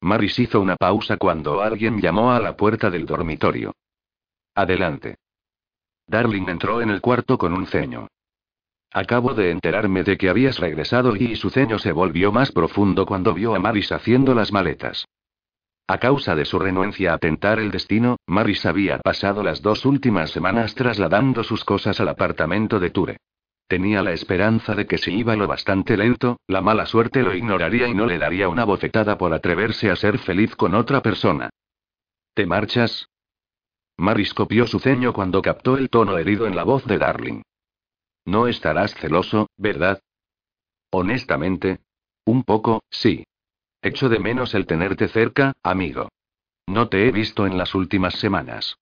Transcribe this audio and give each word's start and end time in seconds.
Maris 0.00 0.38
hizo 0.38 0.60
una 0.60 0.76
pausa 0.76 1.16
cuando 1.16 1.62
alguien 1.62 2.00
llamó 2.00 2.32
a 2.32 2.40
la 2.40 2.56
puerta 2.56 2.90
del 2.90 3.06
dormitorio. 3.06 3.74
Adelante. 4.54 5.16
Darling 6.06 6.48
entró 6.48 6.80
en 6.80 6.90
el 6.90 7.00
cuarto 7.00 7.36
con 7.38 7.52
un 7.52 7.66
ceño. 7.66 8.08
Acabo 8.92 9.34
de 9.34 9.50
enterarme 9.50 10.04
de 10.04 10.16
que 10.16 10.28
habías 10.28 10.58
regresado 10.58 11.16
y 11.16 11.36
su 11.36 11.50
ceño 11.50 11.78
se 11.78 11.92
volvió 11.92 12.32
más 12.32 12.52
profundo 12.52 13.04
cuando 13.04 13.34
vio 13.34 13.54
a 13.54 13.58
Maris 13.58 13.92
haciendo 13.92 14.34
las 14.34 14.52
maletas. 14.52 15.06
A 15.88 15.98
causa 15.98 16.34
de 16.34 16.44
su 16.44 16.58
renuencia 16.58 17.14
a 17.14 17.18
tentar 17.18 17.58
el 17.58 17.70
destino, 17.70 18.16
Maris 18.26 18.66
había 18.66 18.98
pasado 18.98 19.42
las 19.42 19.62
dos 19.62 19.84
últimas 19.84 20.30
semanas 20.30 20.74
trasladando 20.74 21.44
sus 21.44 21.64
cosas 21.64 22.00
al 22.00 22.08
apartamento 22.08 22.80
de 22.80 22.90
Ture. 22.90 23.18
Tenía 23.68 24.02
la 24.02 24.12
esperanza 24.12 24.74
de 24.74 24.86
que 24.86 24.96
si 24.96 25.12
iba 25.12 25.34
lo 25.34 25.48
bastante 25.48 25.96
lento, 25.96 26.38
la 26.46 26.60
mala 26.60 26.86
suerte 26.86 27.22
lo 27.22 27.34
ignoraría 27.34 27.88
y 27.88 27.94
no 27.94 28.06
le 28.06 28.18
daría 28.18 28.48
una 28.48 28.64
bofetada 28.64 29.18
por 29.18 29.34
atreverse 29.34 29.90
a 29.90 29.96
ser 29.96 30.18
feliz 30.18 30.54
con 30.54 30.74
otra 30.74 31.02
persona. 31.02 31.50
¿Te 32.34 32.46
marchas? 32.46 33.08
Maris 33.96 34.34
copió 34.34 34.66
su 34.66 34.78
ceño 34.78 35.12
cuando 35.12 35.42
captó 35.42 35.76
el 35.76 35.90
tono 35.90 36.16
herido 36.18 36.46
en 36.46 36.54
la 36.54 36.62
voz 36.62 36.84
de 36.84 36.98
Darling. 36.98 37.42
No 38.24 38.46
estarás 38.46 38.94
celoso, 38.94 39.48
¿verdad? 39.56 40.00
Honestamente. 40.90 41.80
Un 42.24 42.44
poco, 42.44 42.82
sí. 42.90 43.24
Echo 43.82 44.08
de 44.08 44.18
menos 44.18 44.54
el 44.54 44.66
tenerte 44.66 45.08
cerca, 45.08 45.54
amigo. 45.62 46.08
No 46.66 46.88
te 46.88 47.08
he 47.08 47.12
visto 47.12 47.46
en 47.46 47.56
las 47.56 47.74
últimas 47.74 48.14
semanas. 48.14 48.76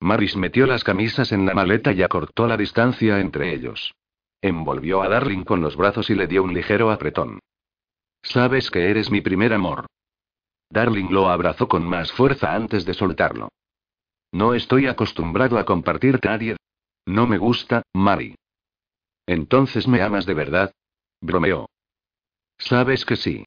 Maris 0.00 0.36
metió 0.36 0.66
las 0.66 0.84
camisas 0.84 1.32
en 1.32 1.44
la 1.44 1.54
maleta 1.54 1.92
y 1.92 2.02
acortó 2.02 2.46
la 2.46 2.56
distancia 2.56 3.18
entre 3.20 3.52
ellos. 3.52 3.94
Envolvió 4.42 5.02
a 5.02 5.08
Darling 5.08 5.44
con 5.44 5.60
los 5.60 5.76
brazos 5.76 6.10
y 6.10 6.14
le 6.14 6.26
dio 6.26 6.42
un 6.42 6.54
ligero 6.54 6.90
apretón. 6.90 7.40
Sabes 8.22 8.70
que 8.70 8.90
eres 8.90 9.10
mi 9.10 9.20
primer 9.20 9.52
amor. 9.52 9.86
Darling 10.70 11.08
lo 11.10 11.28
abrazó 11.28 11.68
con 11.68 11.86
más 11.86 12.12
fuerza 12.12 12.54
antes 12.54 12.84
de 12.84 12.94
soltarlo. 12.94 13.48
No 14.32 14.54
estoy 14.54 14.86
acostumbrado 14.86 15.58
a 15.58 15.64
compartir 15.64 16.20
nadie. 16.22 16.56
No 17.06 17.26
me 17.26 17.38
gusta, 17.38 17.82
Mari. 17.94 18.34
Entonces 19.26 19.88
me 19.88 20.02
amas 20.02 20.26
de 20.26 20.34
verdad. 20.34 20.72
Bromeó. 21.20 21.68
Sabes 22.58 23.04
que 23.04 23.16
sí 23.16 23.44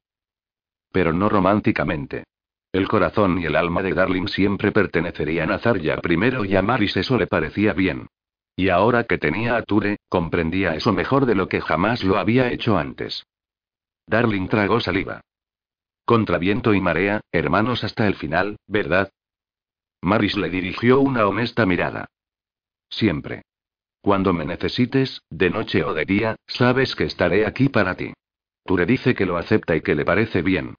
pero 0.92 1.12
no 1.12 1.28
románticamente. 1.28 2.24
El 2.72 2.86
corazón 2.86 3.38
y 3.40 3.46
el 3.46 3.56
alma 3.56 3.82
de 3.82 3.92
Darling 3.92 4.28
siempre 4.28 4.72
pertenecerían 4.72 5.50
a 5.50 5.58
Zarya 5.58 5.96
primero 5.96 6.44
y 6.44 6.54
a 6.54 6.62
Maris 6.62 6.96
eso 6.96 7.18
le 7.18 7.26
parecía 7.26 7.72
bien. 7.72 8.06
Y 8.56 8.68
ahora 8.68 9.04
que 9.04 9.18
tenía 9.18 9.56
a 9.56 9.62
Ture, 9.62 9.96
comprendía 10.08 10.74
eso 10.74 10.92
mejor 10.92 11.26
de 11.26 11.34
lo 11.34 11.48
que 11.48 11.60
jamás 11.60 12.04
lo 12.04 12.18
había 12.18 12.50
hecho 12.52 12.76
antes. 12.76 13.24
Darling 14.06 14.48
tragó 14.48 14.80
saliva. 14.80 15.22
Contra 16.04 16.38
viento 16.38 16.74
y 16.74 16.80
marea, 16.80 17.20
hermanos 17.30 17.84
hasta 17.84 18.06
el 18.06 18.14
final, 18.16 18.56
¿verdad? 18.66 19.10
Maris 20.02 20.36
le 20.36 20.50
dirigió 20.50 21.00
una 21.00 21.26
honesta 21.26 21.64
mirada. 21.64 22.06
Siempre. 22.90 23.42
Cuando 24.00 24.32
me 24.32 24.44
necesites, 24.44 25.22
de 25.30 25.48
noche 25.48 25.84
o 25.84 25.94
de 25.94 26.04
día, 26.04 26.36
sabes 26.46 26.96
que 26.96 27.04
estaré 27.04 27.46
aquí 27.46 27.68
para 27.68 27.94
ti. 27.94 28.12
Ture 28.64 28.84
dice 28.84 29.14
que 29.14 29.26
lo 29.26 29.36
acepta 29.36 29.76
y 29.76 29.80
que 29.80 29.94
le 29.94 30.04
parece 30.04 30.42
bien. 30.42 30.74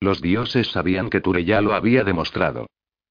Los 0.00 0.22
dioses 0.22 0.70
sabían 0.70 1.10
que 1.10 1.20
Ture 1.20 1.44
ya 1.44 1.60
lo 1.60 1.74
había 1.74 2.04
demostrado. 2.04 2.68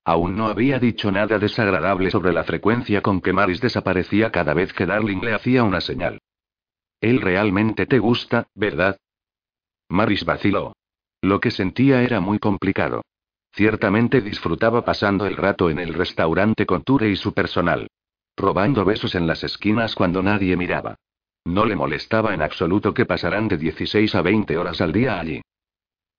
Aún 0.08 0.38
no 0.38 0.48
había 0.48 0.80
dicho 0.80 1.12
nada 1.12 1.38
desagradable 1.38 2.12
sobre 2.12 2.32
la 2.32 2.46
frecuencia 2.46 3.02
con 3.02 3.20
que 3.20 3.34
Maris 3.34 3.60
desaparecía 3.60 4.32
cada 4.32 4.54
vez 4.54 4.72
que 4.72 4.86
Darling 4.86 5.20
le 5.20 5.34
hacía 5.34 5.66
una 5.66 5.82
señal. 5.82 6.22
Él 7.02 7.20
realmente 7.20 7.86
te 7.86 8.00
gusta, 8.00 8.48
¿verdad? 8.56 8.96
Maris 9.90 10.24
vaciló. 10.24 10.72
Lo 11.22 11.42
que 11.42 11.52
sentía 11.52 12.04
era 12.04 12.22
muy 12.22 12.40
complicado. 12.40 13.02
Ciertamente 13.52 14.22
disfrutaba 14.22 14.86
pasando 14.86 15.26
el 15.26 15.36
rato 15.36 15.70
en 15.70 15.78
el 15.78 15.94
restaurante 15.94 16.66
con 16.66 16.84
Ture 16.84 17.10
y 17.10 17.18
su 17.18 17.34
personal. 17.34 17.90
Robando 18.38 18.86
besos 18.86 19.14
en 19.14 19.28
las 19.28 19.44
esquinas 19.44 19.94
cuando 19.94 20.24
nadie 20.24 20.56
miraba. 20.56 20.96
No 21.44 21.66
le 21.66 21.76
molestaba 21.76 22.34
en 22.34 22.44
absoluto 22.44 22.94
que 22.94 23.06
pasaran 23.06 23.50
de 23.50 23.58
16 23.58 24.16
a 24.16 24.22
20 24.22 24.58
horas 24.58 24.80
al 24.80 24.94
día 24.94 25.20
allí. 25.20 25.42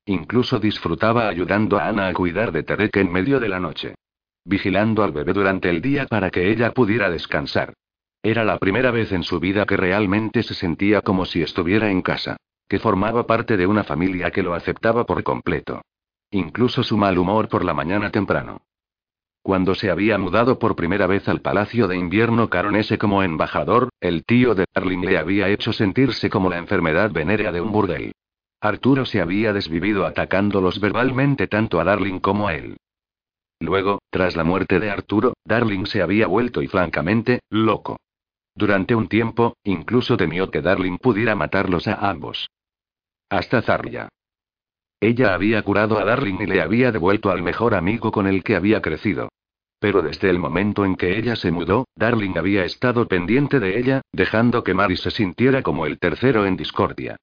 Incluso 0.09 0.59
disfrutaba 0.59 1.29
ayudando 1.29 1.79
a 1.79 1.87
Ana 1.87 2.09
a 2.09 2.15
cuidar 2.15 2.51
de 2.51 2.63
Terek 2.63 2.97
en 2.97 3.13
medio 3.13 3.41
de 3.41 3.49
la 3.51 3.61
noche. 3.61 3.95
Vigilando 4.43 5.03
al 5.03 5.13
bebé 5.13 5.35
durante 5.35 5.69
el 5.69 5.83
día 5.83 6.07
para 6.07 6.31
que 6.31 6.51
ella 6.51 6.73
pudiera 6.73 7.11
descansar. 7.11 7.75
Era 8.23 8.43
la 8.43 8.57
primera 8.57 8.91
vez 8.91 9.13
en 9.13 9.23
su 9.23 9.39
vida 9.39 9.67
que 9.67 9.77
realmente 9.77 10.43
se 10.43 10.55
sentía 10.55 11.03
como 11.03 11.27
si 11.27 11.43
estuviera 11.43 11.91
en 11.91 12.01
casa. 12.01 12.39
Que 12.67 12.79
formaba 12.79 13.27
parte 13.27 13.59
de 13.59 13.67
una 13.67 13.85
familia 13.85 14.31
que 14.31 14.43
lo 14.43 14.55
aceptaba 14.55 15.05
por 15.05 15.23
completo. 15.23 15.83
Incluso 16.31 16.83
su 16.83 16.97
mal 16.97 17.19
humor 17.19 17.51
por 17.51 17.63
la 17.63 17.75
mañana 17.75 18.11
temprano. 18.11 18.63
Cuando 19.43 19.75
se 19.75 19.91
había 19.91 20.17
mudado 20.17 20.59
por 20.59 20.75
primera 20.75 21.07
vez 21.07 21.29
al 21.29 21.43
Palacio 21.43 21.87
de 21.87 21.99
Invierno 21.99 22.49
Caronese 22.49 22.97
como 22.97 23.23
embajador, 23.23 23.91
el 24.01 24.25
tío 24.25 24.55
de 24.55 24.65
Darling 24.75 25.05
le 25.05 25.19
había 25.19 25.51
hecho 25.51 25.75
sentirse 25.75 26.31
como 26.31 26.49
la 26.49 26.57
enfermedad 26.57 27.11
venérea 27.13 27.53
de 27.53 27.61
un 27.61 27.73
burdel. 27.73 28.13
Arturo 28.61 29.07
se 29.07 29.21
había 29.21 29.53
desvivido 29.53 30.05
atacándolos 30.05 30.81
verbalmente 30.81 31.47
tanto 31.47 31.81
a 31.81 31.85
Darling 31.85 32.19
como 32.19 32.49
a 32.49 32.55
él. 32.55 32.77
Luego, 33.61 34.01
tras 34.11 34.37
la 34.37 34.45
muerte 34.45 34.81
de 34.81 34.91
Arturo, 34.91 35.35
Darling 35.45 35.87
se 35.87 36.03
había 36.03 36.27
vuelto 36.27 36.61
y 36.63 36.67
francamente, 36.67 37.41
loco. 37.51 37.99
Durante 38.55 38.97
un 38.97 39.09
tiempo, 39.09 39.57
incluso 39.63 40.17
temió 40.17 40.51
que 40.51 40.61
Darling 40.61 40.99
pudiera 40.99 41.37
matarlos 41.37 41.87
a 41.87 41.95
ambos. 42.11 42.51
Hasta 43.31 43.63
Zarya. 43.63 44.09
Ella 45.01 45.35
había 45.35 45.63
curado 45.63 45.99
a 45.99 46.05
Darling 46.05 46.39
y 46.41 46.47
le 46.47 46.61
había 46.61 46.91
devuelto 46.91 47.31
al 47.31 47.43
mejor 47.43 47.75
amigo 47.75 48.11
con 48.11 48.27
el 48.27 48.43
que 48.43 48.57
había 48.57 48.83
crecido. 48.83 49.29
Pero 49.79 50.03
desde 50.03 50.29
el 50.29 50.41
momento 50.41 50.85
en 50.85 50.97
que 50.97 51.17
ella 51.17 51.37
se 51.37 51.53
mudó, 51.53 51.87
Darling 51.95 52.37
había 52.37 52.65
estado 52.65 53.07
pendiente 53.07 53.61
de 53.61 53.79
ella, 53.79 54.03
dejando 54.11 54.65
que 54.65 54.75
Mary 54.75 54.97
se 54.97 55.13
sintiera 55.13 55.63
como 55.63 55.87
el 55.87 56.01
tercero 56.01 56.47
en 56.47 56.57
discordia. 56.57 57.17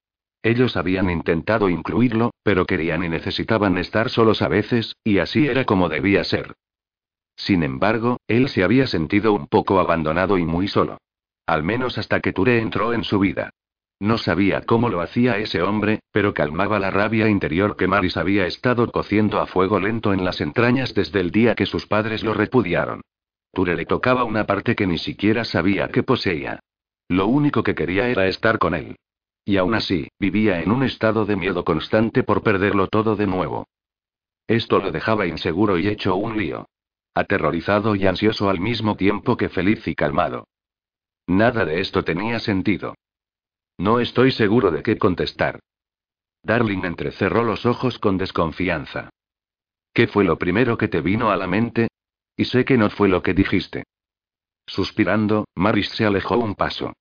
Ellos 0.45 0.77
habían 0.77 1.09
intentado 1.09 1.69
incluirlo, 1.69 2.29
pero 2.43 2.67
querían 2.67 3.03
y 3.03 3.09
necesitaban 3.09 3.79
estar 3.79 4.11
solos 4.11 4.43
a 4.43 4.47
veces, 4.47 4.95
y 5.03 5.17
así 5.17 5.47
era 5.47 5.65
como 5.65 5.89
debía 5.89 6.23
ser. 6.23 6.53
Sin 7.35 7.63
embargo, 7.63 8.17
él 8.27 8.47
se 8.49 8.63
había 8.63 8.85
sentido 8.85 9.33
un 9.33 9.47
poco 9.47 9.79
abandonado 9.79 10.37
y 10.37 10.45
muy 10.45 10.67
solo. 10.67 10.99
Al 11.47 11.63
menos 11.63 11.97
hasta 11.97 12.19
que 12.19 12.31
Ture 12.31 12.59
entró 12.59 12.93
en 12.93 13.03
su 13.03 13.17
vida. 13.17 13.49
No 13.99 14.19
sabía 14.19 14.61
cómo 14.61 14.89
lo 14.89 15.01
hacía 15.01 15.39
ese 15.39 15.63
hombre, 15.63 16.01
pero 16.11 16.35
calmaba 16.35 16.77
la 16.77 16.91
rabia 16.91 17.27
interior 17.27 17.75
que 17.75 17.87
Maris 17.87 18.15
había 18.15 18.45
estado 18.45 18.91
cociendo 18.91 19.39
a 19.39 19.47
fuego 19.47 19.79
lento 19.79 20.13
en 20.13 20.23
las 20.23 20.41
entrañas 20.41 20.93
desde 20.93 21.21
el 21.21 21.31
día 21.31 21.55
que 21.55 21.65
sus 21.65 21.87
padres 21.87 22.23
lo 22.23 22.35
repudiaron. 22.35 23.01
Ture 23.51 23.75
le 23.75 23.87
tocaba 23.87 24.25
una 24.25 24.45
parte 24.45 24.75
que 24.75 24.85
ni 24.85 24.99
siquiera 24.99 25.43
sabía 25.43 25.87
que 25.87 26.03
poseía. 26.03 26.59
Lo 27.07 27.25
único 27.25 27.63
que 27.63 27.73
quería 27.73 28.09
era 28.09 28.27
estar 28.27 28.59
con 28.59 28.75
él. 28.75 28.95
Y 29.45 29.57
aún 29.57 29.75
así, 29.75 30.09
vivía 30.19 30.59
en 30.59 30.71
un 30.71 30.83
estado 30.83 31.25
de 31.25 31.35
miedo 31.35 31.63
constante 31.63 32.23
por 32.23 32.41
perderlo 32.41 32.87
todo 32.87 33.15
de 33.15 33.27
nuevo. 33.27 33.67
Esto 34.47 34.79
lo 34.79 34.91
dejaba 34.91 35.27
inseguro 35.27 35.77
y 35.77 35.87
hecho 35.87 36.15
un 36.15 36.37
lío. 36.37 36.67
Aterrorizado 37.13 37.95
y 37.95 38.07
ansioso 38.07 38.49
al 38.49 38.59
mismo 38.59 38.97
tiempo 38.97 39.37
que 39.37 39.49
feliz 39.49 39.87
y 39.87 39.95
calmado. 39.95 40.47
Nada 41.27 41.63
de 41.63 41.79
esto 41.79 42.03
tenía 42.03 42.39
sentido. 42.39 42.95
No 43.77 43.99
estoy 43.99 44.31
seguro 44.31 44.71
de 44.71 44.83
qué 44.83 44.97
contestar. 44.97 45.59
Darling 46.43 46.83
entrecerró 46.83 47.43
los 47.43 47.65
ojos 47.65 47.99
con 47.99 48.17
desconfianza. 48.17 49.09
¿Qué 49.93 50.07
fue 50.07 50.25
lo 50.25 50.37
primero 50.37 50.77
que 50.77 50.87
te 50.87 51.01
vino 51.01 51.29
a 51.29 51.37
la 51.37 51.47
mente? 51.47 51.87
Y 52.35 52.45
sé 52.45 52.65
que 52.65 52.77
no 52.77 52.89
fue 52.89 53.09
lo 53.09 53.23
que 53.23 53.33
dijiste. 53.33 53.83
Suspirando, 54.67 55.45
Maris 55.55 55.89
se 55.89 56.05
alejó 56.05 56.37
un 56.37 56.55
paso. 56.55 56.93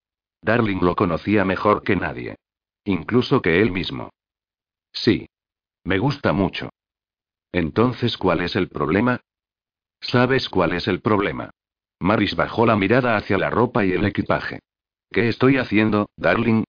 Darling 0.44 0.80
lo 0.82 0.94
conocía 0.94 1.42
mejor 1.46 1.82
que 1.82 1.96
nadie. 1.96 2.36
Incluso 2.84 3.40
que 3.40 3.62
él 3.62 3.72
mismo. 3.72 4.10
Sí. 4.92 5.26
Me 5.84 5.98
gusta 5.98 6.34
mucho. 6.34 6.68
Entonces, 7.50 8.18
¿cuál 8.18 8.42
es 8.42 8.54
el 8.54 8.68
problema? 8.68 9.20
¿Sabes 10.00 10.50
cuál 10.50 10.74
es 10.74 10.86
el 10.86 11.00
problema? 11.00 11.50
Maris 11.98 12.36
bajó 12.36 12.66
la 12.66 12.76
mirada 12.76 13.16
hacia 13.16 13.38
la 13.38 13.48
ropa 13.48 13.86
y 13.86 13.92
el 13.92 14.04
equipaje. 14.04 14.60
¿Qué 15.10 15.28
estoy 15.28 15.56
haciendo, 15.56 16.10
darling? 16.16 16.64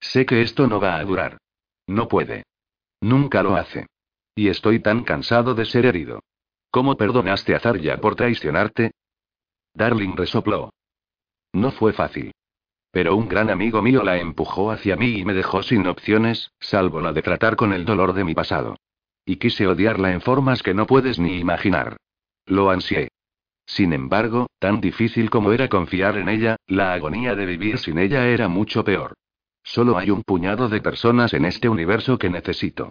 Sé 0.00 0.26
que 0.26 0.42
esto 0.42 0.66
no 0.66 0.80
va 0.80 0.96
a 0.96 1.04
durar. 1.04 1.38
No 1.86 2.08
puede. 2.08 2.42
Nunca 3.00 3.44
lo 3.44 3.54
hace. 3.54 3.86
Y 4.34 4.48
estoy 4.48 4.80
tan 4.80 5.04
cansado 5.04 5.54
de 5.54 5.64
ser 5.64 5.86
herido. 5.86 6.20
¿Cómo 6.72 6.96
perdonaste 6.96 7.54
a 7.54 7.60
Zarya 7.60 8.00
por 8.00 8.16
traicionarte? 8.16 8.90
Darling 9.74 10.16
resopló. 10.16 10.70
No 11.52 11.70
fue 11.70 11.92
fácil. 11.92 12.32
Pero 12.92 13.16
un 13.16 13.26
gran 13.26 13.48
amigo 13.48 13.80
mío 13.80 14.02
la 14.02 14.18
empujó 14.18 14.70
hacia 14.70 14.96
mí 14.96 15.18
y 15.18 15.24
me 15.24 15.32
dejó 15.32 15.62
sin 15.62 15.86
opciones, 15.86 16.52
salvo 16.60 17.00
la 17.00 17.12
de 17.14 17.22
tratar 17.22 17.56
con 17.56 17.72
el 17.72 17.86
dolor 17.86 18.12
de 18.12 18.22
mi 18.22 18.34
pasado. 18.34 18.76
Y 19.24 19.36
quise 19.36 19.66
odiarla 19.66 20.12
en 20.12 20.20
formas 20.20 20.62
que 20.62 20.74
no 20.74 20.86
puedes 20.86 21.18
ni 21.18 21.38
imaginar. 21.38 21.96
Lo 22.44 22.70
ansié. 22.70 23.08
Sin 23.64 23.94
embargo, 23.94 24.48
tan 24.58 24.82
difícil 24.82 25.30
como 25.30 25.52
era 25.52 25.68
confiar 25.68 26.18
en 26.18 26.28
ella, 26.28 26.56
la 26.66 26.92
agonía 26.92 27.34
de 27.34 27.46
vivir 27.46 27.78
sin 27.78 27.98
ella 27.98 28.26
era 28.28 28.48
mucho 28.48 28.84
peor. 28.84 29.14
Solo 29.62 29.96
hay 29.96 30.10
un 30.10 30.22
puñado 30.22 30.68
de 30.68 30.82
personas 30.82 31.32
en 31.32 31.46
este 31.46 31.70
universo 31.70 32.18
que 32.18 32.28
necesito. 32.28 32.90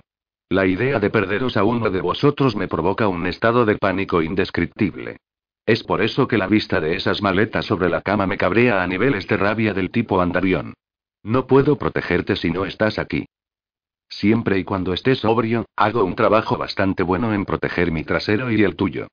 La 0.49 0.65
idea 0.65 0.99
de 0.99 1.11
perderos 1.11 1.57
a 1.57 1.63
uno 1.63 1.91
de 1.91 2.01
vosotros 2.01 2.55
me 2.55 2.67
provoca 2.67 3.07
un 3.07 3.27
estado 3.27 3.65
de 3.65 3.77
pánico 3.77 4.23
indescriptible. 4.23 5.17
Es 5.65 5.83
por 5.83 6.01
eso 6.01 6.27
que 6.27 6.37
la 6.37 6.47
vista 6.47 6.79
de 6.79 6.95
esas 6.95 7.21
maletas 7.21 7.65
sobre 7.65 7.89
la 7.89 8.01
cama 8.01 8.25
me 8.25 8.37
cabrea 8.37 8.81
a 8.81 8.87
niveles 8.87 9.27
de 9.27 9.37
rabia 9.37 9.73
del 9.73 9.91
tipo 9.91 10.21
andarión. 10.21 10.73
No 11.23 11.45
puedo 11.45 11.77
protegerte 11.77 12.35
si 12.35 12.49
no 12.49 12.65
estás 12.65 12.97
aquí. 12.97 13.25
Siempre 14.09 14.57
y 14.59 14.63
cuando 14.63 14.93
estés 14.93 15.19
sobrio, 15.19 15.65
hago 15.75 16.03
un 16.03 16.15
trabajo 16.15 16.57
bastante 16.57 17.03
bueno 17.03 17.33
en 17.33 17.45
proteger 17.45 17.91
mi 17.91 18.03
trasero 18.03 18.51
y 18.51 18.63
el 18.63 18.75
tuyo. 18.75 19.07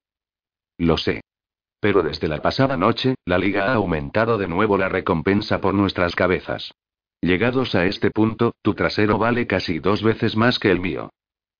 Lo 0.79 0.97
sé. 0.97 1.21
Pero 1.81 2.03
desde 2.03 2.27
la 2.27 2.43
pasada 2.43 2.77
noche, 2.77 3.15
la 3.25 3.39
liga 3.39 3.71
ha 3.71 3.75
aumentado 3.75 4.39
de 4.39 4.49
nuevo 4.49 4.77
la 4.77 4.89
recompensa 4.89 5.61
por 5.61 5.75
nuestras 5.75 6.17
cabezas. 6.17 6.73
Llegados 7.21 7.75
a 7.75 7.85
este 7.85 8.11
punto, 8.11 8.55
tu 8.63 8.75
trasero 8.75 9.19
vale 9.19 9.47
casi 9.47 9.79
dos 9.79 10.03
veces 10.03 10.37
más 10.37 10.59
que 10.59 10.71
el 10.71 10.81
mío. 10.81 11.11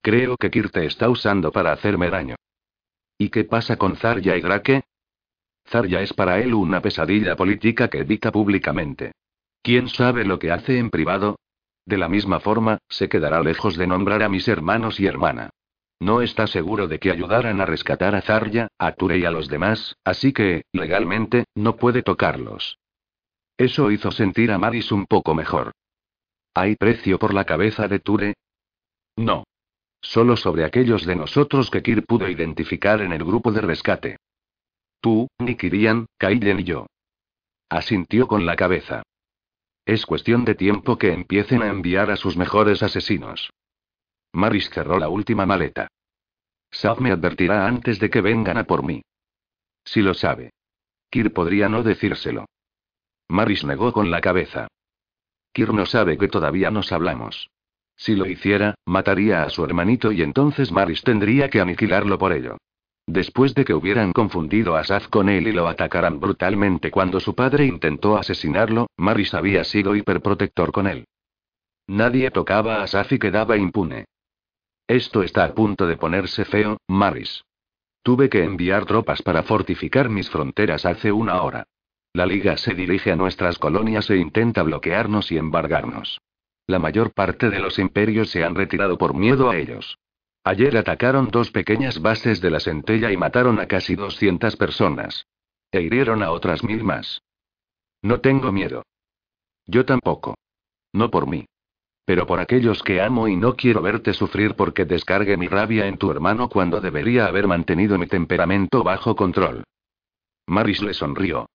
Creo 0.01 0.35
que 0.37 0.49
Kir 0.49 0.69
te 0.71 0.85
está 0.85 1.09
usando 1.09 1.51
para 1.51 1.71
hacerme 1.71 2.09
daño. 2.09 2.35
¿Y 3.21 3.29
qué 3.29 3.43
pasa 3.43 3.75
con 3.75 3.97
Zarya 3.97 4.37
y 4.37 4.41
Drake? 4.41 4.85
Zarya 5.67 6.01
es 6.01 6.13
para 6.13 6.39
él 6.39 6.53
una 6.53 6.81
pesadilla 6.81 7.35
política 7.35 7.89
que 7.89 7.99
evita 7.99 8.31
públicamente. 8.31 9.11
¿Quién 9.61 9.89
sabe 9.89 10.23
lo 10.23 10.39
que 10.39 10.51
hace 10.51 10.79
en 10.79 10.89
privado? 10.89 11.37
De 11.85 11.97
la 11.97 12.07
misma 12.07 12.39
forma, 12.39 12.77
se 12.87 13.09
quedará 13.09 13.43
lejos 13.43 13.75
de 13.75 13.87
nombrar 13.87 14.23
a 14.23 14.29
mis 14.29 14.47
hermanos 14.47 15.01
y 15.01 15.05
hermana. 15.05 15.49
No 15.99 16.21
está 16.21 16.47
seguro 16.47 16.87
de 16.87 16.97
que 16.99 17.11
ayudaran 17.11 17.59
a 17.59 17.65
rescatar 17.65 18.15
a 18.15 18.21
Zarya, 18.21 18.69
a 18.77 18.93
Ture 18.93 19.17
y 19.17 19.25
a 19.25 19.31
los 19.31 19.49
demás, 19.49 19.97
así 20.05 20.31
que, 20.31 20.63
legalmente, 20.71 21.43
no 21.55 21.75
puede 21.75 22.03
tocarlos. 22.03 22.77
Eso 23.57 23.91
hizo 23.91 24.11
sentir 24.11 24.49
a 24.53 24.57
Maris 24.57 24.93
un 24.93 25.05
poco 25.05 25.35
mejor. 25.35 25.73
¿Hay 26.53 26.77
precio 26.77 27.19
por 27.19 27.33
la 27.33 27.43
cabeza 27.43 27.89
de 27.89 27.99
Ture? 27.99 28.33
No. 29.17 29.43
Solo 30.01 30.37
sobre 30.37 30.65
aquellos 30.65 31.05
de 31.05 31.15
nosotros 31.15 31.69
que 31.69 31.83
Kir 31.83 32.05
pudo 32.05 32.29
identificar 32.29 33.01
en 33.01 33.11
el 33.11 33.23
grupo 33.23 33.51
de 33.51 33.61
rescate. 33.61 34.17
Tú, 35.01 35.27
Nikirian, 35.39 36.07
Kailen 36.17 36.61
y 36.61 36.63
yo. 36.63 36.87
Asintió 37.69 38.27
con 38.27 38.45
la 38.45 38.55
cabeza. 38.55 39.03
Es 39.85 40.05
cuestión 40.05 40.45
de 40.45 40.55
tiempo 40.55 40.97
que 40.97 41.13
empiecen 41.13 41.61
a 41.61 41.67
enviar 41.67 42.11
a 42.11 42.15
sus 42.15 42.37
mejores 42.37 42.83
asesinos. 42.83 43.49
Maris 44.33 44.69
cerró 44.69 44.99
la 44.99 45.09
última 45.09 45.45
maleta. 45.45 45.87
Sav 46.71 47.01
me 47.01 47.11
advertirá 47.11 47.65
antes 47.67 47.99
de 47.99 48.09
que 48.09 48.21
vengan 48.21 48.57
a 48.57 48.65
por 48.65 48.83
mí. 48.83 49.01
Si 49.83 50.01
lo 50.01 50.13
sabe. 50.13 50.51
Kir 51.09 51.33
podría 51.33 51.69
no 51.69 51.81
decírselo. 51.81 52.45
Maris 53.27 53.63
negó 53.63 53.91
con 53.91 54.11
la 54.11 54.21
cabeza. 54.21 54.67
Kir 55.51 55.73
no 55.73 55.85
sabe 55.85 56.17
que 56.17 56.27
todavía 56.27 56.69
nos 56.69 56.91
hablamos. 56.91 57.49
Si 57.99 58.15
lo 58.15 58.25
hiciera, 58.25 58.75
mataría 58.85 59.43
a 59.43 59.49
su 59.49 59.61
hermanito 59.65 60.13
y 60.13 60.21
entonces 60.21 60.71
Maris 60.71 61.03
tendría 61.03 61.49
que 61.49 61.59
aniquilarlo 61.59 62.17
por 62.17 62.31
ello. 62.31 62.57
Después 63.05 63.53
de 63.55 63.65
que 63.65 63.73
hubieran 63.73 64.13
confundido 64.13 64.77
a 64.77 64.85
Saz 64.85 65.09
con 65.09 65.27
él 65.27 65.49
y 65.49 65.51
lo 65.51 65.67
atacaran 65.67 66.21
brutalmente 66.21 66.91
cuando 66.91 67.19
su 67.19 67.35
padre 67.35 67.65
intentó 67.65 68.17
asesinarlo, 68.17 68.87
Maris 68.95 69.33
había 69.33 69.65
sido 69.65 69.97
hiperprotector 69.97 70.71
con 70.71 70.87
él. 70.87 71.07
Nadie 71.87 72.31
tocaba 72.31 72.81
a 72.81 72.87
Saz 72.87 73.11
y 73.11 73.19
quedaba 73.19 73.57
impune. 73.57 74.05
Esto 74.87 75.21
está 75.21 75.43
a 75.43 75.53
punto 75.53 75.85
de 75.85 75.97
ponerse 75.97 76.45
feo, 76.45 76.77
Maris. 76.87 77.43
Tuve 78.01 78.29
que 78.29 78.45
enviar 78.45 78.85
tropas 78.85 79.21
para 79.21 79.43
fortificar 79.43 80.07
mis 80.07 80.29
fronteras 80.29 80.85
hace 80.85 81.11
una 81.11 81.41
hora. 81.41 81.65
La 82.13 82.25
Liga 82.25 82.55
se 82.55 82.73
dirige 82.73 83.11
a 83.11 83.17
nuestras 83.17 83.59
colonias 83.59 84.09
e 84.09 84.15
intenta 84.15 84.63
bloquearnos 84.63 85.33
y 85.33 85.37
embargarnos. 85.37 86.19
La 86.69 86.77
mayor 86.77 87.13
parte 87.13 87.49
de 87.49 87.57
los 87.57 87.79
imperios 87.79 88.29
se 88.29 88.43
han 88.43 88.53
retirado 88.53 88.95
por 88.99 89.15
miedo 89.15 89.49
a 89.49 89.57
ellos. 89.57 89.97
Ayer 90.43 90.77
atacaron 90.77 91.29
dos 91.31 91.49
pequeñas 91.49 91.99
bases 91.99 92.41
de 92.41 92.51
la 92.51 92.59
centella 92.59 93.11
y 93.11 93.17
mataron 93.17 93.59
a 93.59 93.65
casi 93.65 93.95
200 93.95 94.55
personas. 94.55 95.25
E 95.71 95.81
hirieron 95.81 96.21
a 96.21 96.29
otras 96.29 96.63
mil 96.63 96.83
más. 96.83 97.23
No 98.03 98.21
tengo 98.21 98.51
miedo. 98.51 98.83
Yo 99.65 99.83
tampoco. 99.83 100.35
No 100.93 101.09
por 101.09 101.25
mí. 101.25 101.47
Pero 102.05 102.27
por 102.27 102.39
aquellos 102.39 102.83
que 102.83 103.01
amo 103.01 103.27
y 103.27 103.35
no 103.35 103.55
quiero 103.55 103.81
verte 103.81 104.13
sufrir 104.13 104.53
porque 104.53 104.85
descargue 104.85 105.37
mi 105.37 105.47
rabia 105.47 105.87
en 105.87 105.97
tu 105.97 106.11
hermano 106.11 106.49
cuando 106.49 106.79
debería 106.79 107.25
haber 107.25 107.47
mantenido 107.47 107.97
mi 107.97 108.05
temperamento 108.05 108.83
bajo 108.83 109.15
control. 109.15 109.63
Maris 110.45 110.83
le 110.83 110.93
sonrió. 110.93 111.47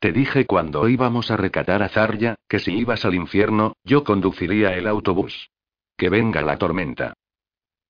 Te 0.00 0.12
dije 0.12 0.46
cuando 0.46 0.88
íbamos 0.88 1.30
a 1.30 1.36
recatar 1.36 1.82
a 1.82 1.88
Zarya, 1.88 2.36
que 2.48 2.60
si 2.60 2.72
ibas 2.72 3.04
al 3.04 3.14
infierno, 3.14 3.74
yo 3.82 4.04
conduciría 4.04 4.76
el 4.76 4.86
autobús. 4.86 5.50
Que 5.96 6.08
venga 6.08 6.40
la 6.42 6.56
tormenta. 6.56 7.14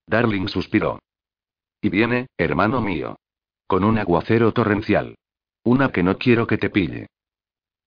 Darling 0.07 0.49
suspiró. 0.49 1.01
Y 1.83 1.91
viene, 1.91 2.29
hermano 2.39 2.81
mío. 2.81 3.17
Con 3.67 3.85
un 3.85 3.99
aguacero 3.99 4.53
torrencial. 4.53 5.17
Una 5.65 5.93
que 5.93 6.03
no 6.03 6.17
quiero 6.17 6.47
que 6.47 6.57
te 6.57 6.71
pille. 6.71 7.09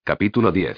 Capítulo 0.03 0.51
10. 0.51 0.77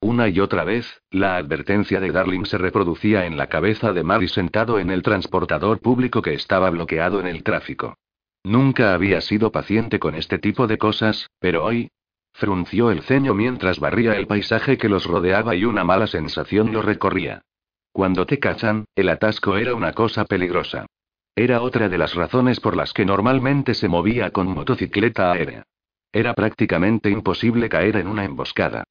Una 0.00 0.28
y 0.28 0.40
otra 0.40 0.64
vez, 0.64 1.02
la 1.10 1.36
advertencia 1.36 2.00
de 2.00 2.12
Darling 2.12 2.44
se 2.44 2.56
reproducía 2.56 3.26
en 3.26 3.36
la 3.36 3.48
cabeza 3.48 3.92
de 3.92 4.04
Mary 4.04 4.28
sentado 4.28 4.78
en 4.78 4.90
el 4.90 5.02
transportador 5.02 5.80
público 5.80 6.22
que 6.22 6.32
estaba 6.32 6.70
bloqueado 6.70 7.20
en 7.20 7.26
el 7.26 7.42
tráfico. 7.42 7.98
Nunca 8.44 8.94
había 8.94 9.20
sido 9.20 9.52
paciente 9.52 9.98
con 9.98 10.14
este 10.14 10.38
tipo 10.38 10.66
de 10.66 10.78
cosas, 10.78 11.28
pero 11.40 11.64
hoy, 11.64 11.90
Frunció 12.38 12.92
el 12.92 13.02
ceño 13.02 13.34
mientras 13.34 13.80
barría 13.80 14.14
el 14.14 14.28
paisaje 14.28 14.78
que 14.78 14.88
los 14.88 15.06
rodeaba 15.06 15.56
y 15.56 15.64
una 15.64 15.82
mala 15.82 16.06
sensación 16.06 16.72
lo 16.72 16.82
recorría. 16.82 17.42
Cuando 17.90 18.26
te 18.26 18.38
cachan, 18.38 18.84
el 18.94 19.08
atasco 19.08 19.56
era 19.56 19.74
una 19.74 19.92
cosa 19.92 20.24
peligrosa. 20.24 20.86
Era 21.34 21.62
otra 21.62 21.88
de 21.88 21.98
las 21.98 22.14
razones 22.14 22.60
por 22.60 22.76
las 22.76 22.92
que 22.92 23.04
normalmente 23.04 23.74
se 23.74 23.88
movía 23.88 24.30
con 24.30 24.46
motocicleta 24.54 25.32
aérea. 25.32 25.64
Era 26.12 26.32
prácticamente 26.34 27.10
imposible 27.10 27.68
caer 27.68 27.96
en 27.96 28.06
una 28.06 28.24
emboscada. 28.24 28.84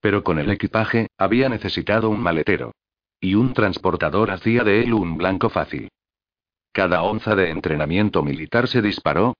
Pero 0.00 0.22
con 0.22 0.38
el 0.38 0.48
equipaje, 0.48 1.08
había 1.18 1.48
necesitado 1.48 2.08
un 2.08 2.20
maletero. 2.20 2.70
Y 3.20 3.34
un 3.34 3.52
transportador 3.52 4.30
hacía 4.30 4.62
de 4.62 4.84
él 4.84 4.94
un 4.94 5.18
blanco 5.18 5.48
fácil. 5.48 5.88
Cada 6.70 7.02
onza 7.02 7.34
de 7.34 7.50
entrenamiento 7.50 8.22
militar 8.22 8.68
se 8.68 8.80
disparó, 8.80 9.34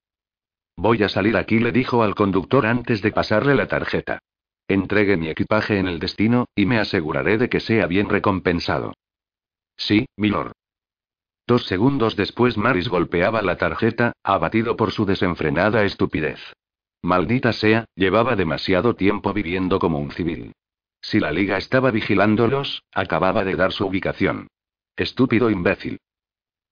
Voy 0.77 1.03
a 1.03 1.09
salir 1.09 1.37
aquí, 1.37 1.59
le 1.59 1.73
dijo 1.73 2.03
al 2.03 2.15
conductor 2.15 2.67
antes 2.67 3.03
de 3.03 3.13
pasarle 3.13 3.55
la 3.55 3.67
tarjeta. 3.67 4.21
Entregue 4.69 5.17
mi 5.17 5.29
equipaje 5.29 5.79
en 5.79 5.89
el 5.89 5.99
destino, 5.99 6.47
y 6.55 6.67
me 6.67 6.79
aseguraré 6.79 7.39
de 7.39 7.49
que 7.49 7.61
sea 7.61 7.87
bien 7.87 8.09
recompensado. 8.09 8.95
Sí, 9.77 10.07
milord. 10.17 10.53
Dos 11.47 11.65
segundos 11.67 12.15
después 12.15 12.57
Maris 12.57 12.89
golpeaba 12.89 13.43
la 13.43 13.57
tarjeta, 13.57 14.13
abatido 14.23 14.77
por 14.77 14.93
su 14.93 15.05
desenfrenada 15.05 15.85
estupidez. 15.85 16.39
Maldita 17.03 17.53
sea, 17.53 17.87
llevaba 17.95 18.37
demasiado 18.37 18.95
tiempo 18.95 19.33
viviendo 19.33 19.79
como 19.79 19.99
un 19.99 20.13
civil. 20.13 20.53
Si 21.03 21.19
la 21.19 21.33
liga 21.33 21.57
estaba 21.57 21.91
vigilándolos, 21.91 22.85
acababa 22.93 23.43
de 23.43 23.57
dar 23.57 23.73
su 23.73 23.87
ubicación. 23.87 24.49
Estúpido 24.97 25.51
imbécil. 25.51 25.99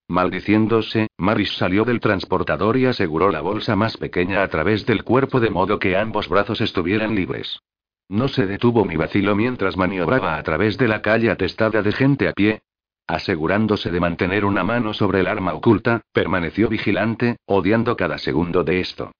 Maldiciéndose, 0.09 1.09
Maris 1.19 1.53
salió 1.59 1.85
del 1.85 2.00
transportador 2.00 2.79
y 2.79 2.87
aseguró 2.87 3.31
la 3.31 3.43
bolsa 3.43 3.77
más 3.77 3.99
pequeña 3.99 4.43
a 4.43 4.49
través 4.49 4.87
del 4.87 5.05
cuerpo 5.05 5.38
de 5.38 5.50
modo 5.50 5.79
que 5.79 5.99
ambos 5.99 6.31
brazos 6.31 6.62
estuvieran 6.62 7.15
libres. 7.15 7.61
No 8.09 8.29
se 8.29 8.47
detuvo 8.47 8.87
mi 8.87 8.97
vacilo 8.97 9.37
mientras 9.37 9.77
maniobraba 9.77 10.38
a 10.38 10.43
través 10.43 10.79
de 10.79 10.88
la 10.88 11.03
calle 11.03 11.31
atestada 11.31 11.83
de 11.83 11.93
gente 11.93 12.27
a 12.27 12.33
pie. 12.33 12.62
Asegurándose 13.07 13.91
de 13.91 14.00
mantener 14.00 14.47
una 14.47 14.65
mano 14.65 14.95
sobre 14.95 15.21
el 15.21 15.27
arma 15.27 15.53
oculta, 15.53 16.00
permaneció 16.12 16.71
vigilante, 16.71 17.37
odiando 17.45 17.95
cada 17.95 18.17
segundo 18.17 18.65
de 18.65 18.81
esto. 18.81 19.12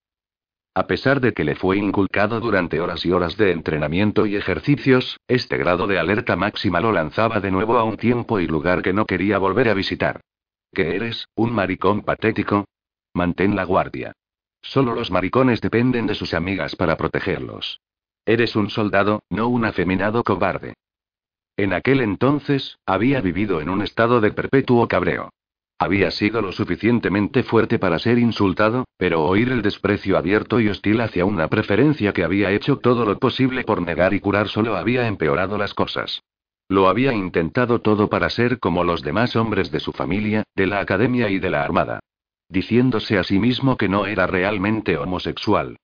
A 0.75 0.87
pesar 0.87 1.21
de 1.21 1.35
que 1.35 1.45
le 1.45 1.55
fue 1.55 1.77
inculcado 1.77 2.41
durante 2.41 2.81
horas 2.81 3.05
y 3.05 3.13
horas 3.13 3.37
de 3.37 3.53
entrenamiento 3.53 4.25
y 4.25 4.37
ejercicios, 4.37 5.19
este 5.29 5.59
grado 5.59 5.87
de 5.87 5.99
alerta 5.99 6.35
máxima 6.37 6.81
lo 6.81 6.93
lanzaba 6.93 7.41
de 7.41 7.51
nuevo 7.51 7.77
a 7.79 7.85
un 7.85 7.99
tiempo 7.99 8.41
y 8.41 8.47
lugar 8.47 8.81
que 8.81 8.95
no 8.95 9.05
quería 9.05 9.37
volver 9.37 9.69
a 9.69 9.75
visitar. 9.75 10.21
¿Qué 10.73 10.97
eres, 10.97 11.29
un 11.35 11.53
maricón 11.53 12.03
patético? 12.03 12.67
Mantén 13.15 13.57
la 13.57 13.65
guardia. 13.65 14.13
Solo 14.63 14.95
los 14.95 15.11
maricones 15.11 15.61
dependen 15.61 16.07
de 16.07 16.15
sus 16.15 16.35
amigas 16.35 16.77
para 16.77 16.97
protegerlos. 16.97 17.81
Eres 18.27 18.57
un 18.57 18.71
soldado, 18.71 19.23
no 19.31 19.49
un 19.49 19.65
afeminado 19.65 20.23
cobarde. 20.23 20.75
En 21.57 21.73
aquel 21.73 22.01
entonces, 22.01 22.79
había 22.87 23.21
vivido 23.21 23.61
en 23.61 23.69
un 23.69 23.83
estado 23.83 24.21
de 24.21 24.31
perpetuo 24.33 24.87
cabreo. 24.87 25.31
Había 25.79 26.11
sido 26.11 26.43
lo 26.43 26.53
suficientemente 26.53 27.43
fuerte 27.45 27.79
para 27.79 27.99
ser 27.99 28.19
insultado, 28.19 28.85
pero 28.97 29.25
oír 29.25 29.51
el 29.51 29.63
desprecio 29.63 30.19
abierto 30.19 30.61
y 30.61 30.69
hostil 30.69 31.01
hacia 31.01 31.25
una 31.25 31.49
preferencia 31.49 32.13
que 32.13 32.25
había 32.25 32.51
hecho 32.51 32.79
todo 32.79 33.05
lo 33.05 33.19
posible 33.19 33.65
por 33.65 33.81
negar 33.81 34.13
y 34.13 34.21
curar 34.21 34.49
solo 34.49 34.77
había 34.77 35.07
empeorado 35.07 35.57
las 35.57 35.75
cosas. 35.75 36.23
Lo 36.69 36.89
había 36.89 37.15
intentado 37.15 37.81
todo 37.81 38.11
para 38.11 38.29
ser 38.29 38.59
como 38.59 38.85
los 38.85 39.03
demás 39.03 39.37
hombres 39.37 39.71
de 39.71 39.81
su 39.81 39.93
familia, 39.93 40.45
de 40.55 40.67
la 40.67 40.81
academia 40.81 41.31
y 41.31 41.39
de 41.39 41.49
la 41.49 41.63
armada. 41.63 42.01
Diciéndose 42.51 43.19
a 43.19 43.25
sí 43.25 43.39
mismo 43.39 43.79
que 43.79 43.89
no 43.89 44.05
era 44.05 44.27
realmente 44.27 44.99
homosexual. 44.99 45.79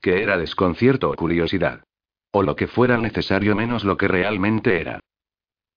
Que 0.00 0.22
era 0.22 0.38
desconcierto 0.38 1.10
o 1.10 1.14
curiosidad. 1.14 1.82
O 2.30 2.44
lo 2.44 2.54
que 2.54 2.68
fuera 2.68 2.98
necesario 2.98 3.56
menos 3.56 3.82
lo 3.82 3.96
que 3.96 4.06
realmente 4.06 4.80
era. 4.80 5.00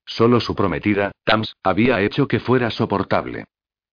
Solo 0.05 0.39
su 0.39 0.55
prometida, 0.55 1.11
Tams, 1.23 1.55
había 1.63 2.01
hecho 2.01 2.27
que 2.27 2.39
fuera 2.39 2.69
soportable. 2.69 3.45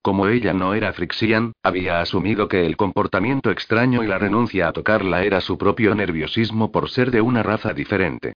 Como 0.02 0.28
ella 0.28 0.52
no 0.52 0.74
era 0.74 0.92
Frixian, 0.92 1.52
había 1.62 2.00
asumido 2.00 2.48
que 2.48 2.66
el 2.66 2.76
comportamiento 2.76 3.50
extraño 3.50 4.02
y 4.02 4.06
la 4.06 4.18
renuncia 4.18 4.68
a 4.68 4.72
tocarla 4.72 5.22
era 5.22 5.40
su 5.40 5.56
propio 5.56 5.94
nerviosismo 5.94 6.70
por 6.72 6.90
ser 6.90 7.10
de 7.10 7.20
una 7.20 7.42
raza 7.42 7.72
diferente. 7.72 8.34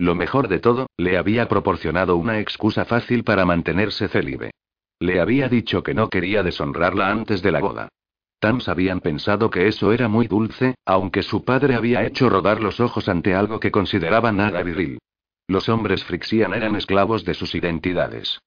Lo 0.00 0.14
mejor 0.14 0.48
de 0.48 0.60
todo, 0.60 0.86
le 0.96 1.18
había 1.18 1.46
proporcionado 1.46 2.16
una 2.16 2.38
excusa 2.38 2.86
fácil 2.86 3.22
para 3.22 3.44
mantenerse 3.44 4.08
célibe. 4.08 4.50
Le 4.98 5.20
había 5.20 5.46
dicho 5.50 5.82
que 5.82 5.92
no 5.92 6.08
quería 6.08 6.42
deshonrarla 6.42 7.10
antes 7.10 7.42
de 7.42 7.52
la 7.52 7.60
boda. 7.60 7.90
Tams 8.38 8.70
habían 8.70 9.00
pensado 9.00 9.50
que 9.50 9.68
eso 9.68 9.92
era 9.92 10.08
muy 10.08 10.26
dulce, 10.26 10.74
aunque 10.86 11.22
su 11.22 11.44
padre 11.44 11.74
había 11.74 12.02
hecho 12.06 12.30
rodar 12.30 12.62
los 12.62 12.80
ojos 12.80 13.10
ante 13.10 13.34
algo 13.34 13.60
que 13.60 13.70
consideraba 13.70 14.32
nada 14.32 14.62
viril. 14.62 15.00
Los 15.46 15.68
hombres 15.68 16.02
Frixian 16.02 16.54
eran 16.54 16.76
esclavos 16.76 17.26
de 17.26 17.34
sus 17.34 17.54
identidades. 17.54 18.38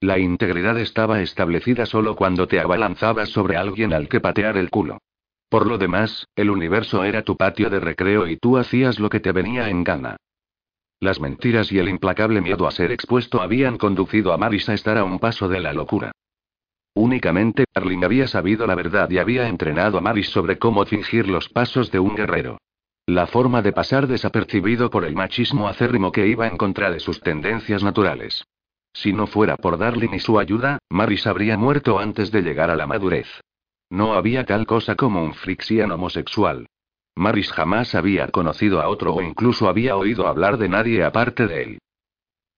La 0.00 0.18
integridad 0.18 0.78
estaba 0.78 1.20
establecida 1.20 1.84
solo 1.84 2.16
cuando 2.16 2.48
te 2.48 2.58
abalanzabas 2.58 3.28
sobre 3.28 3.58
alguien 3.58 3.92
al 3.92 4.08
que 4.08 4.20
patear 4.20 4.56
el 4.56 4.70
culo. 4.70 4.96
Por 5.50 5.66
lo 5.66 5.76
demás, 5.76 6.24
el 6.36 6.48
universo 6.48 7.04
era 7.04 7.20
tu 7.20 7.36
patio 7.36 7.68
de 7.68 7.80
recreo 7.80 8.26
y 8.26 8.38
tú 8.38 8.56
hacías 8.56 8.98
lo 8.98 9.10
que 9.10 9.20
te 9.20 9.32
venía 9.32 9.68
en 9.68 9.84
gana. 9.84 10.16
Las 11.02 11.18
mentiras 11.18 11.72
y 11.72 11.80
el 11.80 11.88
implacable 11.88 12.40
miedo 12.40 12.64
a 12.64 12.70
ser 12.70 12.92
expuesto 12.92 13.42
habían 13.42 13.76
conducido 13.76 14.32
a 14.32 14.38
Maris 14.38 14.68
a 14.68 14.74
estar 14.74 14.96
a 14.96 15.02
un 15.02 15.18
paso 15.18 15.48
de 15.48 15.58
la 15.58 15.72
locura. 15.72 16.12
Únicamente, 16.94 17.64
Arling 17.74 18.04
había 18.04 18.28
sabido 18.28 18.68
la 18.68 18.76
verdad 18.76 19.10
y 19.10 19.18
había 19.18 19.48
entrenado 19.48 19.98
a 19.98 20.00
Maris 20.00 20.28
sobre 20.28 20.58
cómo 20.58 20.86
fingir 20.86 21.26
los 21.26 21.48
pasos 21.48 21.90
de 21.90 21.98
un 21.98 22.14
guerrero. 22.14 22.58
La 23.04 23.26
forma 23.26 23.62
de 23.62 23.72
pasar 23.72 24.06
desapercibido 24.06 24.90
por 24.90 25.04
el 25.04 25.16
machismo 25.16 25.66
acérrimo 25.66 26.12
que 26.12 26.28
iba 26.28 26.46
en 26.46 26.56
contra 26.56 26.92
de 26.92 27.00
sus 27.00 27.20
tendencias 27.20 27.82
naturales. 27.82 28.44
Si 28.92 29.12
no 29.12 29.26
fuera 29.26 29.56
por 29.56 29.78
Darling 29.78 30.14
y 30.14 30.20
su 30.20 30.38
ayuda, 30.38 30.78
Maris 30.88 31.26
habría 31.26 31.58
muerto 31.58 31.98
antes 31.98 32.30
de 32.30 32.42
llegar 32.42 32.70
a 32.70 32.76
la 32.76 32.86
madurez. 32.86 33.26
No 33.90 34.14
había 34.14 34.46
tal 34.46 34.66
cosa 34.66 34.94
como 34.94 35.24
un 35.24 35.34
Frixian 35.34 35.90
homosexual. 35.90 36.68
Maris 37.14 37.52
jamás 37.52 37.94
había 37.94 38.28
conocido 38.28 38.80
a 38.80 38.88
otro 38.88 39.14
o 39.14 39.22
incluso 39.22 39.68
había 39.68 39.96
oído 39.96 40.26
hablar 40.26 40.56
de 40.56 40.68
nadie 40.68 41.04
aparte 41.04 41.46
de 41.46 41.62
él. 41.62 41.78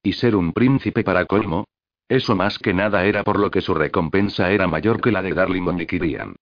Y 0.03 0.13
ser 0.13 0.37
un 0.37 0.53
príncipe 0.53 1.03
para 1.03 1.25
colmo. 1.25 1.65
Eso 2.09 2.37
más 2.37 2.59
que 2.59 2.75
nada 2.75 3.05
era 3.07 3.25
por 3.25 3.39
lo 3.39 3.51
que 3.51 3.63
su 3.63 3.75
recompensa 3.75 4.51
era 4.51 4.69
mayor 4.69 5.01
que 5.01 5.11
la 5.11 5.23
de 5.23 5.33
Darling 5.33 5.67
o 5.67 5.73
Nikirian. 5.73 6.37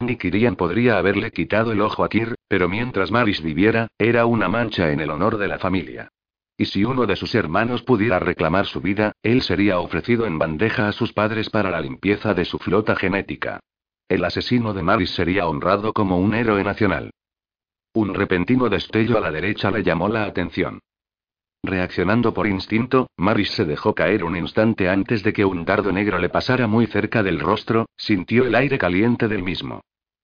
Nikirian 0.00 0.54
podría 0.54 0.96
haberle 0.96 1.32
quitado 1.32 1.72
el 1.72 1.80
ojo 1.80 2.04
a 2.04 2.08
Kir, 2.08 2.36
pero 2.46 2.68
mientras 2.68 3.10
Maris 3.10 3.42
viviera, 3.42 3.88
era 3.98 4.26
una 4.26 4.48
mancha 4.48 4.92
en 4.92 5.00
el 5.00 5.10
honor 5.10 5.36
de 5.36 5.48
la 5.48 5.58
familia. 5.58 6.08
Y 6.56 6.66
si 6.66 6.84
uno 6.84 7.06
de 7.06 7.16
sus 7.16 7.34
hermanos 7.34 7.82
pudiera 7.82 8.18
reclamar 8.20 8.66
su 8.66 8.80
vida, 8.80 9.12
él 9.22 9.42
sería 9.42 9.80
ofrecido 9.80 10.26
en 10.26 10.38
bandeja 10.38 10.88
a 10.88 10.92
sus 10.92 11.12
padres 11.12 11.50
para 11.50 11.70
la 11.70 11.80
limpieza 11.80 12.34
de 12.34 12.44
su 12.44 12.58
flota 12.58 12.94
genética. 12.94 13.60
El 14.08 14.24
asesino 14.24 14.72
de 14.72 14.82
Maris 14.82 15.10
sería 15.10 15.46
honrado 15.46 15.92
como 15.92 16.18
un 16.18 16.34
héroe 16.34 16.64
nacional. 16.64 17.10
Un 17.98 18.14
repentino 18.14 18.68
destello 18.68 19.18
a 19.18 19.20
la 19.20 19.32
derecha 19.32 19.72
le 19.72 19.82
llamó 19.82 20.08
la 20.08 20.22
atención. 20.22 20.78
Reaccionando 21.64 22.32
por 22.32 22.46
instinto, 22.46 23.08
Maris 23.16 23.50
se 23.50 23.64
dejó 23.64 23.92
caer 23.92 24.22
un 24.22 24.36
instante 24.36 24.88
antes 24.88 25.24
de 25.24 25.32
que 25.32 25.44
un 25.44 25.64
dardo 25.64 25.90
negro 25.90 26.20
le 26.20 26.28
pasara 26.28 26.68
muy 26.68 26.86
cerca 26.86 27.24
del 27.24 27.40
rostro, 27.40 27.86
sintió 27.96 28.46
el 28.46 28.54
aire 28.54 28.78
caliente 28.78 29.26
del 29.26 29.42
mismo. 29.42 29.80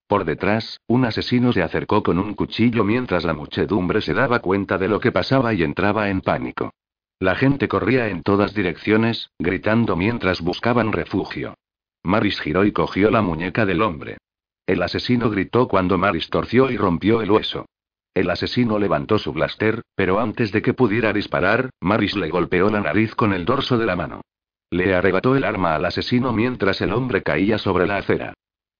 Por 0.06 0.24
detrás, 0.24 0.78
un 0.86 1.04
asesino 1.04 1.52
se 1.52 1.64
acercó 1.64 2.04
con 2.04 2.20
un 2.20 2.34
cuchillo 2.34 2.84
mientras 2.84 3.24
la 3.24 3.34
muchedumbre 3.34 4.00
se 4.02 4.14
daba 4.14 4.38
cuenta 4.38 4.78
de 4.78 4.86
lo 4.86 5.00
que 5.00 5.10
pasaba 5.10 5.52
y 5.52 5.64
entraba 5.64 6.10
en 6.10 6.20
pánico. 6.20 6.70
La 7.18 7.34
gente 7.34 7.66
corría 7.66 8.06
en 8.06 8.22
todas 8.22 8.54
direcciones, 8.54 9.30
gritando 9.36 9.96
mientras 9.96 10.42
buscaban 10.42 10.92
refugio. 10.92 11.54
Maris 12.04 12.40
giró 12.40 12.64
y 12.64 12.70
cogió 12.70 13.10
la 13.10 13.20
muñeca 13.20 13.66
del 13.66 13.82
hombre. 13.82 14.18
El 14.66 14.82
asesino 14.82 15.28
gritó 15.30 15.68
cuando 15.68 15.98
Maris 15.98 16.30
torció 16.30 16.70
y 16.70 16.76
rompió 16.76 17.20
el 17.20 17.30
hueso. 17.30 17.66
El 18.14 18.30
asesino 18.30 18.78
levantó 18.78 19.18
su 19.18 19.32
blaster, 19.32 19.82
pero 19.94 20.20
antes 20.20 20.52
de 20.52 20.62
que 20.62 20.72
pudiera 20.72 21.12
disparar, 21.12 21.70
Maris 21.80 22.16
le 22.16 22.30
golpeó 22.30 22.70
la 22.70 22.80
nariz 22.80 23.14
con 23.14 23.32
el 23.32 23.44
dorso 23.44 23.76
de 23.76 23.86
la 23.86 23.96
mano. 23.96 24.22
Le 24.70 24.94
arrebató 24.94 25.36
el 25.36 25.44
arma 25.44 25.74
al 25.74 25.84
asesino 25.84 26.32
mientras 26.32 26.80
el 26.80 26.92
hombre 26.92 27.22
caía 27.22 27.58
sobre 27.58 27.86
la 27.86 27.98
acera. 27.98 28.34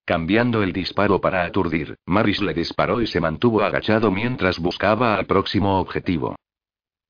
Cambiando 0.05 0.63
el 0.63 0.71
disparo 0.71 1.19
para 1.19 1.43
aturdir, 1.43 1.97
Maris 2.05 2.41
le 2.41 2.53
disparó 2.53 3.01
y 3.01 3.07
se 3.07 3.19
mantuvo 3.19 3.61
agachado 3.61 4.11
mientras 4.11 4.59
buscaba 4.59 5.15
al 5.15 5.25
próximo 5.25 5.79
objetivo. 5.79 6.35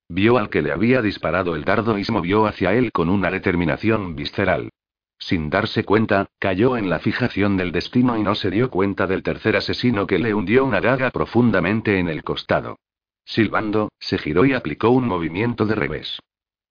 Vio 0.10 0.38
al 0.38 0.50
que 0.50 0.62
le 0.62 0.72
había 0.72 1.02
disparado 1.02 1.56
el 1.56 1.64
dardo 1.64 1.98
y 1.98 2.04
se 2.04 2.12
movió 2.12 2.46
hacia 2.46 2.74
él 2.74 2.92
con 2.92 3.10
una 3.10 3.32
determinación 3.32 4.16
visceral. 4.16 4.70
Sin 5.18 5.50
darse 5.50 5.84
cuenta, 5.84 6.28
cayó 6.40 6.78
en 6.78 6.90
la 6.90 7.00
fijación 7.00 7.58
del 7.58 7.72
destino 7.72 8.18
y 8.18 8.24
no 8.24 8.36
se 8.36 8.52
dio 8.52 8.70
cuenta 8.70 9.08
del 9.08 9.24
tercer 9.24 9.56
asesino 9.56 10.06
que 10.08 10.20
le 10.20 10.34
hundió 10.34 10.66
una 10.66 10.82
daga 10.82 11.10
profundamente 11.12 12.00
en 12.00 12.10
el 12.10 12.24
costado. 12.24 12.78
Silbando, 13.24 13.90
se 14.00 14.18
giró 14.18 14.46
y 14.46 14.54
aplicó 14.54 14.90
un 14.90 15.08
movimiento 15.08 15.66
de 15.66 15.76
revés. 15.76 16.20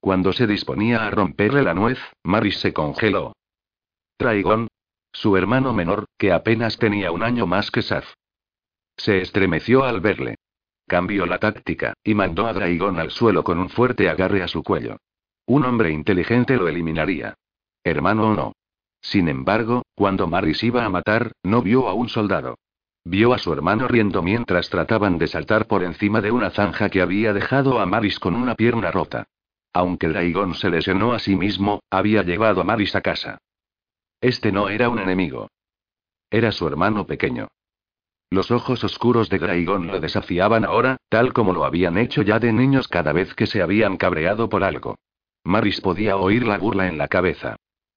Cuando 0.00 0.32
se 0.32 0.46
disponía 0.46 1.06
a 1.06 1.10
romperle 1.10 1.62
la 1.62 1.74
nuez, 1.74 1.98
Maris 2.22 2.58
se 2.58 2.72
congeló. 2.72 3.32
Traigón, 4.16 4.68
su 5.12 5.36
hermano 5.36 5.72
menor, 5.72 6.06
que 6.18 6.32
apenas 6.32 6.78
tenía 6.78 7.10
un 7.10 7.22
año 7.22 7.46
más 7.46 7.70
que 7.70 7.82
Saf. 7.82 8.12
Se 8.96 9.20
estremeció 9.20 9.84
al 9.84 10.00
verle. 10.00 10.36
Cambió 10.86 11.24
la 11.24 11.38
táctica, 11.38 11.94
y 12.04 12.14
mandó 12.14 12.46
a 12.46 12.52
Draigón 12.52 12.98
al 12.98 13.10
suelo 13.10 13.42
con 13.42 13.58
un 13.58 13.70
fuerte 13.70 14.08
agarre 14.08 14.42
a 14.42 14.48
su 14.48 14.62
cuello. 14.62 14.98
Un 15.46 15.64
hombre 15.64 15.90
inteligente 15.90 16.56
lo 16.56 16.68
eliminaría. 16.68 17.34
Hermano 17.84 18.30
o 18.30 18.34
no. 18.34 18.52
Sin 19.02 19.28
embargo, 19.28 19.82
cuando 19.94 20.26
Maris 20.26 20.64
iba 20.64 20.84
a 20.84 20.88
matar, 20.88 21.32
no 21.42 21.60
vio 21.60 21.88
a 21.88 21.92
un 21.94 22.08
soldado. 22.08 22.56
Vio 23.04 23.34
a 23.34 23.38
su 23.38 23.52
hermano 23.52 23.86
riendo 23.86 24.22
mientras 24.22 24.70
trataban 24.70 25.18
de 25.18 25.26
saltar 25.26 25.66
por 25.66 25.84
encima 25.84 26.22
de 26.22 26.32
una 26.32 26.50
zanja 26.50 26.88
que 26.88 27.02
había 27.02 27.34
dejado 27.34 27.78
a 27.78 27.84
Maris 27.84 28.18
con 28.18 28.34
una 28.34 28.54
pierna 28.54 28.90
rota. 28.90 29.26
Aunque 29.74 30.08
Draigón 30.08 30.54
se 30.54 30.70
lesionó 30.70 31.12
a 31.12 31.18
sí 31.18 31.36
mismo, 31.36 31.82
había 31.90 32.22
llevado 32.22 32.62
a 32.62 32.64
Maris 32.64 32.96
a 32.96 33.02
casa. 33.02 33.38
Este 34.22 34.52
no 34.52 34.70
era 34.70 34.88
un 34.88 35.00
enemigo. 35.00 35.50
Era 36.30 36.50
su 36.50 36.66
hermano 36.66 37.06
pequeño. 37.06 37.48
Los 38.30 38.50
ojos 38.50 38.82
oscuros 38.82 39.28
de 39.28 39.36
Graigón 39.36 39.88
lo 39.88 40.00
desafiaban 40.00 40.64
ahora, 40.64 40.96
tal 41.10 41.34
como 41.34 41.52
lo 41.52 41.66
habían 41.66 41.98
hecho 41.98 42.22
ya 42.22 42.38
de 42.38 42.54
niños 42.54 42.88
cada 42.88 43.12
vez 43.12 43.34
que 43.34 43.46
se 43.46 43.60
habían 43.60 43.98
cabreado 43.98 44.48
por 44.48 44.64
algo. 44.64 44.96
Maris 45.44 45.82
podía 45.82 46.16
oír 46.16 46.46
la 46.46 46.56
burla 46.56 46.88
en 46.88 46.96
la 46.96 47.08
cabeza. 47.08 47.56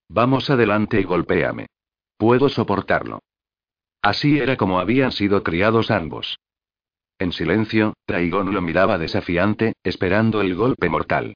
Vamos 0.09 0.49
adelante 0.49 0.99
y 1.01 1.03
golpéame. 1.03 1.67
Puedo 2.17 2.49
soportarlo. 2.49 3.19
Así 4.01 4.39
era 4.39 4.55
como 4.57 4.79
habían 4.79 5.11
sido 5.11 5.43
criados 5.43 5.91
ambos. 5.91 6.39
En 7.19 7.31
silencio, 7.31 7.93
Draigón 8.07 8.53
lo 8.53 8.61
miraba 8.61 8.97
desafiante, 8.97 9.73
esperando 9.83 10.41
el 10.41 10.55
golpe 10.55 10.87
mortal. 10.87 11.35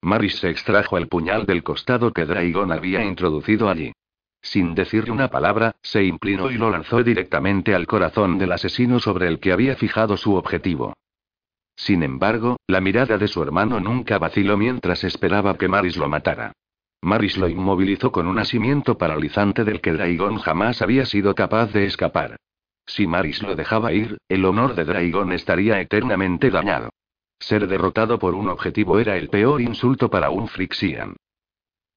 Maris 0.00 0.36
se 0.36 0.50
extrajo 0.50 0.96
el 0.96 1.08
puñal 1.08 1.46
del 1.46 1.62
costado 1.62 2.12
que 2.12 2.24
Draigón 2.24 2.72
había 2.72 3.04
introducido 3.04 3.68
allí. 3.68 3.92
Sin 4.40 4.74
decirle 4.74 5.12
una 5.12 5.28
palabra, 5.28 5.76
se 5.82 6.02
inclinó 6.02 6.50
y 6.50 6.58
lo 6.58 6.70
lanzó 6.70 7.02
directamente 7.04 7.74
al 7.74 7.86
corazón 7.86 8.38
del 8.38 8.52
asesino 8.52 8.98
sobre 8.98 9.28
el 9.28 9.38
que 9.38 9.52
había 9.52 9.76
fijado 9.76 10.16
su 10.16 10.34
objetivo. 10.34 10.94
Sin 11.76 12.02
embargo, 12.02 12.56
la 12.66 12.80
mirada 12.80 13.18
de 13.18 13.28
su 13.28 13.42
hermano 13.42 13.78
nunca 13.80 14.18
vaciló 14.18 14.56
mientras 14.56 15.04
esperaba 15.04 15.56
que 15.56 15.68
Maris 15.68 15.96
lo 15.96 16.08
matara. 16.08 16.52
Maris 17.02 17.36
lo 17.36 17.48
inmovilizó 17.48 18.12
con 18.12 18.28
un 18.28 18.38
asimiento 18.38 18.96
paralizante 18.96 19.64
del 19.64 19.80
que 19.80 19.92
Draigón 19.92 20.38
jamás 20.38 20.82
había 20.82 21.04
sido 21.04 21.34
capaz 21.34 21.72
de 21.72 21.84
escapar. 21.84 22.36
Si 22.86 23.08
Maris 23.08 23.42
lo 23.42 23.56
dejaba 23.56 23.92
ir, 23.92 24.18
el 24.28 24.44
honor 24.44 24.76
de 24.76 24.84
Draigón 24.84 25.32
estaría 25.32 25.80
eternamente 25.80 26.50
dañado. 26.50 26.90
Ser 27.40 27.66
derrotado 27.66 28.20
por 28.20 28.34
un 28.34 28.48
objetivo 28.48 29.00
era 29.00 29.16
el 29.16 29.28
peor 29.28 29.60
insulto 29.60 30.10
para 30.10 30.30
un 30.30 30.46
Frixian. 30.46 31.16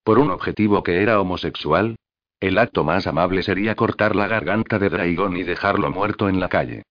¿Por 0.04 0.18
un 0.18 0.32
objetivo 0.32 0.82
que 0.82 1.04
era 1.04 1.22
homosexual? 1.22 1.96
El 2.40 2.58
acto 2.58 2.84
más 2.84 3.06
amable 3.06 3.44
sería 3.44 3.76
cortar 3.76 4.16
la 4.16 4.28
garganta 4.28 4.80
de 4.80 4.90
Draigón 4.90 5.38
y 5.38 5.44
dejarlo 5.44 5.92
muerto 5.92 6.30
en 6.30 6.40
la 6.40 6.50
calle. 6.50 6.84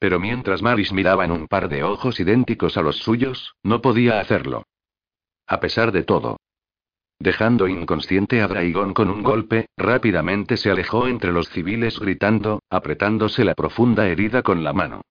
Pero 0.00 0.18
mientras 0.18 0.60
Maris 0.60 0.92
miraba 0.92 1.24
en 1.24 1.30
un 1.30 1.46
par 1.46 1.68
de 1.68 1.84
ojos 1.84 2.18
idénticos 2.18 2.76
a 2.76 2.82
los 2.82 2.96
suyos, 2.96 3.54
no 3.62 3.80
podía 3.80 4.18
hacerlo. 4.18 4.64
A 5.46 5.60
pesar 5.60 5.92
de 5.92 6.02
todo. 6.02 6.36
Dejando 7.20 7.68
inconsciente 7.68 8.40
a 8.40 8.48
Draigón 8.48 8.94
con 8.94 9.10
un 9.10 9.22
golpe, 9.22 9.66
rápidamente 9.76 10.56
se 10.56 10.70
alejó 10.70 11.06
entre 11.06 11.32
los 11.32 11.50
civiles 11.50 12.00
gritando, 12.00 12.62
apretándose 12.70 13.44
la 13.44 13.54
profunda 13.54 14.08
herida 14.08 14.42
con 14.42 14.64
la 14.64 14.72
mano. 14.72 15.02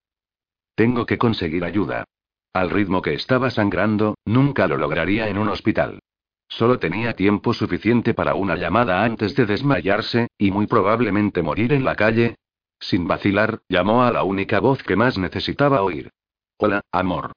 Tengo 0.73 1.05
que 1.05 1.19
conseguir 1.19 1.63
ayuda. 1.63 2.05
Al 2.51 2.71
ritmo 2.71 3.03
que 3.03 3.13
estaba 3.13 3.51
sangrando, 3.51 4.15
nunca 4.25 4.67
lo 4.67 4.77
lograría 4.77 5.29
en 5.29 5.37
un 5.37 5.49
hospital. 5.49 5.99
Solo 6.47 6.79
tenía 6.79 7.13
tiempo 7.13 7.53
suficiente 7.53 8.15
para 8.15 8.33
una 8.33 8.55
llamada 8.55 9.03
antes 9.03 9.35
de 9.35 9.45
desmayarse, 9.45 10.29
y 10.35 10.49
muy 10.49 10.65
probablemente 10.65 11.43
morir 11.43 11.73
en 11.73 11.85
la 11.85 11.95
calle. 11.95 12.37
Sin 12.79 13.07
vacilar, 13.07 13.59
llamó 13.69 14.01
a 14.03 14.11
la 14.11 14.23
única 14.23 14.59
voz 14.59 14.81
que 14.81 14.95
más 14.95 15.19
necesitaba 15.19 15.83
oír. 15.83 16.09
Hola, 16.57 16.81
amor. 16.91 17.33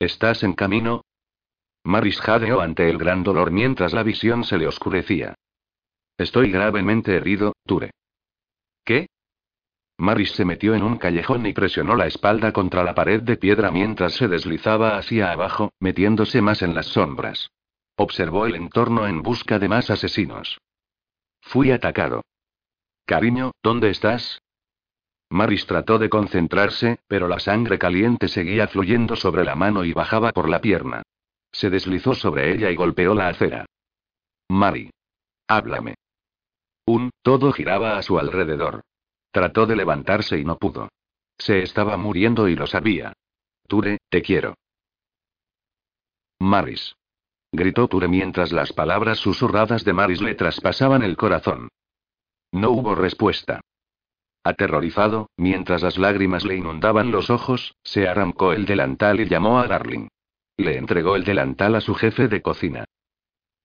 ¿Estás 0.00 0.42
en 0.42 0.54
camino? 0.54 1.02
Maris 1.88 2.20
jadeó 2.20 2.60
ante 2.60 2.90
el 2.90 2.98
gran 2.98 3.22
dolor 3.22 3.50
mientras 3.50 3.94
la 3.94 4.02
visión 4.02 4.44
se 4.44 4.58
le 4.58 4.66
oscurecía. 4.66 5.34
Estoy 6.18 6.50
gravemente 6.50 7.16
herido, 7.16 7.54
Ture. 7.64 7.92
¿Qué? 8.84 9.06
Maris 9.96 10.32
se 10.32 10.44
metió 10.44 10.74
en 10.74 10.82
un 10.82 10.98
callejón 10.98 11.46
y 11.46 11.54
presionó 11.54 11.96
la 11.96 12.06
espalda 12.06 12.52
contra 12.52 12.84
la 12.84 12.94
pared 12.94 13.22
de 13.22 13.38
piedra 13.38 13.70
mientras 13.70 14.12
se 14.12 14.28
deslizaba 14.28 14.98
hacia 14.98 15.32
abajo, 15.32 15.72
metiéndose 15.80 16.42
más 16.42 16.60
en 16.60 16.74
las 16.74 16.88
sombras. 16.88 17.52
Observó 17.96 18.44
el 18.44 18.56
entorno 18.56 19.06
en 19.06 19.22
busca 19.22 19.58
de 19.58 19.70
más 19.70 19.88
asesinos. 19.88 20.60
Fui 21.40 21.70
atacado. 21.70 22.20
Cariño, 23.06 23.52
¿dónde 23.62 23.88
estás? 23.88 24.42
Maris 25.30 25.64
trató 25.64 25.98
de 25.98 26.10
concentrarse, 26.10 26.98
pero 27.08 27.28
la 27.28 27.40
sangre 27.40 27.78
caliente 27.78 28.28
seguía 28.28 28.68
fluyendo 28.68 29.16
sobre 29.16 29.42
la 29.42 29.54
mano 29.54 29.86
y 29.86 29.94
bajaba 29.94 30.32
por 30.32 30.50
la 30.50 30.60
pierna. 30.60 31.02
Se 31.52 31.70
deslizó 31.70 32.14
sobre 32.14 32.52
ella 32.52 32.70
y 32.70 32.76
golpeó 32.76 33.14
la 33.14 33.28
acera. 33.28 33.66
Mari. 34.48 34.90
Háblame. 35.48 35.94
Un, 36.86 37.10
todo 37.22 37.52
giraba 37.52 37.98
a 37.98 38.02
su 38.02 38.18
alrededor. 38.18 38.82
Trató 39.30 39.66
de 39.66 39.76
levantarse 39.76 40.38
y 40.38 40.44
no 40.44 40.56
pudo. 40.58 40.88
Se 41.38 41.62
estaba 41.62 41.96
muriendo 41.96 42.48
y 42.48 42.56
lo 42.56 42.66
sabía. 42.66 43.12
Ture, 43.66 43.98
te 44.08 44.22
quiero. 44.22 44.54
Maris. 46.38 46.94
Gritó 47.52 47.88
Ture 47.88 48.08
mientras 48.08 48.52
las 48.52 48.72
palabras 48.72 49.18
susurradas 49.18 49.84
de 49.84 49.92
Maris 49.92 50.20
le 50.20 50.34
traspasaban 50.34 51.02
el 51.02 51.16
corazón. 51.16 51.68
No 52.52 52.70
hubo 52.70 52.94
respuesta. 52.94 53.60
Aterrorizado, 54.44 55.28
mientras 55.36 55.82
las 55.82 55.98
lágrimas 55.98 56.44
le 56.44 56.56
inundaban 56.56 57.10
los 57.10 57.30
ojos, 57.30 57.74
se 57.82 58.08
arrancó 58.08 58.52
el 58.52 58.64
delantal 58.64 59.20
y 59.20 59.28
llamó 59.28 59.58
a 59.58 59.66
Darling. 59.66 60.08
Le 60.58 60.76
entregó 60.76 61.14
el 61.14 61.24
delantal 61.24 61.76
a 61.76 61.80
su 61.80 61.94
jefe 61.94 62.26
de 62.26 62.42
cocina. 62.42 62.84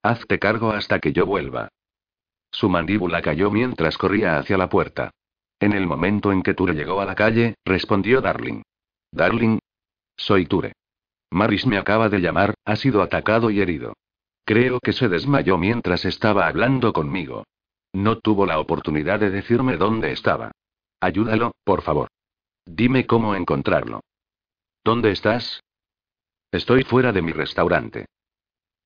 Hazte 0.03 0.37
cargo 0.37 0.71
hasta 0.71 0.99
que 0.99 1.11
yo 1.11 1.25
vuelva. 1.25 1.69
Su 2.51 2.69
mandíbula 2.69 3.21
cayó 3.23 3.49
mientras 3.49 3.97
corría 3.97 4.37
hacia 4.37 4.57
la 4.57 4.69
puerta. 4.69 5.09
En 5.59 5.73
el 5.73 5.87
momento 5.87 6.31
en 6.31 6.43
que 6.43 6.53
Ture 6.53 6.73
llegó 6.73 7.01
a 7.01 7.05
la 7.05 7.15
calle, 7.15 7.55
respondió 7.65 8.21
Darling. 8.21 8.61
Darling. 9.11 9.57
Soy 10.15 10.45
Ture. 10.45 10.73
Maris 11.31 11.65
me 11.65 11.79
acaba 11.79 12.09
de 12.09 12.19
llamar, 12.19 12.53
ha 12.63 12.75
sido 12.75 13.01
atacado 13.01 13.49
y 13.49 13.59
herido. 13.59 13.93
Creo 14.45 14.79
que 14.79 14.93
se 14.93 15.09
desmayó 15.09 15.57
mientras 15.57 16.05
estaba 16.05 16.47
hablando 16.47 16.93
conmigo. 16.93 17.45
No 17.91 18.19
tuvo 18.19 18.45
la 18.45 18.59
oportunidad 18.59 19.19
de 19.19 19.31
decirme 19.31 19.77
dónde 19.77 20.11
estaba. 20.11 20.51
Ayúdalo, 20.99 21.53
por 21.63 21.81
favor. 21.81 22.09
Dime 22.65 23.07
cómo 23.07 23.33
encontrarlo. 23.33 24.01
¿Dónde 24.83 25.11
estás? 25.11 25.63
Estoy 26.53 26.83
fuera 26.83 27.11
de 27.11 27.23
mi 27.23 27.31
restaurante. 27.31 28.05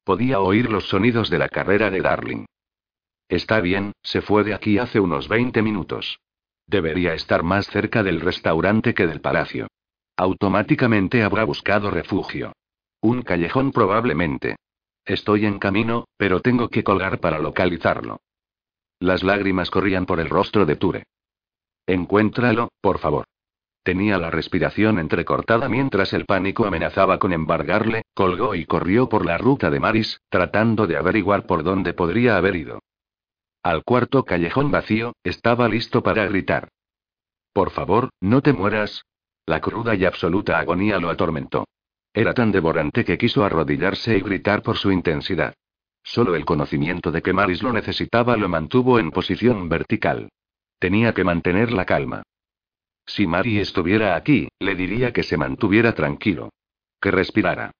Podía 0.05 0.39
oír 0.39 0.71
los 0.71 0.87
sonidos 0.87 1.29
de 1.29 1.37
la 1.37 1.49
carrera 1.49 1.91
de 1.91 1.99
Darling. 1.99 2.45
Está 3.27 3.59
bien, 3.59 3.91
se 4.01 4.21
fue 4.21 4.45
de 4.45 4.53
aquí 4.53 4.77
hace 4.77 5.01
unos 5.01 5.27
20 5.27 5.61
minutos. 5.61 6.21
Debería 6.65 7.13
estar 7.13 7.43
más 7.43 7.67
cerca 7.67 8.03
del 8.03 8.21
restaurante 8.21 8.93
que 8.93 9.05
del 9.05 9.19
palacio. 9.19 9.67
Automáticamente 10.15 11.23
habrá 11.23 11.43
buscado 11.43 11.91
refugio. 11.91 12.53
Un 13.01 13.21
callejón 13.21 13.73
probablemente. 13.73 14.55
Estoy 15.03 15.45
en 15.45 15.59
camino, 15.59 16.05
pero 16.15 16.39
tengo 16.39 16.69
que 16.69 16.85
colgar 16.85 17.19
para 17.19 17.37
localizarlo. 17.37 18.21
Las 18.97 19.23
lágrimas 19.23 19.69
corrían 19.69 20.05
por 20.05 20.21
el 20.21 20.29
rostro 20.29 20.65
de 20.65 20.77
Ture. 20.77 21.03
Encuéntralo, 21.85 22.69
por 22.79 22.99
favor. 22.99 23.25
Tenía 23.87 24.17
la 24.17 24.29
respiración 24.29 24.99
entrecortada 24.99 25.69
mientras 25.69 26.11
el 26.11 26.25
pánico 26.25 26.65
amenazaba 26.65 27.19
con 27.19 27.31
embargarle, 27.31 28.01
colgó 28.13 28.53
y 28.53 28.65
corrió 28.65 29.07
por 29.07 29.25
la 29.25 29.37
ruta 29.37 29.69
de 29.69 29.79
Maris, 29.79 30.19
tratando 30.27 30.87
de 30.87 30.97
averiguar 30.97 31.45
por 31.45 31.63
dónde 31.63 31.93
podría 31.93 32.35
haber 32.35 32.57
ido. 32.57 32.81
Al 33.63 33.85
cuarto 33.85 34.25
callejón 34.25 34.71
vacío, 34.71 35.13
estaba 35.23 35.69
listo 35.69 36.03
para 36.03 36.25
gritar. 36.25 36.67
Por 37.53 37.69
favor, 37.69 38.09
no 38.19 38.41
te 38.41 38.51
mueras. 38.51 39.05
La 39.45 39.61
cruda 39.61 39.95
y 39.95 40.03
absoluta 40.03 40.59
agonía 40.59 40.99
lo 40.99 41.09
atormentó. 41.09 41.63
Era 42.13 42.33
tan 42.33 42.51
devorante 42.51 43.05
que 43.05 43.17
quiso 43.17 43.45
arrodillarse 43.45 44.17
y 44.17 44.19
gritar 44.19 44.63
por 44.63 44.75
su 44.75 44.91
intensidad. 44.91 45.53
Solo 46.03 46.35
el 46.35 46.43
conocimiento 46.43 47.09
de 47.09 47.21
que 47.21 47.31
Maris 47.31 47.63
lo 47.63 47.71
necesitaba 47.71 48.35
lo 48.35 48.49
mantuvo 48.49 48.99
en 48.99 49.11
posición 49.11 49.69
vertical. 49.69 50.27
Tenía 50.77 51.13
que 51.13 51.23
mantener 51.23 51.71
la 51.71 51.85
calma. 51.85 52.23
Si 53.07 53.25
Mari 53.25 53.59
estuviera 53.59 54.15
aquí, 54.15 54.49
le 54.59 54.75
diría 54.75 55.13
que 55.13 55.23
se 55.23 55.37
mantuviera 55.37 55.95
tranquilo. 55.95 56.49
Que 57.01 57.09
respirara. 57.09 57.71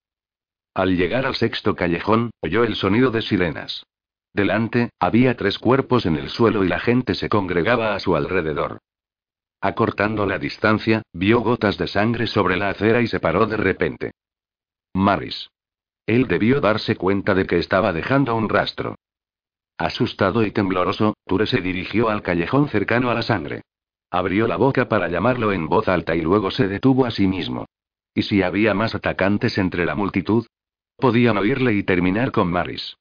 Al 0.73 0.95
llegar 0.95 1.25
al 1.25 1.35
sexto 1.35 1.75
callejón, 1.75 2.31
oyó 2.41 2.63
el 2.63 2.75
sonido 2.75 3.11
de 3.11 3.21
sirenas. 3.21 3.85
Delante, 4.33 4.91
había 4.99 5.35
tres 5.35 5.59
cuerpos 5.59 6.05
en 6.05 6.15
el 6.15 6.29
suelo 6.29 6.63
y 6.63 6.67
la 6.67 6.79
gente 6.79 7.13
se 7.13 7.29
congregaba 7.29 7.93
a 7.93 7.99
su 7.99 8.15
alrededor. 8.15 8.79
Acortando 9.59 10.25
la 10.25 10.37
distancia, 10.37 11.01
vio 11.11 11.41
gotas 11.41 11.77
de 11.77 11.87
sangre 11.87 12.27
sobre 12.27 12.55
la 12.55 12.69
acera 12.69 13.01
y 13.01 13.07
se 13.07 13.19
paró 13.19 13.47
de 13.47 13.57
repente. 13.57 14.11
Maris. 14.93 15.49
Él 16.05 16.27
debió 16.27 16.61
darse 16.61 16.95
cuenta 16.95 17.33
de 17.33 17.45
que 17.45 17.57
estaba 17.57 17.91
dejando 17.91 18.35
un 18.35 18.47
rastro. 18.47 18.95
Asustado 19.77 20.45
y 20.45 20.51
tembloroso, 20.51 21.15
Ture 21.25 21.47
se 21.47 21.59
dirigió 21.59 22.09
al 22.09 22.21
callejón 22.21 22.69
cercano 22.69 23.09
a 23.09 23.13
la 23.13 23.23
sangre. 23.23 23.63
Abrió 24.09 24.47
la 24.47 24.55
boca 24.55 24.87
para 24.87 25.09
llamarlo 25.09 25.51
en 25.51 25.67
voz 25.67 25.87
alta 25.87 26.15
y 26.15 26.21
luego 26.21 26.51
se 26.51 26.67
detuvo 26.67 27.05
a 27.05 27.11
sí 27.11 27.27
mismo. 27.27 27.65
¿Y 28.13 28.23
si 28.23 28.41
había 28.41 28.73
más 28.73 28.95
atacantes 28.95 29.57
entre 29.57 29.85
la 29.85 29.95
multitud? 29.95 30.45
Podían 30.95 31.37
oírle 31.37 31.73
y 31.73 31.83
terminar 31.83 32.31
con 32.31 32.49
Maris. 32.49 32.97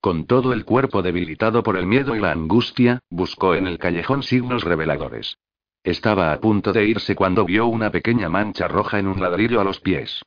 Con 0.00 0.26
todo 0.26 0.52
el 0.52 0.64
cuerpo 0.64 1.02
debilitado 1.02 1.62
por 1.62 1.76
el 1.76 1.86
miedo 1.86 2.14
y 2.14 2.20
la 2.20 2.30
angustia, 2.30 3.00
buscó 3.10 3.54
en 3.54 3.66
el 3.66 3.78
callejón 3.78 4.22
signos 4.22 4.62
reveladores. 4.62 5.38
Estaba 5.82 6.32
a 6.32 6.40
punto 6.40 6.72
de 6.72 6.86
irse 6.86 7.16
cuando 7.16 7.44
vio 7.44 7.66
una 7.66 7.90
pequeña 7.90 8.28
mancha 8.28 8.68
roja 8.68 8.98
en 8.98 9.08
un 9.08 9.20
ladrillo 9.20 9.60
a 9.60 9.64
los 9.64 9.80
pies. 9.80 10.22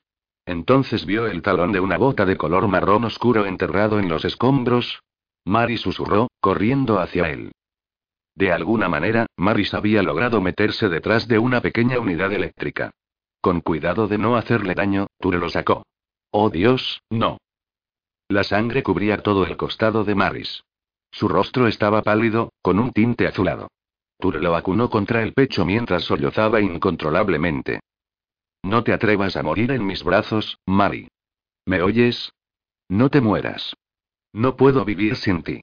Entonces 0.45 1.05
vio 1.05 1.27
el 1.27 1.41
talón 1.41 1.71
de 1.71 1.79
una 1.79 1.97
bota 1.97 2.25
de 2.25 2.35
color 2.35 2.67
marrón 2.67 3.05
oscuro 3.05 3.45
enterrado 3.45 3.99
en 3.99 4.09
los 4.09 4.25
escombros. 4.25 5.03
Maris 5.45 5.81
susurró, 5.81 6.27
corriendo 6.41 6.99
hacia 6.99 7.29
él. 7.29 7.51
De 8.35 8.51
alguna 8.51 8.87
manera, 8.89 9.27
Maris 9.35 9.73
había 9.73 10.03
logrado 10.03 10.41
meterse 10.41 10.89
detrás 10.89 11.27
de 11.27 11.39
una 11.39 11.61
pequeña 11.61 11.99
unidad 11.99 12.31
eléctrica. 12.31 12.91
Con 13.41 13.61
cuidado 13.61 14.07
de 14.07 14.17
no 14.17 14.35
hacerle 14.35 14.75
daño, 14.75 15.07
Ture 15.19 15.39
lo 15.39 15.49
sacó. 15.49 15.83
Oh 16.31 16.49
Dios, 16.49 17.01
no. 17.09 17.37
La 18.29 18.43
sangre 18.43 18.83
cubría 18.83 19.17
todo 19.17 19.45
el 19.45 19.57
costado 19.57 20.03
de 20.03 20.15
Maris. 20.15 20.63
Su 21.11 21.27
rostro 21.27 21.67
estaba 21.67 22.01
pálido, 22.01 22.53
con 22.61 22.79
un 22.79 22.91
tinte 22.91 23.27
azulado. 23.27 23.67
Ture 24.17 24.39
lo 24.39 24.55
acunó 24.55 24.89
contra 24.89 25.23
el 25.23 25.33
pecho 25.33 25.65
mientras 25.65 26.03
sollozaba 26.03 26.61
incontrolablemente. 26.61 27.81
No 28.63 28.83
te 28.83 28.93
atrevas 28.93 29.35
a 29.35 29.43
morir 29.43 29.71
en 29.71 29.85
mis 29.85 30.03
brazos, 30.03 30.59
Mari. 30.65 31.09
¿Me 31.65 31.81
oyes? 31.81 32.31
No 32.87 33.09
te 33.09 33.19
mueras. 33.19 33.75
No 34.33 34.55
puedo 34.55 34.85
vivir 34.85 35.15
sin 35.15 35.43
ti. 35.43 35.61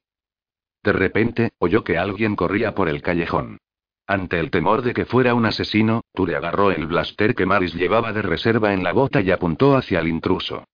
De 0.83 0.93
repente, 0.93 1.51
oyó 1.59 1.85
que 1.85 1.99
alguien 1.99 2.37
corría 2.37 2.75
por 2.75 2.89
el 2.89 3.03
callejón. 3.03 3.59
Ante 4.07 4.41
el 4.41 4.51
temor 4.51 4.83
de 4.83 4.95
que 4.95 5.05
fuera 5.05 5.35
un 5.35 5.45
asesino, 5.45 6.03
Ture 6.15 6.37
agarró 6.37 6.71
el 6.71 6.87
blaster 6.87 7.35
que 7.35 7.45
Maris 7.45 7.75
llevaba 7.75 8.13
de 8.13 8.23
reserva 8.23 8.73
en 8.73 8.83
la 8.83 8.93
bota 8.93 9.21
y 9.21 9.31
apuntó 9.31 9.77
hacia 9.77 10.01
el 10.01 10.09
intruso. 10.09 10.65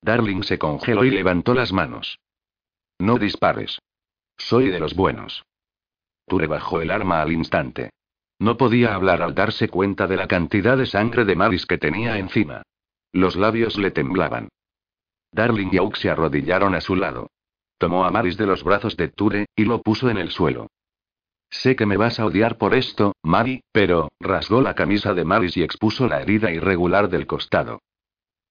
Darling 0.00 0.42
se 0.42 0.58
congeló 0.58 1.04
y 1.04 1.10
levantó 1.10 1.54
las 1.54 1.72
manos. 1.72 2.18
No 3.00 3.18
dispares. 3.18 3.80
Soy 4.36 4.68
de 4.68 4.78
los 4.78 4.94
buenos. 4.94 5.44
Ture 6.26 6.46
bajó 6.46 6.80
el 6.80 6.90
arma 6.90 7.20
al 7.20 7.32
instante. 7.32 7.90
No 8.38 8.56
podía 8.56 8.94
hablar 8.94 9.22
al 9.22 9.34
darse 9.34 9.68
cuenta 9.68 10.06
de 10.06 10.16
la 10.16 10.28
cantidad 10.28 10.76
de 10.76 10.86
sangre 10.86 11.24
de 11.24 11.34
Maris 11.34 11.66
que 11.66 11.78
tenía 11.78 12.18
encima. 12.18 12.62
Los 13.12 13.36
labios 13.36 13.76
le 13.76 13.90
temblaban. 13.90 14.48
Darling 15.32 15.70
y 15.72 15.78
Auk 15.78 15.96
se 15.96 16.10
arrodillaron 16.10 16.74
a 16.74 16.80
su 16.80 16.94
lado. 16.94 17.28
Tomó 17.82 18.04
a 18.04 18.12
Maris 18.12 18.36
de 18.36 18.46
los 18.46 18.62
brazos 18.62 18.96
de 18.96 19.08
Ture, 19.08 19.46
y 19.56 19.64
lo 19.64 19.82
puso 19.82 20.08
en 20.08 20.16
el 20.16 20.30
suelo. 20.30 20.68
Sé 21.50 21.74
que 21.74 21.84
me 21.84 21.96
vas 21.96 22.20
a 22.20 22.26
odiar 22.26 22.56
por 22.56 22.74
esto, 22.74 23.16
Mari, 23.24 23.64
pero, 23.72 24.12
rasgó 24.20 24.60
la 24.60 24.76
camisa 24.76 25.14
de 25.14 25.24
Maris 25.24 25.56
y 25.56 25.64
expuso 25.64 26.06
la 26.06 26.22
herida 26.22 26.52
irregular 26.52 27.08
del 27.08 27.26
costado. 27.26 27.80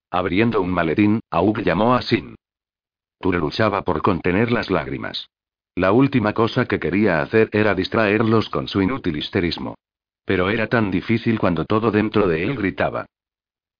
Abriendo 0.10 0.60
un 0.60 0.72
maletín, 0.72 1.22
Aug 1.30 1.62
llamó 1.62 1.96
a 1.96 2.02
Sin. 2.02 2.36
Ture 3.22 3.40
luchaba 3.40 3.84
por 3.84 4.02
contener 4.02 4.52
las 4.52 4.70
lágrimas. 4.70 5.30
La 5.76 5.94
última 5.94 6.34
cosa 6.34 6.66
que 6.66 6.82
quería 6.82 7.22
hacer 7.22 7.48
era 7.54 7.74
distraerlos 7.74 8.50
con 8.50 8.68
su 8.68 8.82
inútil 8.82 9.16
histerismo. 9.16 9.76
Pero 10.26 10.50
era 10.50 10.68
tan 10.68 10.92
difícil 10.92 11.40
cuando 11.40 11.64
todo 11.64 11.90
dentro 11.90 12.28
de 12.28 12.44
él 12.44 12.58
gritaba. 12.58 13.06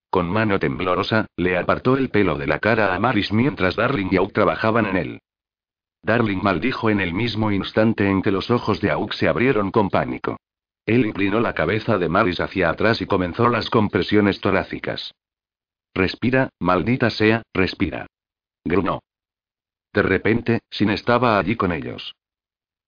Con 0.10 0.30
mano 0.30 0.60
temblorosa, 0.60 1.26
le 1.36 1.58
apartó 1.58 1.98
el 1.98 2.10
pelo 2.10 2.38
de 2.38 2.48
la 2.48 2.60
cara 2.60 2.96
a 2.96 3.00
Maris 3.00 3.34
mientras 3.34 3.76
Darling 3.76 4.08
y 4.12 4.16
Auk 4.16 4.32
trabajaban 4.32 4.86
en 4.86 4.96
él. 4.96 5.22
Darling 6.04 6.42
maldijo 6.42 6.90
en 6.90 7.00
el 7.00 7.14
mismo 7.14 7.52
instante 7.52 8.10
en 8.10 8.22
que 8.22 8.32
los 8.32 8.50
ojos 8.50 8.82
de 8.82 8.92
Auk 8.92 9.14
se 9.14 9.28
abrieron 9.28 9.72
con 9.72 9.90
pánico. 9.90 10.38
Él 10.86 11.06
inclinó 11.06 11.40
la 11.40 11.54
cabeza 11.54 11.98
de 11.98 12.10
Maris 12.10 12.40
hacia 12.40 12.70
atrás 12.70 13.02
y 13.02 13.06
comenzó 13.06 13.48
las 13.50 13.70
compresiones 13.70 14.42
torácicas. 14.42 15.14
Respira, 15.94 16.50
maldita 16.60 17.10
sea, 17.10 17.44
respira. 17.54 18.08
Grunó. 18.64 19.02
De 19.94 20.02
repente, 20.02 20.62
Sin 20.70 20.90
estaba 20.90 21.38
allí 21.38 21.56
con 21.56 21.72
ellos. 21.72 22.16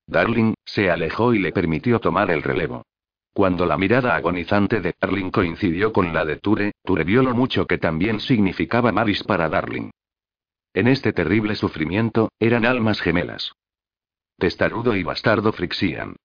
Darling, 0.07 0.53
se 0.65 0.89
alejó 0.89 1.33
y 1.33 1.39
le 1.39 1.51
permitió 1.51 1.99
tomar 1.99 2.31
el 2.31 2.41
relevo. 2.41 2.83
Cuando 3.33 3.65
la 3.65 3.77
mirada 3.77 4.15
agonizante 4.15 4.79
de 4.79 4.95
Darling 4.99 5.31
coincidió 5.31 5.91
con 5.91 6.13
la 6.13 6.25
de 6.25 6.37
Ture, 6.37 6.71
Ture 6.83 7.03
vio 7.03 7.23
lo 7.23 7.33
mucho 7.33 7.65
que 7.67 7.77
también 7.77 8.19
significaba 8.19 8.91
Maris 8.91 9.23
para 9.23 9.49
Darling. 9.49 9.91
En 10.73 10.87
este 10.87 11.13
terrible 11.13 11.55
sufrimiento, 11.55 12.31
eran 12.39 12.65
almas 12.65 12.99
gemelas. 12.99 13.53
Testarudo 14.37 14.95
y 14.95 15.03
bastardo 15.03 15.53
Frixian. 15.53 16.15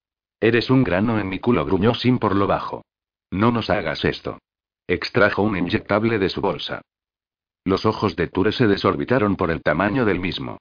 Eres 0.40 0.70
un 0.70 0.84
grano 0.84 1.18
en 1.18 1.28
mi 1.28 1.38
culo, 1.38 1.64
gruñó 1.64 1.94
Sin 1.94 2.18
por 2.18 2.34
lo 2.34 2.46
bajo. 2.46 2.82
No 3.30 3.52
nos 3.52 3.68
hagas 3.68 4.04
esto. 4.04 4.38
Extrajo 4.86 5.42
un 5.42 5.56
inyectable 5.56 6.18
de 6.18 6.30
su 6.30 6.40
bolsa. 6.40 6.80
Los 7.64 7.84
ojos 7.84 8.16
de 8.16 8.28
Ture 8.28 8.52
se 8.52 8.66
desorbitaron 8.66 9.36
por 9.36 9.50
el 9.50 9.62
tamaño 9.62 10.06
del 10.06 10.20
mismo. 10.20 10.58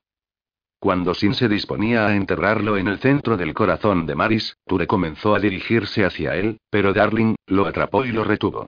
Cuando 0.80 1.14
Sin 1.14 1.34
se 1.34 1.48
disponía 1.48 2.08
a 2.08 2.16
enterrarlo 2.16 2.78
en 2.78 2.88
el 2.88 3.00
centro 3.00 3.38
del 3.38 3.54
corazón 3.54 4.06
de 4.06 4.16
Maris, 4.16 4.58
Ture 4.66 4.86
comenzó 4.86 5.34
a 5.34 5.40
dirigirse 5.40 6.04
hacia 6.04 6.36
él, 6.36 6.60
pero 6.70 6.94
Darling 6.94 7.36
lo 7.46 7.66
atrapó 7.66 8.06
y 8.06 8.12
lo 8.12 8.26
retuvo. 8.26 8.68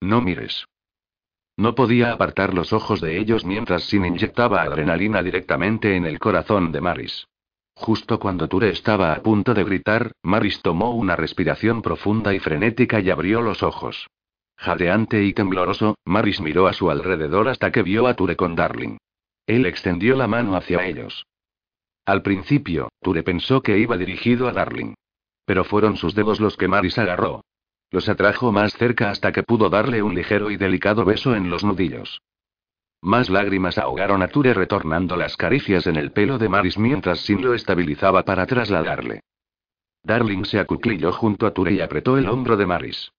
No 0.00 0.20
mires. 0.20 0.64
No 1.58 1.74
podía 1.74 2.12
apartar 2.12 2.54
los 2.54 2.72
ojos 2.72 3.00
de 3.00 3.18
ellos 3.18 3.44
mientras 3.44 3.82
Sin 3.82 4.04
inyectaba 4.04 4.62
adrenalina 4.62 5.24
directamente 5.24 5.96
en 5.96 6.06
el 6.06 6.20
corazón 6.20 6.70
de 6.70 6.80
Maris. 6.80 7.26
Justo 7.74 8.20
cuando 8.20 8.46
Ture 8.46 8.70
estaba 8.70 9.12
a 9.12 9.22
punto 9.22 9.54
de 9.54 9.64
gritar, 9.64 10.12
Maris 10.22 10.62
tomó 10.62 10.94
una 10.94 11.16
respiración 11.16 11.82
profunda 11.82 12.32
y 12.32 12.38
frenética 12.38 13.00
y 13.00 13.10
abrió 13.10 13.42
los 13.42 13.64
ojos. 13.64 14.06
Jadeante 14.56 15.24
y 15.24 15.32
tembloroso, 15.32 15.96
Maris 16.04 16.40
miró 16.40 16.68
a 16.68 16.72
su 16.72 16.92
alrededor 16.92 17.48
hasta 17.48 17.72
que 17.72 17.82
vio 17.82 18.06
a 18.06 18.14
Ture 18.14 18.36
con 18.36 18.54
Darling. 18.54 18.96
Él 19.44 19.66
extendió 19.66 20.14
la 20.14 20.28
mano 20.28 20.54
hacia 20.54 20.86
ellos. 20.86 21.26
Al 22.06 22.22
principio, 22.22 22.88
Ture 23.02 23.24
pensó 23.24 23.62
que 23.62 23.78
iba 23.78 23.96
dirigido 23.96 24.46
a 24.46 24.52
Darling. 24.52 24.94
Pero 25.44 25.64
fueron 25.64 25.96
sus 25.96 26.14
dedos 26.14 26.38
los 26.38 26.56
que 26.56 26.68
Maris 26.68 26.98
agarró. 26.98 27.40
Los 27.90 28.08
atrajo 28.08 28.52
más 28.52 28.74
cerca 28.74 29.10
hasta 29.10 29.32
que 29.32 29.42
pudo 29.42 29.70
darle 29.70 30.02
un 30.02 30.14
ligero 30.14 30.50
y 30.50 30.56
delicado 30.56 31.04
beso 31.04 31.34
en 31.34 31.48
los 31.48 31.64
nudillos. 31.64 32.20
Más 33.00 33.30
lágrimas 33.30 33.78
ahogaron 33.78 34.22
a 34.22 34.28
Ture 34.28 34.54
retornando 34.54 35.16
las 35.16 35.36
caricias 35.36 35.86
en 35.86 35.96
el 35.96 36.12
pelo 36.12 36.36
de 36.36 36.48
Maris 36.48 36.76
mientras 36.76 37.20
Sin 37.20 37.42
lo 37.42 37.54
estabilizaba 37.54 38.24
para 38.24 38.46
trasladarle. 38.46 39.22
Darling 40.02 40.44
se 40.44 40.58
acuclilló 40.58 41.12
junto 41.12 41.46
a 41.46 41.52
Ture 41.52 41.72
y 41.72 41.80
apretó 41.80 42.18
el 42.18 42.28
hombro 42.28 42.56
de 42.56 42.66
Maris. 42.66 43.12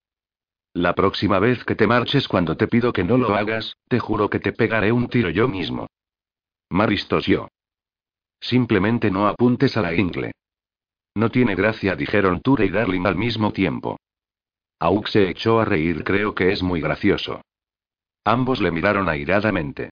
La 0.74 0.94
próxima 0.94 1.40
vez 1.40 1.64
que 1.64 1.76
te 1.76 1.88
marches 1.88 2.28
cuando 2.28 2.56
te 2.56 2.68
pido 2.68 2.94
que 2.94 3.04
no 3.04 3.18
lo 3.18 3.36
hagas, 3.36 3.76
te 3.88 4.00
juro 4.00 4.30
que 4.30 4.40
te 4.40 4.54
pegaré 4.54 4.92
un 4.92 5.08
tiro 5.08 5.30
yo 5.30 5.48
mismo. 5.48 5.88
Maris 6.70 7.08
tosió. 7.08 7.50
Simplemente 8.40 9.10
no 9.10 9.28
apuntes 9.28 9.76
a 9.78 9.82
la 9.82 9.94
ingle. 9.94 10.32
No 11.16 11.32
tiene 11.32 11.56
gracia, 11.56 11.96
dijeron 11.96 12.42
Ture 12.42 12.66
y 12.66 12.70
Darling 12.70 13.06
al 13.06 13.16
mismo 13.16 13.52
tiempo. 13.52 13.98
Auk 14.80 15.08
se 15.08 15.30
echó 15.30 15.60
a 15.60 15.66
reír, 15.66 16.04
creo 16.04 16.34
que 16.34 16.52
es 16.52 16.64
muy 16.64 16.80
gracioso. 16.80 17.42
Ambos 18.24 18.62
le 18.62 18.72
miraron 18.72 19.10
airadamente. 19.10 19.90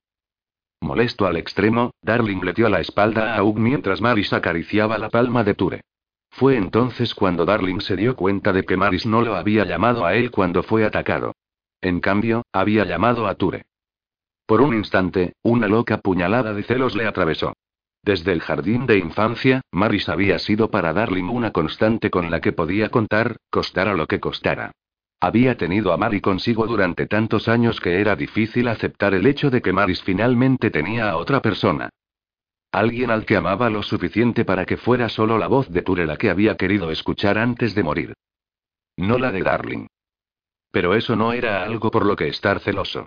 Molesto 0.81 1.25
al 1.25 1.37
extremo, 1.37 1.91
Darling 2.01 2.41
le 2.43 2.53
dio 2.53 2.69
la 2.69 2.79
espalda 2.79 3.33
a 3.33 3.37
Aug 3.37 3.57
mientras 3.57 3.99
Maris 3.99 4.31
acariciaba 4.31 4.97
la 4.97 5.09
palma 5.09 5.43
de 5.43 5.55
Ture. 5.55 5.81
Fue 6.29 6.55
entonces 6.55 7.15
cuando 7.15 7.45
Darling 7.45 7.79
se 7.81 7.95
dio 7.95 8.15
cuenta 8.15 8.53
de 8.53 8.63
que 8.63 8.77
Maris 8.77 9.05
no 9.05 9.21
lo 9.21 9.35
había 9.35 9.65
llamado 9.65 10.05
a 10.05 10.13
él 10.13 10.31
cuando 10.31 10.63
fue 10.63 10.85
atacado. 10.85 11.33
En 11.81 11.99
cambio, 11.99 12.43
había 12.53 12.85
llamado 12.85 13.27
a 13.27 13.35
Ture. 13.35 13.65
Por 14.45 14.61
un 14.61 14.75
instante, 14.75 15.33
una 15.41 15.67
loca 15.67 15.97
puñalada 15.97 16.53
de 16.53 16.63
celos 16.63 16.95
le 16.95 17.07
atravesó. 17.07 17.53
Desde 18.07 18.31
el 18.31 18.39
jardín 18.39 18.85
de 18.85 18.97
infancia, 18.97 19.59
Maris 19.69 20.07
había 20.07 20.39
sido 20.39 20.71
para 20.71 20.93
Darling 20.93 21.25
una 21.25 21.51
constante 21.51 22.09
con 22.09 22.31
la 22.31 22.39
que 22.39 22.53
podía 22.53 22.87
contar, 22.87 23.35
costara 23.49 23.95
lo 23.95 24.07
que 24.07 24.21
costara. 24.21 24.71
Había 25.19 25.57
tenido 25.57 25.91
a 25.91 25.97
Mari 25.97 26.21
consigo 26.21 26.65
durante 26.67 27.05
tantos 27.05 27.49
años 27.49 27.81
que 27.81 27.99
era 27.99 28.15
difícil 28.15 28.69
aceptar 28.69 29.13
el 29.13 29.27
hecho 29.27 29.49
de 29.49 29.61
que 29.61 29.73
Maris 29.73 30.01
finalmente 30.03 30.71
tenía 30.71 31.09
a 31.09 31.17
otra 31.17 31.41
persona. 31.41 31.89
Alguien 32.71 33.11
al 33.11 33.25
que 33.25 33.35
amaba 33.35 33.69
lo 33.69 33.83
suficiente 33.83 34.45
para 34.45 34.65
que 34.65 34.77
fuera 34.77 35.09
solo 35.09 35.37
la 35.37 35.47
voz 35.47 35.69
de 35.69 35.81
Ture 35.81 36.05
la 36.05 36.15
que 36.15 36.29
había 36.29 36.55
querido 36.55 36.91
escuchar 36.91 37.37
antes 37.37 37.75
de 37.75 37.83
morir. 37.83 38.13
No 38.95 39.17
la 39.17 39.33
de 39.33 39.41
Darling. 39.41 39.87
Pero 40.71 40.95
eso 40.95 41.17
no 41.17 41.33
era 41.33 41.61
algo 41.61 41.91
por 41.91 42.05
lo 42.05 42.15
que 42.15 42.29
estar 42.29 42.61
celoso. 42.61 43.05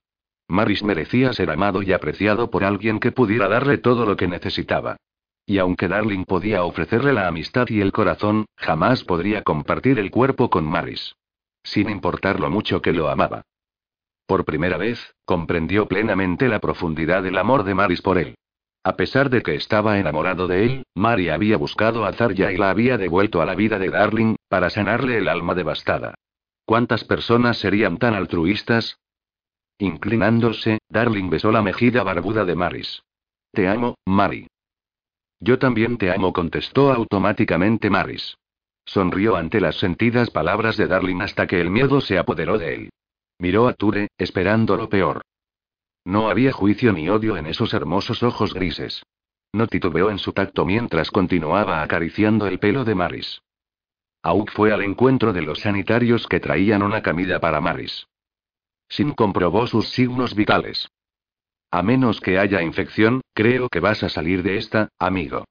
Maris 0.51 0.83
merecía 0.83 1.33
ser 1.33 1.51
amado 1.51 1.83
y 1.83 1.93
apreciado 1.93 2.51
por 2.51 2.65
alguien 2.65 3.01
que 3.01 3.13
pudiera 3.13 3.49
darle 3.49 3.79
todo 3.79 4.05
lo 4.05 4.17
que 4.17 4.29
necesitaba. 4.29 4.97
Y 5.47 5.59
aunque 5.59 5.89
Darling 5.89 6.25
podía 6.25 6.65
ofrecerle 6.65 7.13
la 7.13 7.29
amistad 7.29 7.69
y 7.69 7.81
el 7.81 7.93
corazón, 7.93 8.47
jamás 8.57 9.05
podría 9.05 9.43
compartir 9.43 9.99
el 9.99 10.11
cuerpo 10.11 10.51
con 10.51 10.65
Maris 10.65 11.15
sin 11.63 11.91
importar 11.91 12.41
lo 12.41 12.51
mucho 12.51 12.81
que 12.83 12.93
lo 12.93 13.09
amaba. 13.09 13.43
Por 14.27 14.45
primera 14.45 14.77
vez, 14.77 15.15
comprendió 15.25 15.87
plenamente 15.87 16.49
la 16.49 16.61
profundidad 16.61 17.23
del 17.23 17.39
amor 17.39 17.65
de 17.65 17.75
Maris 17.75 18.03
por 18.03 18.19
él. 18.19 18.37
A 18.83 18.97
pesar 18.97 19.29
de 19.29 19.43
que 19.43 19.57
estaba 19.57 19.99
enamorado 19.99 20.47
de 20.47 20.65
él, 20.65 20.83
Mari 20.95 21.29
había 21.29 21.59
buscado 21.59 22.07
a 22.07 22.13
Zarya 22.13 22.51
y 22.51 22.57
la 22.57 22.71
había 22.71 22.97
devuelto 22.97 23.43
a 23.43 23.45
la 23.45 23.55
vida 23.55 23.79
de 23.79 23.91
Darling, 23.91 24.37
para 24.49 24.71
sanarle 24.71 25.19
el 25.19 25.29
alma 25.29 25.55
devastada. 25.55 26.15
¿Cuántas 26.65 27.05
personas 27.05 27.59
serían 27.59 27.99
tan 27.99 28.15
altruistas? 28.15 28.99
Inclinándose, 29.81 30.79
Darling 30.91 31.31
besó 31.31 31.51
la 31.51 31.63
mejilla 31.63 32.03
barbuda 32.03 32.45
de 32.45 32.55
Maris. 32.55 33.03
Te 33.51 33.67
amo, 33.67 33.97
Mari. 34.05 34.47
Yo 35.41 35.59
también 35.59 35.97
te 35.97 36.13
amo, 36.13 36.35
contestó 36.35 36.93
automáticamente 36.93 37.89
Maris. 37.89 38.37
Sonrió 38.85 39.37
ante 39.37 39.59
las 39.59 39.77
sentidas 39.79 40.29
palabras 40.31 40.77
de 40.77 40.87
Darling 40.87 41.23
hasta 41.23 41.47
que 41.47 41.63
el 41.63 41.71
miedo 41.71 42.03
se 42.03 42.19
apoderó 42.19 42.59
de 42.59 42.75
él. 42.75 42.91
Miró 43.39 43.69
a 43.69 43.73
Ture, 43.73 44.09
esperando 44.19 44.77
lo 44.77 44.91
peor. 44.91 45.23
No 46.05 46.29
había 46.29 46.53
juicio 46.53 46.93
ni 46.93 47.09
odio 47.09 47.39
en 47.39 47.47
esos 47.47 47.73
hermosos 47.73 48.23
ojos 48.23 48.53
grises. 48.53 49.03
No 49.55 49.67
titubeó 49.67 50.11
en 50.11 50.19
su 50.19 50.35
tacto 50.35 50.67
mientras 50.67 51.11
continuaba 51.11 51.83
acariciando 51.83 52.47
el 52.47 52.59
pelo 52.59 52.85
de 52.85 52.95
Maris. 52.95 53.41
Auk 54.23 54.51
fue 54.51 54.75
al 54.75 54.83
encuentro 54.83 55.33
de 55.33 55.41
los 55.41 55.61
sanitarios 55.61 56.27
que 56.27 56.39
traían 56.39 56.83
una 56.83 57.01
camilla 57.01 57.41
para 57.41 57.63
Maris. 57.63 58.07
Sin 58.91 59.13
comprobó 59.13 59.67
sus 59.67 59.89
signos 59.89 60.35
vitales. 60.35 60.91
A 61.71 61.83
menos 61.83 62.21
que 62.21 62.39
haya 62.39 62.61
infección, 62.61 63.23
creo 63.33 63.69
que 63.69 63.81
vas 63.81 64.03
a 64.03 64.09
salir 64.09 64.43
de 64.43 64.59
esta, 64.59 64.89
amigo. 64.99 65.45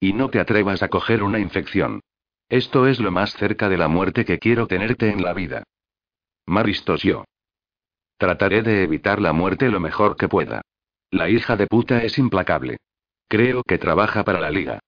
Y 0.00 0.14
no 0.14 0.30
te 0.30 0.40
atrevas 0.40 0.82
a 0.82 0.88
coger 0.88 1.22
una 1.22 1.38
infección. 1.38 2.00
Esto 2.48 2.86
es 2.86 2.98
lo 2.98 3.10
más 3.10 3.34
cerca 3.34 3.68
de 3.68 3.76
la 3.76 3.88
muerte 3.88 4.24
que 4.24 4.38
quiero 4.38 4.66
tenerte 4.66 5.10
en 5.10 5.22
la 5.22 5.34
vida. 5.34 5.64
Maris 6.46 6.82
tosió. 6.84 7.26
Trataré 8.16 8.62
de 8.62 8.82
evitar 8.82 9.20
la 9.20 9.34
muerte 9.34 9.68
lo 9.68 9.80
mejor 9.80 10.16
que 10.16 10.28
pueda. 10.28 10.62
La 11.10 11.28
hija 11.28 11.56
de 11.56 11.66
puta 11.66 12.02
es 12.02 12.18
implacable. 12.18 12.78
Creo 13.28 13.62
que 13.62 13.76
trabaja 13.76 14.24
para 14.24 14.40
la 14.40 14.50
liga. 14.50 14.80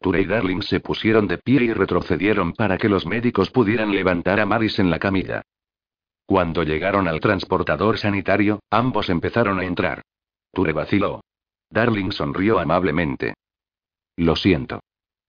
Ture 0.00 0.20
y 0.20 0.26
Darling 0.26 0.60
se 0.60 0.80
pusieron 0.80 1.26
de 1.26 1.38
pie 1.38 1.64
y 1.64 1.72
retrocedieron 1.72 2.52
para 2.52 2.76
que 2.76 2.90
los 2.90 3.06
médicos 3.06 3.50
pudieran 3.50 3.90
levantar 3.92 4.38
a 4.38 4.44
Maris 4.44 4.78
en 4.78 4.90
la 4.90 4.98
camilla. 4.98 5.42
Cuando 6.26 6.62
llegaron 6.62 7.06
al 7.06 7.20
transportador 7.20 7.98
sanitario, 7.98 8.60
ambos 8.70 9.10
empezaron 9.10 9.60
a 9.60 9.64
entrar. 9.64 10.02
Ture 10.52 10.72
vaciló. 10.72 11.20
Darling 11.70 12.12
sonrió 12.12 12.58
amablemente. 12.58 13.34
Lo 14.16 14.36
siento. 14.36 14.80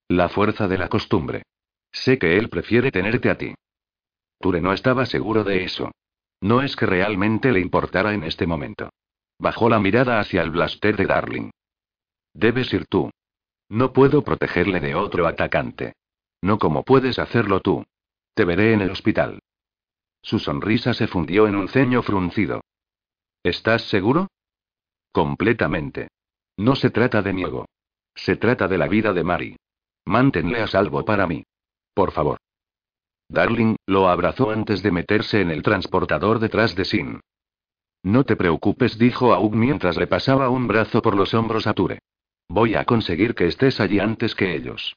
La 0.07 0.29
fuerza 0.29 0.67
de 0.67 0.77
la 0.77 0.87
costumbre. 0.87 1.43
Sé 1.91 2.17
que 2.17 2.37
él 2.37 2.49
prefiere 2.49 2.91
tenerte 2.91 3.29
a 3.29 3.37
ti. 3.37 3.55
Ture 4.39 4.61
no 4.61 4.73
estaba 4.73 5.05
seguro 5.05 5.43
de 5.43 5.63
eso. 5.63 5.91
No 6.41 6.61
es 6.61 6.75
que 6.75 6.85
realmente 6.85 7.51
le 7.51 7.59
importara 7.59 8.13
en 8.13 8.23
este 8.23 8.45
momento. 8.45 8.89
Bajó 9.39 9.69
la 9.69 9.79
mirada 9.79 10.19
hacia 10.19 10.41
el 10.41 10.51
blaster 10.51 10.95
de 10.95 11.05
Darling. 11.07 11.49
Debes 12.33 12.71
ir 12.73 12.85
tú. 12.85 13.09
No 13.69 13.91
puedo 13.93 14.23
protegerle 14.23 14.79
de 14.79 14.95
otro 14.95 15.27
atacante. 15.27 15.93
No 16.41 16.59
como 16.59 16.83
puedes 16.83 17.17
hacerlo 17.17 17.59
tú. 17.61 17.83
Te 18.33 18.45
veré 18.45 18.73
en 18.73 18.81
el 18.81 18.91
hospital. 18.91 19.39
Su 20.25 20.39
sonrisa 20.39 20.95
se 20.95 21.05
fundió 21.05 21.47
en 21.47 21.55
un 21.55 21.67
ceño 21.67 22.01
fruncido. 22.01 22.61
¿Estás 23.43 23.83
seguro? 23.83 24.27
Completamente. 25.11 26.07
No 26.57 26.75
se 26.75 26.89
trata 26.89 27.21
de 27.21 27.31
niego. 27.31 27.67
Se 28.15 28.35
trata 28.35 28.67
de 28.67 28.79
la 28.79 28.87
vida 28.87 29.13
de 29.13 29.23
Mari. 29.23 29.55
Manténle 30.05 30.61
a 30.61 30.67
salvo 30.67 31.05
para 31.05 31.27
mí. 31.27 31.43
Por 31.93 32.11
favor. 32.11 32.39
Darling, 33.29 33.75
lo 33.85 34.09
abrazó 34.09 34.49
antes 34.49 34.81
de 34.81 34.91
meterse 34.91 35.41
en 35.41 35.51
el 35.51 35.61
transportador 35.61 36.39
detrás 36.39 36.75
de 36.75 36.85
Sin. 36.85 37.21
No 38.01 38.23
te 38.23 38.35
preocupes, 38.35 38.97
dijo 38.97 39.31
Aug 39.31 39.55
mientras 39.55 39.95
le 39.95 40.07
pasaba 40.07 40.49
un 40.49 40.67
brazo 40.67 41.03
por 41.03 41.15
los 41.15 41.35
hombros 41.35 41.67
a 41.67 41.75
Ture. 41.75 41.99
Voy 42.49 42.73
a 42.73 42.85
conseguir 42.85 43.35
que 43.35 43.45
estés 43.45 43.79
allí 43.79 43.99
antes 43.99 44.33
que 44.33 44.55
ellos. 44.55 44.95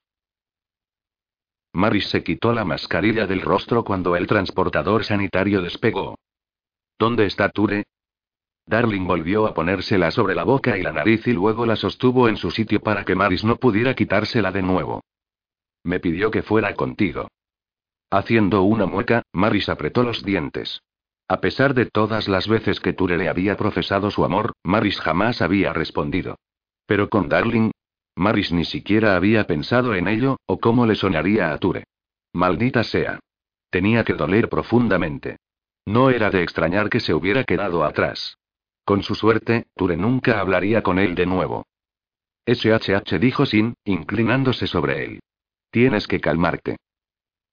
Maris 1.72 2.08
se 2.08 2.22
quitó 2.22 2.52
la 2.52 2.64
mascarilla 2.64 3.26
del 3.26 3.40
rostro 3.40 3.84
cuando 3.84 4.16
el 4.16 4.26
transportador 4.26 5.04
sanitario 5.04 5.62
despegó. 5.62 6.18
¿Dónde 6.98 7.26
está 7.26 7.50
Ture? 7.50 7.84
Darling 8.66 9.06
volvió 9.06 9.46
a 9.46 9.54
ponérsela 9.54 10.10
sobre 10.10 10.34
la 10.34 10.44
boca 10.44 10.76
y 10.76 10.82
la 10.82 10.92
nariz 10.92 11.26
y 11.26 11.32
luego 11.32 11.64
la 11.64 11.76
sostuvo 11.76 12.28
en 12.28 12.36
su 12.36 12.50
sitio 12.50 12.80
para 12.80 13.04
que 13.04 13.14
Maris 13.14 13.44
no 13.44 13.56
pudiera 13.56 13.94
quitársela 13.94 14.52
de 14.52 14.62
nuevo. 14.62 15.02
Me 15.84 16.00
pidió 16.00 16.30
que 16.30 16.42
fuera 16.42 16.74
contigo. 16.74 17.28
Haciendo 18.10 18.62
una 18.62 18.86
mueca, 18.86 19.22
Maris 19.32 19.68
apretó 19.68 20.02
los 20.02 20.24
dientes. 20.24 20.82
A 21.28 21.40
pesar 21.40 21.74
de 21.74 21.86
todas 21.86 22.26
las 22.28 22.48
veces 22.48 22.80
que 22.80 22.94
Ture 22.94 23.18
le 23.18 23.28
había 23.28 23.56
profesado 23.56 24.10
su 24.10 24.24
amor, 24.24 24.52
Maris 24.62 25.00
jamás 25.00 25.42
había 25.42 25.72
respondido. 25.72 26.36
Pero 26.86 27.08
con 27.10 27.28
Darling, 27.28 27.70
Maris 28.18 28.50
ni 28.50 28.64
siquiera 28.64 29.14
había 29.14 29.44
pensado 29.44 29.94
en 29.94 30.08
ello, 30.08 30.38
o 30.44 30.58
cómo 30.58 30.86
le 30.86 30.96
sonaría 30.96 31.52
a 31.52 31.58
Ture. 31.58 31.84
Maldita 32.32 32.82
sea. 32.82 33.20
Tenía 33.70 34.04
que 34.04 34.14
doler 34.14 34.48
profundamente. 34.48 35.36
No 35.86 36.10
era 36.10 36.28
de 36.28 36.42
extrañar 36.42 36.90
que 36.90 36.98
se 36.98 37.14
hubiera 37.14 37.44
quedado 37.44 37.84
atrás. 37.84 38.36
Con 38.84 39.04
su 39.04 39.14
suerte, 39.14 39.68
Ture 39.76 39.96
nunca 39.96 40.40
hablaría 40.40 40.82
con 40.82 40.98
él 40.98 41.14
de 41.14 41.26
nuevo. 41.26 41.64
SHH 42.44 43.20
dijo 43.20 43.46
Sin, 43.46 43.74
inclinándose 43.84 44.66
sobre 44.66 45.04
él. 45.04 45.20
Tienes 45.70 46.08
que 46.08 46.20
calmarte. 46.20 46.76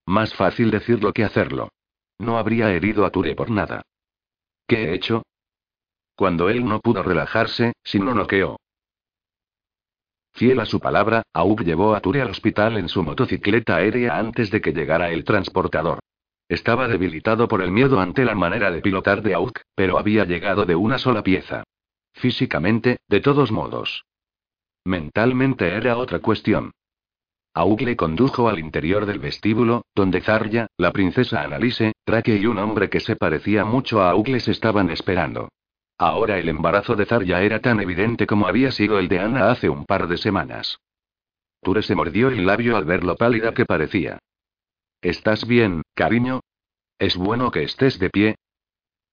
Más 0.07 0.33
fácil 0.33 0.71
decirlo 0.71 1.13
que 1.13 1.23
hacerlo. 1.23 1.69
No 2.17 2.39
habría 2.39 2.71
herido 2.71 3.05
a 3.05 3.11
Ture 3.11 3.35
por 3.35 3.51
nada. 3.51 3.83
¿Qué 4.67 4.85
he 4.85 4.95
hecho? 4.95 5.21
Cuando 6.15 6.49
él 6.49 6.65
no 6.65 6.79
pudo 6.79 7.03
relajarse, 7.03 7.73
Sin 7.83 8.03
lo 8.05 8.15
noqueó. 8.15 8.57
Fiel 10.35 10.59
a 10.59 10.65
su 10.65 10.81
palabra, 10.81 11.23
Aug 11.33 11.63
llevó 11.63 11.95
a 11.95 12.01
Ture 12.01 12.21
al 12.21 12.29
hospital 12.29 12.75
en 12.75 12.89
su 12.89 13.01
motocicleta 13.03 13.77
aérea 13.77 14.17
antes 14.17 14.51
de 14.51 14.59
que 14.59 14.73
llegara 14.73 15.09
el 15.09 15.23
transportador. 15.23 15.99
Estaba 16.49 16.89
debilitado 16.89 17.47
por 17.47 17.61
el 17.61 17.71
miedo 17.71 18.01
ante 18.01 18.25
la 18.25 18.35
manera 18.35 18.69
de 18.69 18.81
pilotar 18.81 19.21
de 19.21 19.33
Auk, 19.33 19.61
pero 19.75 19.97
había 19.97 20.25
llegado 20.25 20.65
de 20.65 20.75
una 20.75 20.97
sola 20.97 21.23
pieza. 21.23 21.63
Físicamente, 22.13 22.97
de 23.07 23.21
todos 23.21 23.53
modos. 23.53 24.03
Mentalmente 24.83 25.69
era 25.69 25.97
otra 25.97 26.19
cuestión. 26.19 26.71
Auk 27.53 27.79
le 27.81 27.95
condujo 27.95 28.49
al 28.49 28.59
interior 28.59 29.05
del 29.05 29.19
vestíbulo, 29.19 29.85
donde 29.95 30.19
Zarya, 30.19 30.67
la 30.77 30.91
princesa 30.91 31.43
Annalise, 31.43 31.93
Drake 32.05 32.35
y 32.35 32.45
un 32.45 32.57
hombre 32.57 32.89
que 32.89 32.99
se 32.99 33.15
parecía 33.15 33.63
mucho 33.63 34.01
a 34.01 34.09
Auk 34.09 34.27
les 34.27 34.49
estaban 34.49 34.89
esperando. 34.89 35.47
Ahora 35.97 36.37
el 36.39 36.49
embarazo 36.49 36.95
de 36.95 37.05
Zarya 37.05 37.41
era 37.41 37.61
tan 37.61 37.79
evidente 37.79 38.27
como 38.27 38.47
había 38.47 38.71
sido 38.71 38.99
el 38.99 39.07
de 39.07 39.19
Ana 39.19 39.51
hace 39.51 39.69
un 39.69 39.85
par 39.85 40.07
de 40.07 40.17
semanas. 40.17 40.79
Ture 41.61 41.81
se 41.81 41.95
mordió 41.95 42.27
el 42.27 42.45
labio 42.45 42.75
al 42.75 42.85
ver 42.85 43.03
lo 43.03 43.15
pálida 43.15 43.53
que 43.53 43.65
parecía. 43.65 44.19
¿Estás 45.01 45.47
bien, 45.47 45.83
cariño? 45.93 46.41
¿Es 46.99 47.15
bueno 47.15 47.51
que 47.51 47.63
estés 47.63 47.97
de 47.99 48.09
pie? 48.09 48.35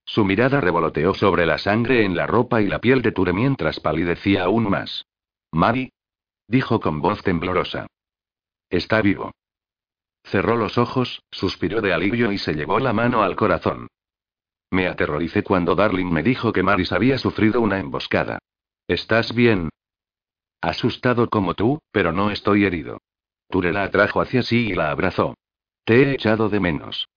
Su 0.05 0.25
mirada 0.25 0.59
revoloteó 0.59 1.13
sobre 1.13 1.45
la 1.45 1.57
sangre 1.57 2.03
en 2.03 2.15
la 2.15 2.27
ropa 2.27 2.61
y 2.61 2.67
la 2.67 2.79
piel 2.79 3.01
de 3.01 3.11
Ture 3.11 3.31
mientras 3.31 3.79
palidecía 3.79 4.43
aún 4.43 4.69
más. 4.69 5.05
Mari. 5.51 5.91
Dijo 6.47 6.79
con 6.81 7.01
voz 7.01 7.23
temblorosa. 7.23 7.87
Está 8.69 9.01
vivo. 9.01 9.31
Cerró 10.25 10.57
los 10.57 10.77
ojos, 10.77 11.21
suspiró 11.31 11.81
de 11.81 11.93
alivio 11.93 12.31
y 12.31 12.37
se 12.37 12.53
llevó 12.53 12.79
la 12.79 12.91
mano 12.91 13.23
al 13.23 13.35
corazón. 13.35 13.87
Me 14.73 14.87
aterroricé 14.87 15.43
cuando 15.43 15.75
Darling 15.75 16.11
me 16.11 16.23
dijo 16.23 16.51
que 16.51 16.63
Maris 16.63 16.91
había 16.91 17.19
sufrido 17.19 17.61
una 17.61 17.77
emboscada. 17.77 18.39
¿Estás 18.87 19.35
bien? 19.35 19.69
Asustado 20.61 21.29
como 21.29 21.53
tú, 21.53 21.77
pero 21.91 22.11
no 22.11 22.31
estoy 22.31 22.65
herido. 22.65 22.99
Ture 23.51 23.71
la 23.71 23.83
atrajo 23.83 24.19
hacia 24.19 24.41
sí 24.41 24.69
y 24.71 24.73
la 24.73 24.89
abrazó. 24.89 25.35
Te 25.85 26.01
he 26.01 26.13
echado 26.13 26.49
de 26.49 26.59
menos. 26.59 27.07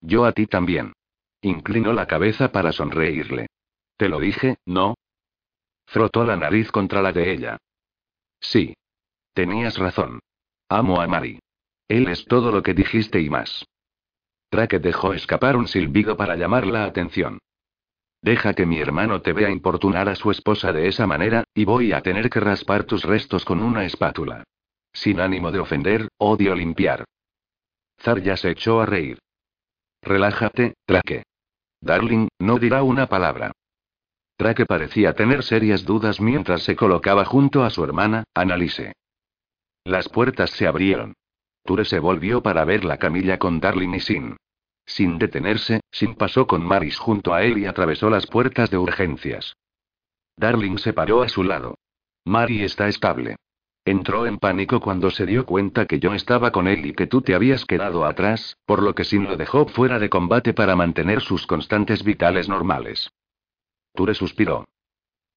Yo 0.00 0.24
a 0.26 0.30
ti 0.30 0.46
también. 0.46 0.92
Inclinó 1.40 1.92
la 1.92 2.06
cabeza 2.06 2.52
para 2.52 2.70
sonreírle. 2.70 3.48
Te 3.96 4.08
lo 4.08 4.20
dije, 4.20 4.58
¿no? 4.64 4.94
Frotó 5.86 6.22
la 6.22 6.36
nariz 6.36 6.70
contra 6.70 7.02
la 7.02 7.10
de 7.10 7.32
ella. 7.32 7.58
Sí. 8.38 8.76
Tenías 9.34 9.76
razón. 9.76 10.20
Amo 10.68 11.00
a 11.00 11.08
Mari. 11.08 11.40
Él 11.88 12.06
es 12.06 12.24
todo 12.26 12.52
lo 12.52 12.62
que 12.62 12.74
dijiste 12.74 13.20
y 13.20 13.28
más. 13.28 13.64
Drake 14.50 14.78
dejó 14.78 15.12
escapar 15.12 15.56
un 15.56 15.68
silbido 15.68 16.16
para 16.16 16.36
llamar 16.36 16.66
la 16.66 16.84
atención. 16.84 17.38
Deja 18.22 18.54
que 18.54 18.66
mi 18.66 18.78
hermano 18.78 19.22
te 19.22 19.32
vea 19.32 19.50
importunar 19.50 20.08
a 20.08 20.14
su 20.14 20.30
esposa 20.30 20.72
de 20.72 20.88
esa 20.88 21.06
manera, 21.06 21.44
y 21.54 21.64
voy 21.64 21.92
a 21.92 22.02
tener 22.02 22.30
que 22.30 22.40
raspar 22.40 22.84
tus 22.84 23.04
restos 23.04 23.44
con 23.44 23.62
una 23.62 23.84
espátula. 23.84 24.44
Sin 24.92 25.20
ánimo 25.20 25.52
de 25.52 25.58
ofender, 25.58 26.08
odio 26.18 26.54
limpiar. 26.54 27.04
Zarya 28.00 28.36
se 28.36 28.50
echó 28.50 28.80
a 28.80 28.86
reír. 28.86 29.18
Relájate, 30.02 30.74
Drake. 30.86 31.24
Darling, 31.80 32.28
no 32.38 32.58
dirá 32.58 32.82
una 32.82 33.06
palabra. 33.06 33.52
Drake 34.38 34.66
parecía 34.66 35.14
tener 35.14 35.42
serias 35.42 35.84
dudas 35.84 36.20
mientras 36.20 36.62
se 36.62 36.76
colocaba 36.76 37.24
junto 37.24 37.64
a 37.64 37.70
su 37.70 37.84
hermana, 37.84 38.24
Annalise. 38.34 38.92
Las 39.84 40.08
puertas 40.08 40.50
se 40.50 40.66
abrieron. 40.66 41.14
Ture 41.66 41.84
se 41.84 41.98
volvió 41.98 42.42
para 42.42 42.64
ver 42.64 42.84
la 42.84 42.96
camilla 42.96 43.38
con 43.38 43.60
Darling 43.60 43.94
y 43.94 44.00
Sin. 44.00 44.36
Sin 44.86 45.18
detenerse, 45.18 45.80
Sin 45.90 46.14
pasó 46.14 46.46
con 46.46 46.64
Maris 46.64 46.96
junto 46.96 47.34
a 47.34 47.42
él 47.42 47.58
y 47.58 47.66
atravesó 47.66 48.08
las 48.08 48.26
puertas 48.26 48.70
de 48.70 48.78
urgencias. 48.78 49.54
Darling 50.38 50.78
se 50.78 50.92
paró 50.92 51.22
a 51.22 51.28
su 51.28 51.42
lado. 51.42 51.76
Mari 52.24 52.62
está 52.62 52.88
estable. 52.88 53.36
Entró 53.84 54.26
en 54.26 54.38
pánico 54.38 54.80
cuando 54.80 55.10
se 55.10 55.26
dio 55.26 55.46
cuenta 55.46 55.86
que 55.86 56.00
yo 56.00 56.12
estaba 56.12 56.50
con 56.50 56.66
él 56.66 56.86
y 56.86 56.92
que 56.92 57.06
tú 57.06 57.22
te 57.22 57.34
habías 57.34 57.64
quedado 57.64 58.04
atrás, 58.04 58.56
por 58.66 58.82
lo 58.82 58.94
que 58.94 59.04
Sin 59.04 59.24
lo 59.24 59.36
dejó 59.36 59.66
fuera 59.66 59.98
de 59.98 60.10
combate 60.10 60.54
para 60.54 60.74
mantener 60.74 61.20
sus 61.20 61.46
constantes 61.46 62.02
vitales 62.02 62.48
normales. 62.48 63.10
Ture 63.94 64.14
suspiró. 64.14 64.64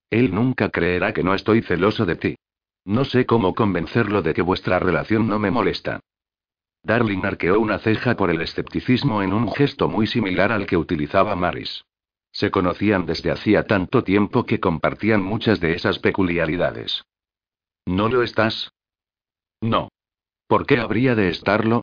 Él 0.10 0.34
nunca 0.34 0.70
creerá 0.70 1.14
que 1.14 1.24
no 1.24 1.34
estoy 1.34 1.62
celoso 1.62 2.06
de 2.06 2.16
ti. 2.16 2.36
No 2.86 3.06
sé 3.06 3.26
cómo 3.26 3.54
convencerlo 3.54 4.22
de 4.22 4.34
que 4.34 4.42
vuestra 4.42 4.80
relación 4.80 5.28
no 5.28 5.38
me 5.38 5.52
molesta. 5.52 6.00
Darling 6.84 7.26
arqueó 7.26 7.60
una 7.60 7.80
ceja 7.80 8.16
por 8.16 8.30
el 8.30 8.42
escepticismo 8.42 9.22
en 9.22 9.34
un 9.34 9.52
gesto 9.52 9.90
muy 9.90 10.08
similar 10.08 10.52
al 10.52 10.66
que 10.66 10.78
utilizaba 10.78 11.36
Maris. 11.36 11.84
Se 12.32 12.52
conocían 12.52 13.06
desde 13.06 13.32
hacía 13.32 13.64
tanto 13.64 14.04
tiempo 14.04 14.46
que 14.46 14.60
compartían 14.60 15.22
muchas 15.22 15.60
de 15.60 15.74
esas 15.74 16.00
peculiaridades. 16.00 17.04
¿No 17.86 18.08
lo 18.08 18.24
estás? 18.24 18.72
No. 19.62 19.90
¿Por 20.48 20.66
qué 20.66 20.80
habría 20.80 21.16
de 21.16 21.30
estarlo? 21.30 21.82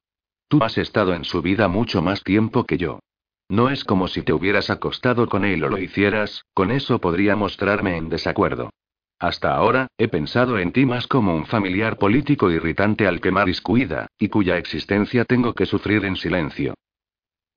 Tú 0.48 0.62
has 0.62 0.78
estado 0.78 1.14
en 1.14 1.24
su 1.24 1.42
vida 1.42 1.68
mucho 1.68 2.02
más 2.02 2.22
tiempo 2.22 2.64
que 2.64 2.78
yo. 2.78 3.00
No 3.48 3.70
es 3.70 3.84
como 3.84 4.08
si 4.08 4.22
te 4.22 4.32
hubieras 4.32 4.70
acostado 4.70 5.28
con 5.28 5.44
él 5.44 5.62
o 5.64 5.68
lo 5.68 5.78
hicieras, 5.78 6.44
con 6.54 6.70
eso 6.70 7.00
podría 7.00 7.36
mostrarme 7.36 7.96
en 7.96 8.08
desacuerdo. 8.08 8.70
Hasta 9.18 9.54
ahora, 9.54 9.88
he 9.96 10.08
pensado 10.08 10.58
en 10.58 10.72
ti 10.72 10.84
más 10.84 11.06
como 11.06 11.34
un 11.34 11.46
familiar 11.46 11.96
político 11.96 12.50
irritante 12.50 13.06
al 13.06 13.20
que 13.20 13.30
Maris 13.30 13.62
cuida, 13.62 14.08
y 14.18 14.28
cuya 14.28 14.58
existencia 14.58 15.24
tengo 15.24 15.54
que 15.54 15.64
sufrir 15.64 16.04
en 16.04 16.16
silencio. 16.16 16.74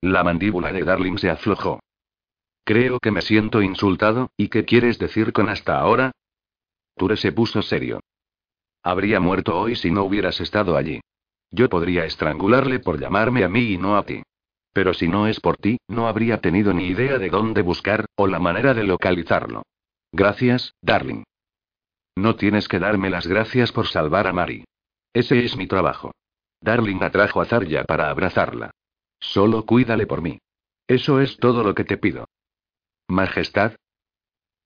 La 0.00 0.24
mandíbula 0.24 0.72
de 0.72 0.82
Darling 0.82 1.18
se 1.18 1.28
aflojó. 1.28 1.80
Creo 2.64 2.98
que 2.98 3.10
me 3.10 3.20
siento 3.20 3.60
insultado, 3.60 4.30
¿y 4.36 4.48
qué 4.48 4.64
quieres 4.64 4.98
decir 4.98 5.32
con 5.32 5.50
hasta 5.50 5.78
ahora? 5.78 6.12
Ture 6.96 7.16
se 7.16 7.32
puso 7.32 7.60
serio. 7.60 8.00
Habría 8.82 9.20
muerto 9.20 9.58
hoy 9.58 9.76
si 9.76 9.90
no 9.90 10.04
hubieras 10.04 10.40
estado 10.40 10.76
allí. 10.76 11.00
Yo 11.50 11.68
podría 11.68 12.06
estrangularle 12.06 12.78
por 12.78 12.98
llamarme 12.98 13.44
a 13.44 13.48
mí 13.48 13.72
y 13.72 13.78
no 13.78 13.96
a 13.96 14.04
ti. 14.04 14.22
Pero 14.72 14.94
si 14.94 15.08
no 15.08 15.26
es 15.26 15.40
por 15.40 15.56
ti, 15.56 15.78
no 15.88 16.08
habría 16.08 16.40
tenido 16.40 16.72
ni 16.72 16.86
idea 16.86 17.18
de 17.18 17.28
dónde 17.28 17.60
buscar, 17.60 18.06
o 18.14 18.26
la 18.26 18.38
manera 18.38 18.72
de 18.72 18.84
localizarlo. 18.84 19.64
Gracias, 20.12 20.74
Darling. 20.80 21.24
No 22.20 22.36
tienes 22.36 22.68
que 22.68 22.78
darme 22.78 23.08
las 23.08 23.26
gracias 23.26 23.72
por 23.72 23.86
salvar 23.86 24.26
a 24.26 24.34
Mari. 24.34 24.64
Ese 25.14 25.42
es 25.42 25.56
mi 25.56 25.66
trabajo. 25.66 26.12
Darling 26.60 27.02
atrajo 27.02 27.40
a 27.40 27.46
Zarya 27.46 27.84
para 27.84 28.10
abrazarla. 28.10 28.72
Solo 29.18 29.64
cuídale 29.64 30.06
por 30.06 30.20
mí. 30.20 30.38
Eso 30.86 31.18
es 31.20 31.38
todo 31.38 31.64
lo 31.64 31.74
que 31.74 31.84
te 31.84 31.96
pido. 31.96 32.26
Majestad. 33.08 33.72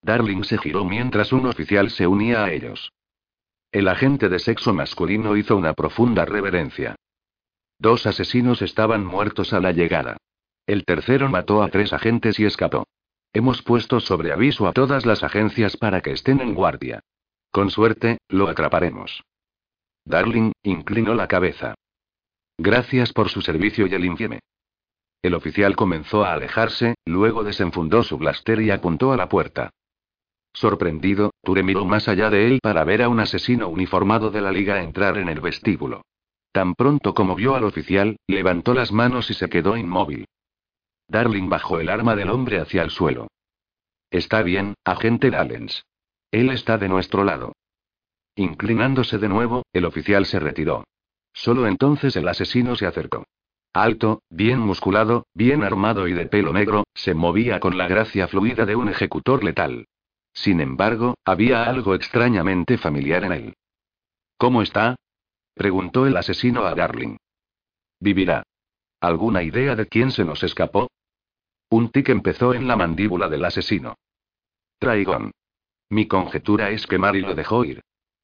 Darling 0.03 0.43
se 0.43 0.59
giró 0.59 0.85
mientras 0.85 1.33
un 1.33 1.47
oficial 1.47 1.91
se 1.91 2.09
unía 2.09 2.43
a 2.43 2.53
ellos. 2.53 2.91
El 3.71 3.87
agente 3.87 4.29
de 4.29 4.41
sexo 4.41 4.75
masculino 4.75 5.37
hizo 5.37 5.57
una 5.57 5.75
profunda 5.75 6.25
reverencia. 6.25 6.97
Dos 7.79 8.05
asesinos 8.07 8.63
estaban 8.63 9.07
muertos 9.07 9.53
a 9.53 9.61
la 9.61 9.71
llegada. 9.71 10.17
El 10.67 10.85
tercero 10.85 11.29
mató 11.29 11.63
a 11.63 11.69
tres 11.69 11.93
agentes 11.93 12.41
y 12.41 12.47
escapó. 12.47 12.89
Hemos 13.33 13.63
puesto 13.63 14.01
sobre 14.01 14.33
aviso 14.33 14.67
a 14.67 14.73
todas 14.73 15.07
las 15.07 15.23
agencias 15.23 15.77
para 15.77 16.01
que 16.01 16.11
estén 16.11 16.41
en 16.41 16.55
guardia. 16.55 17.01
Con 17.55 17.71
suerte, 17.71 18.19
lo 18.31 18.49
atraparemos. 18.49 19.23
Darling, 20.05 20.51
inclinó 20.65 21.15
la 21.15 21.29
cabeza. 21.29 21.77
Gracias 22.59 23.13
por 23.13 23.29
su 23.29 23.43
servicio 23.43 23.87
y 23.87 23.95
el 23.95 24.05
infieme. 24.05 24.41
El 25.23 25.35
oficial 25.35 25.77
comenzó 25.77 26.25
a 26.25 26.33
alejarse, 26.33 26.97
luego 27.05 27.45
desenfundó 27.45 28.03
su 28.03 28.19
blaster 28.19 28.61
y 28.61 28.73
apuntó 28.73 29.13
a 29.13 29.17
la 29.17 29.29
puerta. 29.29 29.71
Sorprendido, 30.53 31.31
Ture 31.45 31.63
miró 31.63 31.85
más 31.85 32.09
allá 32.09 32.29
de 32.29 32.49
él 32.49 32.59
para 32.61 32.83
ver 32.83 33.03
a 33.03 33.09
un 33.09 33.21
asesino 33.21 33.69
uniformado 33.69 34.33
de 34.33 34.41
la 34.41 34.51
liga 34.51 34.83
entrar 34.83 35.17
en 35.17 35.29
el 35.29 35.41
vestíbulo. 35.41 36.03
Tan 36.51 36.75
pronto 36.75 37.15
como 37.15 37.37
vio 37.37 37.55
al 37.55 37.63
oficial, 37.63 38.17
levantó 38.27 38.75
las 38.75 38.91
manos 38.91 39.31
y 39.31 39.35
se 39.35 39.49
quedó 39.49 39.77
inmóvil. 39.77 40.27
Darling 41.07 41.49
bajó 41.49 41.79
el 41.79 41.89
arma 41.89 42.17
del 42.17 42.31
hombre 42.31 42.59
hacia 42.59 42.83
el 42.83 42.91
suelo. 42.91 43.29
Está 44.11 44.43
bien, 44.43 44.75
agente 44.85 45.31
Dallens. 45.31 45.85
Él 46.35 46.51
está 46.51 46.79
de 46.79 46.89
nuestro 46.89 47.23
lado. 47.23 47.53
Inclinándose 48.35 49.19
de 49.19 49.29
nuevo, 49.29 49.63
el 49.73 49.85
oficial 49.85 50.27
se 50.27 50.41
retiró. 50.41 50.83
Solo 51.33 51.69
entonces 51.69 52.17
el 52.17 52.27
asesino 52.27 52.75
se 52.75 52.87
acercó. 52.87 53.25
Alto, 53.73 54.21
bien 54.31 54.59
musculado, 54.59 55.29
bien 55.33 55.63
armado 55.63 56.09
y 56.09 56.13
de 56.13 56.27
pelo 56.27 56.53
negro, 56.53 56.89
se 56.93 57.15
movía 57.15 57.61
con 57.61 57.79
la 57.79 57.87
gracia 57.87 58.27
fluida 58.27 58.67
de 58.67 58.75
un 58.75 58.89
ejecutor 58.89 59.45
letal. 59.45 59.87
Sin 60.33 60.61
embargo, 60.61 61.15
había 61.25 61.71
algo 61.71 61.95
extrañamente 61.95 62.79
familiar 62.79 63.23
en 63.23 63.33
él. 63.33 63.55
¿Cómo 64.37 64.63
está? 64.63 64.97
preguntó 65.55 66.05
el 66.05 66.17
asesino 66.17 66.67
a 66.67 66.75
Darling. 66.75 67.17
Vivirá. 68.01 68.43
¿Alguna 69.01 69.45
idea 69.45 69.77
de 69.77 69.87
quién 69.87 70.11
se 70.11 70.25
nos 70.25 70.43
escapó? 70.43 70.91
Un 71.71 71.91
tic 71.91 72.09
empezó 72.09 72.55
en 72.55 72.67
la 72.67 72.75
mandíbula 72.75 73.29
del 73.29 73.45
asesino. 73.45 73.95
Traigón. 74.81 75.31
Mi 75.91 76.07
conjetura 76.07 76.71
es 76.71 76.87
que 76.87 76.99
Mari 76.99 77.21
lo 77.21 77.35
dejó 77.35 77.65
ir. 77.65 77.81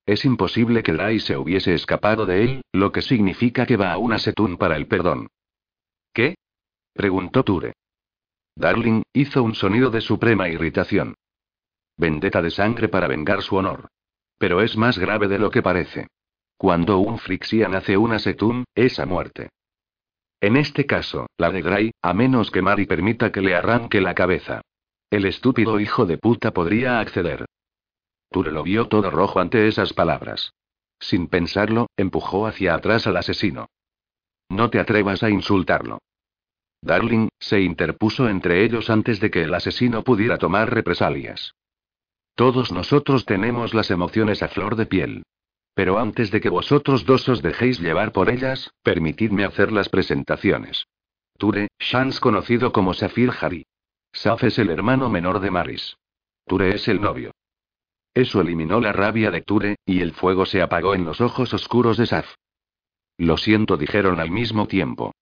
Es 0.07 0.25
imposible 0.25 0.83
que 0.83 0.93
Dry 0.93 1.21
se 1.21 1.37
hubiese 1.37 1.75
escapado 1.75 2.27
de 2.27 2.43
él, 2.45 2.63
lo 2.73 2.91
que 2.91 3.03
significa 3.03 3.67
que 3.67 3.77
va 3.77 3.93
a 3.93 3.99
una 3.99 4.19
setún 4.19 4.57
para 4.57 4.77
el 4.77 4.87
perdón. 4.87 5.29
¿Qué? 6.13 6.37
preguntó 6.93 7.45
Ture. 7.45 7.75
Darling 8.57 9.03
hizo 9.13 9.43
un 9.43 9.55
sonido 9.55 9.91
de 9.91 10.01
suprema 10.01 10.49
irritación. 10.49 11.15
Vendetta 11.97 12.43
de 12.43 12.51
sangre 12.51 12.89
para 12.89 13.07
vengar 13.07 13.43
su 13.43 13.57
honor. 13.57 13.89
Pero 14.39 14.63
es 14.63 14.77
más 14.77 14.99
grave 14.99 15.29
de 15.29 15.39
lo 15.39 15.51
que 15.51 15.63
parece. 15.63 16.09
Cuando 16.57 16.99
un 16.99 17.19
Frixian 17.19 17.75
hace 17.75 17.97
una 17.97 18.19
setún, 18.19 18.65
es 18.75 18.99
a 18.99 19.07
muerte. 19.07 19.51
En 20.41 20.57
este 20.57 20.87
caso, 20.87 21.27
la 21.37 21.51
de 21.51 21.63
Gray, 21.63 21.91
a 22.03 22.15
menos 22.15 22.51
que 22.51 22.63
Mari 22.63 22.87
permita 22.87 23.31
que 23.31 23.43
le 23.43 23.55
arranque 23.55 24.01
la 24.01 24.15
cabeza. 24.15 24.63
El 25.11 25.27
estúpido 25.27 25.79
hijo 25.81 26.07
de 26.07 26.19
puta 26.19 26.53
podría 26.53 27.01
acceder. 27.01 27.47
Ture 28.31 28.53
lo 28.53 28.63
vio 28.63 28.89
todo 28.89 29.11
rojo 29.11 29.41
ante 29.41 29.67
esas 29.67 29.93
palabras. 29.93 30.55
Sin 31.01 31.27
pensarlo, 31.27 31.89
empujó 31.97 32.47
hacia 32.47 32.75
atrás 32.75 33.07
al 33.07 33.17
asesino. 33.17 33.69
No 34.49 34.71
te 34.71 34.79
atrevas 34.79 35.23
a 35.23 35.31
insultarlo. 35.31 35.99
Darling, 36.83 37.29
se 37.39 37.61
interpuso 37.61 38.29
entre 38.29 38.65
ellos 38.65 38.89
antes 38.89 39.21
de 39.21 39.31
que 39.31 39.43
el 39.43 39.55
asesino 39.55 40.03
pudiera 40.03 40.39
tomar 40.39 40.73
represalias. 40.73 41.55
Todos 42.35 42.73
nosotros 42.73 43.27
tenemos 43.27 43.75
las 43.75 43.91
emociones 43.91 44.43
a 44.43 44.49
flor 44.49 44.77
de 44.77 44.87
piel. 44.87 45.23
Pero 45.75 45.99
antes 45.99 46.31
de 46.31 46.41
que 46.41 46.49
vosotros 46.49 47.05
dos 47.05 47.29
os 47.29 47.43
dejéis 47.43 47.81
llevar 47.81 48.13
por 48.13 48.31
ellas, 48.31 48.71
permitidme 48.83 49.45
hacer 49.45 49.73
las 49.73 49.89
presentaciones. 49.89 50.87
Ture, 51.37 51.69
Shans 51.79 52.21
conocido 52.21 52.73
como 52.73 52.95
Safir 52.95 53.31
Hari. 53.41 53.67
Saf 54.13 54.45
es 54.45 54.59
el 54.59 54.71
hermano 54.71 55.09
menor 55.09 55.41
de 55.41 55.51
Maris. 55.51 55.97
Ture 56.47 56.75
es 56.75 56.89
el 56.89 57.01
novio. 57.01 57.33
Eso 58.21 58.43
eliminó 58.43 58.81
la 58.81 58.93
rabia 58.93 59.31
de 59.31 59.41
Ture, 59.41 59.77
y 59.87 60.03
el 60.03 60.13
fuego 60.13 60.45
se 60.45 60.61
apagó 60.61 60.95
en 60.95 61.07
los 61.07 61.23
ojos 61.23 61.55
oscuros 61.55 61.97
de 61.97 62.05
Saf. 62.05 62.35
Lo 63.17 63.39
siento, 63.39 63.79
dijeron 63.79 64.21
al 64.21 64.31
mismo 64.31 64.69
tiempo. 64.69 65.15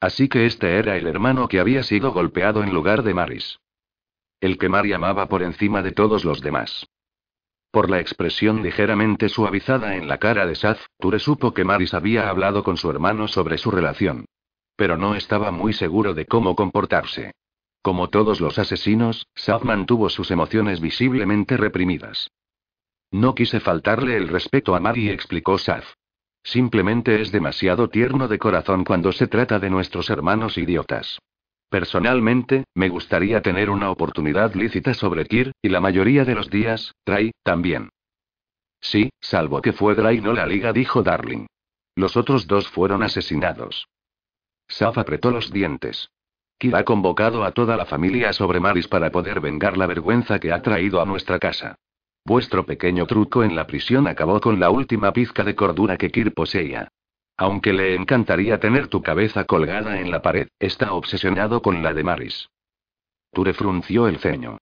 Así 0.00 0.28
que 0.28 0.44
este 0.44 0.76
era 0.76 0.96
el 0.96 1.06
hermano 1.06 1.46
que 1.46 1.60
había 1.60 1.84
sido 1.84 2.10
golpeado 2.10 2.64
en 2.64 2.74
lugar 2.74 3.04
de 3.04 3.14
Maris. 3.14 3.60
El 4.40 4.58
que 4.58 4.68
Mari 4.68 4.92
amaba 4.92 5.28
por 5.28 5.44
encima 5.44 5.82
de 5.82 5.92
todos 5.92 6.24
los 6.24 6.40
demás. 6.40 6.88
Por 7.70 7.88
la 7.88 8.00
expresión 8.00 8.60
ligeramente 8.60 9.28
suavizada 9.28 9.94
en 9.94 10.08
la 10.08 10.18
cara 10.18 10.46
de 10.46 10.56
Saf, 10.56 10.84
Ture 10.98 11.20
supo 11.20 11.54
que 11.54 11.62
Maris 11.62 11.94
había 11.94 12.28
hablado 12.28 12.64
con 12.64 12.76
su 12.76 12.90
hermano 12.90 13.28
sobre 13.28 13.56
su 13.56 13.70
relación. 13.70 14.24
Pero 14.74 14.96
no 14.96 15.14
estaba 15.14 15.52
muy 15.52 15.72
seguro 15.72 16.12
de 16.12 16.26
cómo 16.26 16.56
comportarse. 16.56 17.34
Como 17.86 18.10
todos 18.10 18.40
los 18.40 18.58
asesinos, 18.58 19.28
Saf 19.36 19.62
mantuvo 19.62 20.08
sus 20.08 20.32
emociones 20.32 20.80
visiblemente 20.80 21.56
reprimidas. 21.56 22.32
No 23.12 23.36
quise 23.36 23.60
faltarle 23.60 24.16
el 24.16 24.26
respeto 24.26 24.74
a 24.74 24.80
Mari, 24.80 25.08
explicó 25.08 25.56
Saf. 25.56 25.92
Simplemente 26.42 27.22
es 27.22 27.30
demasiado 27.30 27.88
tierno 27.88 28.26
de 28.26 28.40
corazón 28.40 28.82
cuando 28.82 29.12
se 29.12 29.28
trata 29.28 29.60
de 29.60 29.70
nuestros 29.70 30.10
hermanos 30.10 30.58
idiotas. 30.58 31.20
Personalmente, 31.68 32.64
me 32.74 32.88
gustaría 32.88 33.40
tener 33.40 33.70
una 33.70 33.88
oportunidad 33.92 34.52
lícita 34.56 34.92
sobre 34.92 35.24
Kir, 35.24 35.52
y 35.62 35.68
la 35.68 35.80
mayoría 35.80 36.24
de 36.24 36.34
los 36.34 36.50
días, 36.50 36.92
Trai, 37.04 37.30
también. 37.44 37.90
Sí, 38.80 39.10
salvo 39.20 39.62
que 39.62 39.72
fue 39.72 39.94
Dry 39.94 40.20
no 40.20 40.32
la 40.32 40.46
liga, 40.48 40.72
dijo 40.72 41.04
Darling. 41.04 41.46
Los 41.94 42.16
otros 42.16 42.48
dos 42.48 42.66
fueron 42.66 43.04
asesinados. 43.04 43.86
Saf 44.66 44.98
apretó 44.98 45.30
los 45.30 45.52
dientes. 45.52 46.08
Kir 46.58 46.74
ha 46.74 46.84
convocado 46.84 47.44
a 47.44 47.52
toda 47.52 47.76
la 47.76 47.84
familia 47.84 48.32
sobre 48.32 48.60
Maris 48.60 48.88
para 48.88 49.10
poder 49.10 49.40
vengar 49.40 49.76
la 49.76 49.86
vergüenza 49.86 50.38
que 50.38 50.52
ha 50.52 50.62
traído 50.62 51.00
a 51.00 51.04
nuestra 51.04 51.38
casa. 51.38 51.76
Vuestro 52.24 52.64
pequeño 52.64 53.06
truco 53.06 53.44
en 53.44 53.54
la 53.54 53.66
prisión 53.66 54.06
acabó 54.06 54.40
con 54.40 54.58
la 54.58 54.70
última 54.70 55.12
pizca 55.12 55.44
de 55.44 55.54
cordura 55.54 55.96
que 55.96 56.10
Kir 56.10 56.34
poseía. 56.34 56.88
Aunque 57.36 57.72
le 57.72 57.94
encantaría 57.94 58.58
tener 58.58 58.88
tu 58.88 59.02
cabeza 59.02 59.44
colgada 59.44 60.00
en 60.00 60.10
la 60.10 60.22
pared, 60.22 60.48
está 60.58 60.92
obsesionado 60.92 61.60
con 61.60 61.82
la 61.82 61.92
de 61.92 62.02
Maris. 62.02 62.48
Ture 63.32 63.52
frunció 63.52 64.08
el 64.08 64.18
ceño. 64.18 64.58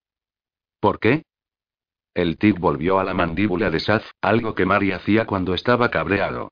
¿Por 0.81 0.99
qué? 0.99 1.23
El 2.13 2.37
tic 2.39 2.59
volvió 2.59 2.99
a 2.99 3.05
la 3.05 3.15
mandíbula 3.15 3.71
de 3.71 3.81
Saz, 3.81 4.05
algo 4.21 4.55
que 4.55 4.67
Mari 4.67 4.93
hacía 4.93 5.27
cuando 5.27 5.55
estaba 5.55 5.91
cabreado. 5.91 6.51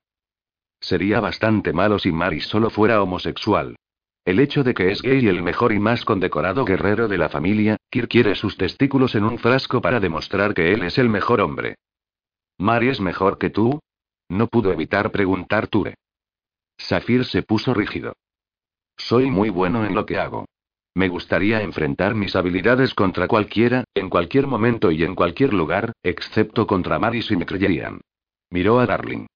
Sería 0.81 1.21
bastante 1.21 1.73
malo 1.73 1.99
si 1.99 2.11
Maris 2.13 2.47
solo 2.47 2.71
fuera 2.71 3.03
homosexual. 3.03 3.77
El 4.25 4.39
hecho 4.39 4.63
de 4.63 4.73
que 4.73 4.93
es 4.93 5.03
gay 5.03 5.25
y 5.25 5.29
el 5.29 5.43
mejor 5.43 5.73
y 5.73 5.81
más 5.81 6.05
condecorado 6.05 6.65
guerrero 6.65 7.09
de 7.09 7.19
la 7.19 7.29
familia, 7.29 7.77
Kir 7.91 8.07
quiere 8.07 8.37
sus 8.37 8.57
testículos 8.57 9.17
en 9.17 9.25
un 9.25 9.39
frasco 9.39 9.81
para 9.81 9.99
demostrar 9.99 10.55
que 10.55 10.73
él 10.73 10.85
es 10.85 10.97
el 10.99 11.09
mejor 11.09 11.41
hombre. 11.41 11.75
¿Mari 12.59 12.89
es 12.89 13.01
mejor 13.01 13.39
que 13.39 13.51
tú? 13.51 13.81
No 14.29 14.47
pudo 14.47 14.73
evitar 14.73 15.11
preguntar 15.11 15.67
Ture. 15.67 15.95
Safir 16.79 17.25
se 17.25 17.43
puso 17.43 17.75
rígido. 17.75 18.15
Soy 18.97 19.29
muy 19.29 19.51
bueno 19.51 19.85
en 19.85 19.95
lo 19.95 20.07
que 20.07 20.19
hago. 20.19 20.47
Me 20.95 21.09
gustaría 21.09 21.63
enfrentar 21.63 22.15
mis 22.15 22.37
habilidades 22.37 22.95
contra 22.95 23.27
cualquiera, 23.27 23.85
en 23.95 24.09
cualquier 24.09 24.47
momento 24.47 24.93
y 24.93 25.03
en 25.03 25.17
cualquier 25.17 25.53
lugar, 25.53 25.93
excepto 26.03 26.67
contra 26.67 26.99
Mari 26.99 27.23
si 27.23 27.35
me 27.35 27.47
creyerían. 27.47 28.01
Miró 28.51 28.79
a 28.79 28.87
Darling. 28.87 29.27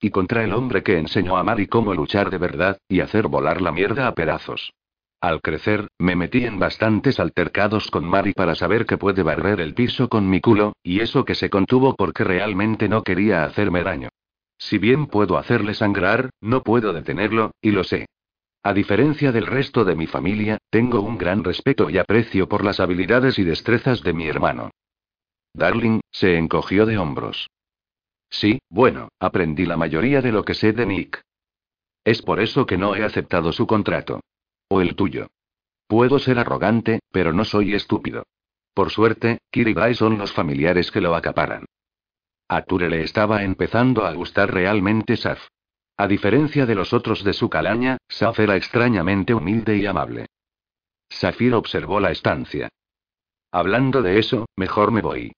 Y 0.00 0.10
contra 0.10 0.44
el 0.44 0.52
hombre 0.52 0.82
que 0.82 0.98
enseñó 0.98 1.36
a 1.36 1.42
Mari 1.42 1.66
cómo 1.66 1.94
luchar 1.94 2.30
de 2.30 2.38
verdad, 2.38 2.78
y 2.88 3.00
hacer 3.00 3.28
volar 3.28 3.62
la 3.62 3.72
mierda 3.72 4.06
a 4.06 4.14
pedazos. 4.14 4.72
Al 5.20 5.40
crecer, 5.40 5.88
me 5.98 6.14
metí 6.14 6.44
en 6.44 6.58
bastantes 6.58 7.18
altercados 7.18 7.90
con 7.90 8.04
Mari 8.04 8.32
para 8.32 8.54
saber 8.54 8.84
que 8.84 8.98
puede 8.98 9.22
barrer 9.22 9.60
el 9.60 9.74
piso 9.74 10.08
con 10.08 10.28
mi 10.28 10.40
culo, 10.40 10.74
y 10.82 11.00
eso 11.00 11.24
que 11.24 11.34
se 11.34 11.48
contuvo 11.48 11.96
porque 11.96 12.22
realmente 12.22 12.88
no 12.88 13.02
quería 13.02 13.44
hacerme 13.44 13.82
daño. 13.82 14.10
Si 14.58 14.78
bien 14.78 15.06
puedo 15.06 15.38
hacerle 15.38 15.74
sangrar, 15.74 16.30
no 16.40 16.62
puedo 16.62 16.92
detenerlo, 16.92 17.52
y 17.60 17.70
lo 17.70 17.84
sé. 17.84 18.06
A 18.62 18.74
diferencia 18.74 19.32
del 19.32 19.46
resto 19.46 19.84
de 19.84 19.94
mi 19.94 20.06
familia, 20.06 20.58
tengo 20.70 21.00
un 21.00 21.16
gran 21.18 21.44
respeto 21.44 21.88
y 21.88 21.98
aprecio 21.98 22.48
por 22.48 22.64
las 22.64 22.80
habilidades 22.80 23.38
y 23.38 23.44
destrezas 23.44 24.02
de 24.02 24.12
mi 24.12 24.26
hermano. 24.26 24.70
Darling, 25.54 26.00
se 26.10 26.36
encogió 26.36 26.84
de 26.84 26.98
hombros. 26.98 27.48
Sí, 28.30 28.58
bueno, 28.68 29.08
aprendí 29.20 29.66
la 29.66 29.76
mayoría 29.76 30.20
de 30.20 30.32
lo 30.32 30.44
que 30.44 30.54
sé 30.54 30.72
de 30.72 30.86
Nick. 30.86 31.22
Es 32.04 32.22
por 32.22 32.40
eso 32.40 32.66
que 32.66 32.78
no 32.78 32.94
he 32.94 33.04
aceptado 33.04 33.52
su 33.52 33.66
contrato. 33.66 34.20
O 34.68 34.80
el 34.80 34.94
tuyo. 34.94 35.28
Puedo 35.86 36.18
ser 36.18 36.38
arrogante, 36.38 37.00
pero 37.10 37.32
no 37.32 37.44
soy 37.44 37.74
estúpido. 37.74 38.24
Por 38.74 38.90
suerte, 38.90 39.38
Kiribai 39.50 39.94
son 39.94 40.18
los 40.18 40.32
familiares 40.32 40.90
que 40.90 41.00
lo 41.00 41.14
acaparan. 41.14 41.64
A 42.48 42.62
Ture 42.62 42.88
le 42.88 43.02
estaba 43.02 43.42
empezando 43.42 44.04
a 44.04 44.12
gustar 44.12 44.52
realmente 44.52 45.16
Saf. 45.16 45.48
A 45.96 46.06
diferencia 46.06 46.66
de 46.66 46.74
los 46.74 46.92
otros 46.92 47.24
de 47.24 47.32
su 47.32 47.48
calaña, 47.48 47.96
Saf 48.08 48.38
era 48.38 48.56
extrañamente 48.56 49.32
humilde 49.32 49.76
y 49.76 49.86
amable. 49.86 50.26
Safir 51.08 51.54
observó 51.54 52.00
la 52.00 52.10
estancia. 52.10 52.68
Hablando 53.50 54.02
de 54.02 54.18
eso, 54.18 54.46
mejor 54.56 54.90
me 54.90 55.00
voy. 55.00 55.32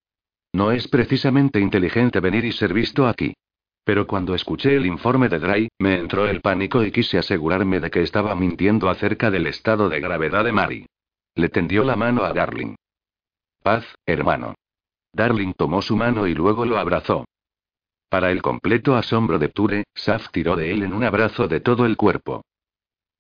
No 0.53 0.72
es 0.72 0.88
precisamente 0.88 1.61
inteligente 1.61 2.20
venir 2.20 2.44
y 2.44 2.53
ser 2.53 2.72
visto 2.72 3.07
aquí. 3.07 3.34
Pero 3.84 4.07
cuando 4.07 4.34
escuché 4.34 4.76
el 4.76 4.86
informe 4.86 5.28
de 5.28 5.38
Dry, 5.38 5.68
me 5.78 5.99
entró 5.99 6.26
el 6.26 6.40
pánico 6.40 6.84
y 6.84 6.92
quise 6.92 7.18
asegurarme 7.18 7.80
de 7.80 7.90
que 7.90 8.03
estaba 8.03 8.34
mintiendo 8.34 8.88
acerca 8.90 9.30
del 9.30 9.46
estado 9.46 9.88
de 9.88 10.01
gravedad 10.01 10.44
de 10.44 10.53
Mari. 10.53 10.86
Le 11.34 11.49
tendió 11.49 11.84
la 11.84 11.96
mano 11.96 12.24
a 12.24 12.32
Darling. 12.32 12.74
Paz, 13.62 13.86
hermano. 14.05 14.55
Darling 15.12 15.55
tomó 15.55 15.80
su 15.82 15.96
mano 15.96 16.26
y 16.26 16.34
luego 16.34 16.64
lo 16.64 16.78
abrazó. 16.78 17.24
Para 18.09 18.30
el 18.30 18.42
completo 18.42 18.96
asombro 18.96 19.38
de 19.38 19.49
Ture, 19.49 19.84
Saf 19.94 20.30
tiró 20.30 20.57
de 20.57 20.70
él 20.70 20.82
en 20.82 20.92
un 20.92 21.05
abrazo 21.05 21.49
de 21.49 21.61
todo 21.61 21.86
el 21.86 21.96
cuerpo. 21.96 22.42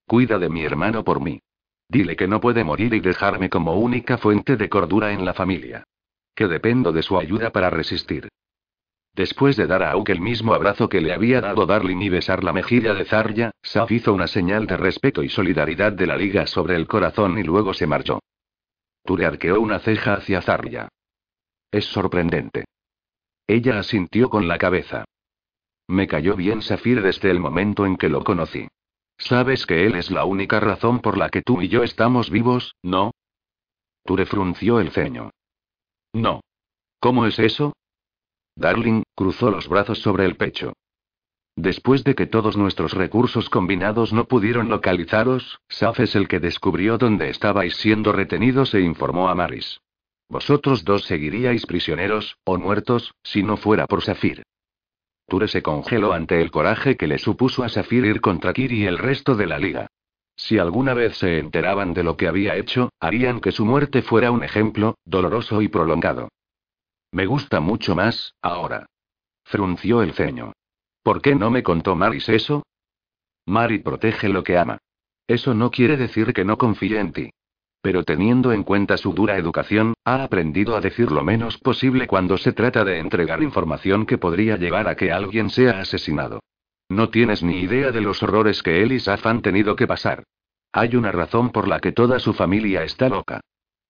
Cuida 0.06 0.38
de 0.38 0.48
mi 0.48 0.64
hermano 0.64 1.04
por 1.04 1.20
mí. 1.20 1.40
Dile 1.88 2.16
que 2.16 2.28
no 2.28 2.40
puede 2.40 2.64
morir 2.64 2.94
y 2.94 3.00
dejarme 3.00 3.50
como 3.50 3.74
única 3.78 4.18
fuente 4.18 4.56
de 4.56 4.68
cordura 4.68 5.12
en 5.12 5.24
la 5.24 5.34
familia. 5.34 5.84
Que 6.38 6.46
dependo 6.46 6.92
de 6.92 7.02
su 7.02 7.18
ayuda 7.18 7.50
para 7.50 7.68
resistir. 7.68 8.28
Después 9.12 9.56
de 9.56 9.66
dar 9.66 9.82
a 9.82 9.90
Auk 9.90 10.08
el 10.10 10.20
mismo 10.20 10.54
abrazo 10.54 10.88
que 10.88 11.00
le 11.00 11.12
había 11.12 11.40
dado 11.40 11.66
Darling 11.66 12.00
y 12.00 12.10
besar 12.10 12.44
la 12.44 12.52
mejilla 12.52 12.94
de 12.94 13.06
Zarya, 13.06 13.50
Saf 13.60 13.90
hizo 13.90 14.12
una 14.14 14.28
señal 14.28 14.68
de 14.68 14.76
respeto 14.76 15.24
y 15.24 15.30
solidaridad 15.30 15.90
de 15.94 16.06
la 16.06 16.16
liga 16.16 16.46
sobre 16.46 16.76
el 16.76 16.86
corazón 16.86 17.40
y 17.40 17.42
luego 17.42 17.74
se 17.74 17.88
marchó. 17.88 18.20
Ture 19.04 19.26
arqueó 19.26 19.60
una 19.60 19.80
ceja 19.80 20.14
hacia 20.14 20.40
Zarya. 20.40 20.86
Es 21.72 21.86
sorprendente. 21.86 22.66
Ella 23.48 23.80
asintió 23.80 24.30
con 24.30 24.46
la 24.46 24.58
cabeza. 24.58 25.06
Me 25.88 26.06
cayó 26.06 26.36
bien 26.36 26.62
Safir 26.62 27.02
desde 27.02 27.32
el 27.32 27.40
momento 27.40 27.84
en 27.84 27.96
que 27.96 28.08
lo 28.08 28.22
conocí. 28.22 28.68
Sabes 29.16 29.66
que 29.66 29.86
él 29.86 29.96
es 29.96 30.12
la 30.12 30.24
única 30.24 30.60
razón 30.60 31.00
por 31.00 31.18
la 31.18 31.30
que 31.30 31.42
tú 31.42 31.62
y 31.62 31.66
yo 31.66 31.82
estamos 31.82 32.30
vivos, 32.30 32.76
¿no? 32.84 33.10
Ture 34.04 34.24
frunció 34.24 34.78
el 34.78 34.92
ceño. 34.92 35.32
No. 36.12 36.40
¿Cómo 37.00 37.26
es 37.26 37.38
eso? 37.38 37.74
Darling, 38.56 39.02
cruzó 39.14 39.50
los 39.50 39.68
brazos 39.68 40.00
sobre 40.00 40.24
el 40.24 40.36
pecho. 40.36 40.72
Después 41.56 42.04
de 42.04 42.14
que 42.14 42.26
todos 42.26 42.56
nuestros 42.56 42.92
recursos 42.92 43.50
combinados 43.50 44.12
no 44.12 44.26
pudieron 44.26 44.68
localizaros, 44.68 45.58
Saf 45.68 46.00
es 46.00 46.14
el 46.14 46.28
que 46.28 46.38
descubrió 46.38 46.98
dónde 46.98 47.30
estabais 47.30 47.76
siendo 47.76 48.12
retenidos 48.12 48.74
e 48.74 48.80
informó 48.80 49.28
a 49.28 49.34
Maris. 49.34 49.80
Vosotros 50.28 50.84
dos 50.84 51.04
seguiríais 51.04 51.66
prisioneros, 51.66 52.36
o 52.44 52.58
muertos, 52.58 53.14
si 53.22 53.42
no 53.42 53.56
fuera 53.56 53.86
por 53.86 54.02
Safir. 54.02 54.44
Ture 55.26 55.48
se 55.48 55.62
congeló 55.62 56.12
ante 56.12 56.40
el 56.40 56.50
coraje 56.50 56.96
que 56.96 57.06
le 57.06 57.18
supuso 57.18 57.64
a 57.64 57.68
Safir 57.68 58.04
ir 58.04 58.20
contra 58.20 58.52
Kiri 58.52 58.82
y 58.82 58.86
el 58.86 58.98
resto 58.98 59.34
de 59.34 59.46
la 59.46 59.58
liga. 59.58 59.88
Si 60.38 60.56
alguna 60.56 60.94
vez 60.94 61.18
se 61.18 61.40
enteraban 61.40 61.92
de 61.94 62.04
lo 62.04 62.16
que 62.16 62.28
había 62.28 62.54
hecho, 62.54 62.90
harían 63.00 63.40
que 63.40 63.50
su 63.50 63.66
muerte 63.66 64.02
fuera 64.02 64.30
un 64.30 64.44
ejemplo, 64.44 64.94
doloroso 65.04 65.60
y 65.60 65.68
prolongado. 65.68 66.28
Me 67.10 67.26
gusta 67.26 67.58
mucho 67.58 67.96
más, 67.96 68.34
ahora. 68.40 68.86
Frunció 69.44 70.00
el 70.00 70.12
ceño. 70.12 70.52
¿Por 71.02 71.20
qué 71.22 71.34
no 71.34 71.50
me 71.50 71.64
contó 71.64 71.96
Maris 71.96 72.28
eso? 72.28 72.62
Mari 73.46 73.80
protege 73.80 74.28
lo 74.28 74.44
que 74.44 74.56
ama. 74.56 74.78
Eso 75.26 75.54
no 75.54 75.72
quiere 75.72 75.96
decir 75.96 76.32
que 76.32 76.44
no 76.44 76.56
confíe 76.56 77.00
en 77.00 77.12
ti. 77.12 77.30
Pero 77.82 78.04
teniendo 78.04 78.52
en 78.52 78.62
cuenta 78.62 78.96
su 78.96 79.12
dura 79.12 79.38
educación, 79.38 79.94
ha 80.04 80.22
aprendido 80.22 80.76
a 80.76 80.80
decir 80.80 81.10
lo 81.10 81.24
menos 81.24 81.58
posible 81.58 82.06
cuando 82.06 82.38
se 82.38 82.52
trata 82.52 82.84
de 82.84 82.98
entregar 82.98 83.42
información 83.42 84.06
que 84.06 84.18
podría 84.18 84.56
llevar 84.56 84.86
a 84.86 84.94
que 84.94 85.10
alguien 85.10 85.50
sea 85.50 85.80
asesinado. 85.80 86.40
No 86.88 87.10
tienes 87.10 87.42
ni 87.42 87.60
idea 87.60 87.90
de 87.90 88.00
los 88.00 88.22
horrores 88.22 88.62
que 88.62 88.82
él 88.82 88.92
y 88.92 89.00
Saf 89.00 89.26
han 89.26 89.42
tenido 89.42 89.76
que 89.76 89.86
pasar. 89.86 90.24
Hay 90.72 90.96
una 90.96 91.12
razón 91.12 91.50
por 91.50 91.68
la 91.68 91.80
que 91.80 91.92
toda 91.92 92.18
su 92.18 92.32
familia 92.32 92.82
está 92.84 93.08
loca. 93.08 93.40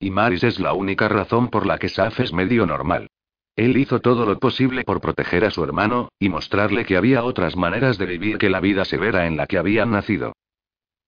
Y 0.00 0.10
Maris 0.10 0.44
es 0.44 0.60
la 0.60 0.72
única 0.72 1.08
razón 1.08 1.48
por 1.48 1.66
la 1.66 1.78
que 1.78 1.88
Saf 1.88 2.20
es 2.20 2.32
medio 2.32 2.66
normal. 2.66 3.08
Él 3.56 3.76
hizo 3.76 4.00
todo 4.00 4.24
lo 4.24 4.38
posible 4.38 4.84
por 4.84 5.00
proteger 5.00 5.44
a 5.44 5.50
su 5.50 5.64
hermano, 5.64 6.10
y 6.20 6.28
mostrarle 6.28 6.84
que 6.84 6.96
había 6.96 7.24
otras 7.24 7.56
maneras 7.56 7.98
de 7.98 8.06
vivir 8.06 8.38
que 8.38 8.50
la 8.50 8.60
vida 8.60 8.84
severa 8.84 9.26
en 9.26 9.36
la 9.36 9.48
que 9.48 9.58
habían 9.58 9.90
nacido. 9.90 10.32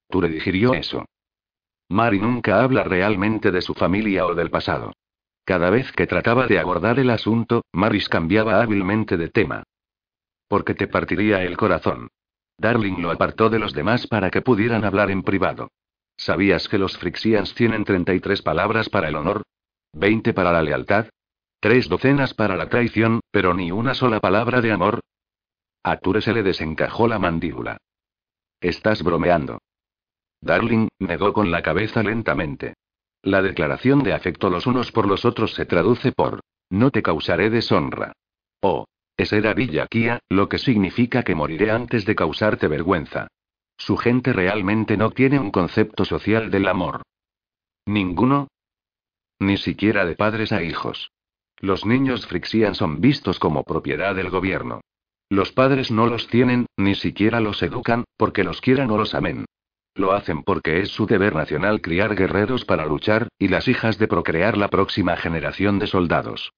Tú 0.08 0.20
le 0.20 0.28
digirió 0.28 0.74
eso. 0.74 1.06
Mari 1.88 2.18
nunca 2.18 2.62
habla 2.62 2.82
realmente 2.82 3.52
de 3.52 3.62
su 3.62 3.74
familia 3.74 4.26
o 4.26 4.34
del 4.34 4.50
pasado. 4.50 4.92
Cada 5.44 5.70
vez 5.70 5.92
que 5.92 6.06
trataba 6.06 6.46
de 6.46 6.58
abordar 6.58 6.98
el 6.98 7.10
asunto, 7.10 7.64
Maris 7.72 8.08
cambiaba 8.08 8.60
hábilmente 8.60 9.16
de 9.16 9.28
tema. 9.28 9.62
Porque 10.50 10.74
te 10.74 10.88
partiría 10.88 11.44
el 11.44 11.56
corazón. 11.56 12.08
Darling 12.58 13.00
lo 13.00 13.12
apartó 13.12 13.50
de 13.50 13.60
los 13.60 13.72
demás 13.72 14.08
para 14.08 14.32
que 14.32 14.42
pudieran 14.42 14.84
hablar 14.84 15.12
en 15.12 15.22
privado. 15.22 15.70
¿Sabías 16.16 16.68
que 16.68 16.76
los 16.76 16.98
Frixians 16.98 17.54
tienen 17.54 17.84
33 17.84 18.42
palabras 18.42 18.88
para 18.88 19.08
el 19.08 19.14
honor? 19.14 19.44
¿20 19.94 20.34
para 20.34 20.50
la 20.50 20.60
lealtad? 20.60 21.06
Tres 21.60 21.88
docenas 21.88 22.34
para 22.34 22.56
la 22.56 22.68
traición, 22.68 23.20
pero 23.30 23.54
ni 23.54 23.70
una 23.70 23.94
sola 23.94 24.18
palabra 24.18 24.60
de 24.60 24.72
amor. 24.72 24.98
A 25.84 25.98
Ture 25.98 26.20
se 26.20 26.32
le 26.32 26.42
desencajó 26.42 27.06
la 27.06 27.20
mandíbula. 27.20 27.76
Estás 28.60 29.04
bromeando. 29.04 29.60
Darling, 30.40 30.88
negó 30.98 31.32
con 31.32 31.52
la 31.52 31.62
cabeza 31.62 32.02
lentamente. 32.02 32.74
La 33.22 33.40
declaración 33.40 34.02
de 34.02 34.14
afecto 34.14 34.50
los 34.50 34.66
unos 34.66 34.90
por 34.90 35.06
los 35.06 35.24
otros 35.24 35.54
se 35.54 35.64
traduce 35.64 36.10
por, 36.10 36.40
no 36.70 36.90
te 36.90 37.02
causaré 37.02 37.50
deshonra. 37.50 38.14
O, 38.62 38.86
es 39.20 39.32
era 39.32 39.54
Villaquía, 39.54 40.20
lo 40.28 40.48
que 40.48 40.58
significa 40.58 41.22
que 41.22 41.34
moriré 41.34 41.70
antes 41.70 42.04
de 42.04 42.14
causarte 42.14 42.68
vergüenza. 42.68 43.28
Su 43.76 43.96
gente 43.96 44.32
realmente 44.32 44.96
no 44.96 45.10
tiene 45.10 45.38
un 45.38 45.50
concepto 45.50 46.04
social 46.04 46.50
del 46.50 46.68
amor. 46.68 47.02
¿Ninguno? 47.86 48.48
Ni 49.38 49.56
siquiera 49.56 50.04
de 50.04 50.16
padres 50.16 50.52
a 50.52 50.62
hijos. 50.62 51.10
Los 51.58 51.86
niños 51.86 52.26
Frixian 52.26 52.74
son 52.74 53.00
vistos 53.00 53.38
como 53.38 53.64
propiedad 53.64 54.14
del 54.14 54.30
gobierno. 54.30 54.80
Los 55.28 55.52
padres 55.52 55.90
no 55.90 56.06
los 56.06 56.26
tienen, 56.28 56.66
ni 56.76 56.94
siquiera 56.94 57.40
los 57.40 57.62
educan, 57.62 58.04
porque 58.16 58.44
los 58.44 58.60
quieran 58.60 58.90
o 58.90 58.98
los 58.98 59.14
amen. 59.14 59.44
Lo 59.94 60.12
hacen 60.12 60.42
porque 60.42 60.80
es 60.80 60.90
su 60.90 61.06
deber 61.06 61.34
nacional 61.34 61.80
criar 61.80 62.14
guerreros 62.14 62.64
para 62.64 62.86
luchar, 62.86 63.28
y 63.38 63.48
las 63.48 63.68
hijas 63.68 63.98
de 63.98 64.08
procrear 64.08 64.56
la 64.56 64.68
próxima 64.68 65.16
generación 65.16 65.78
de 65.78 65.86
soldados. 65.86 66.52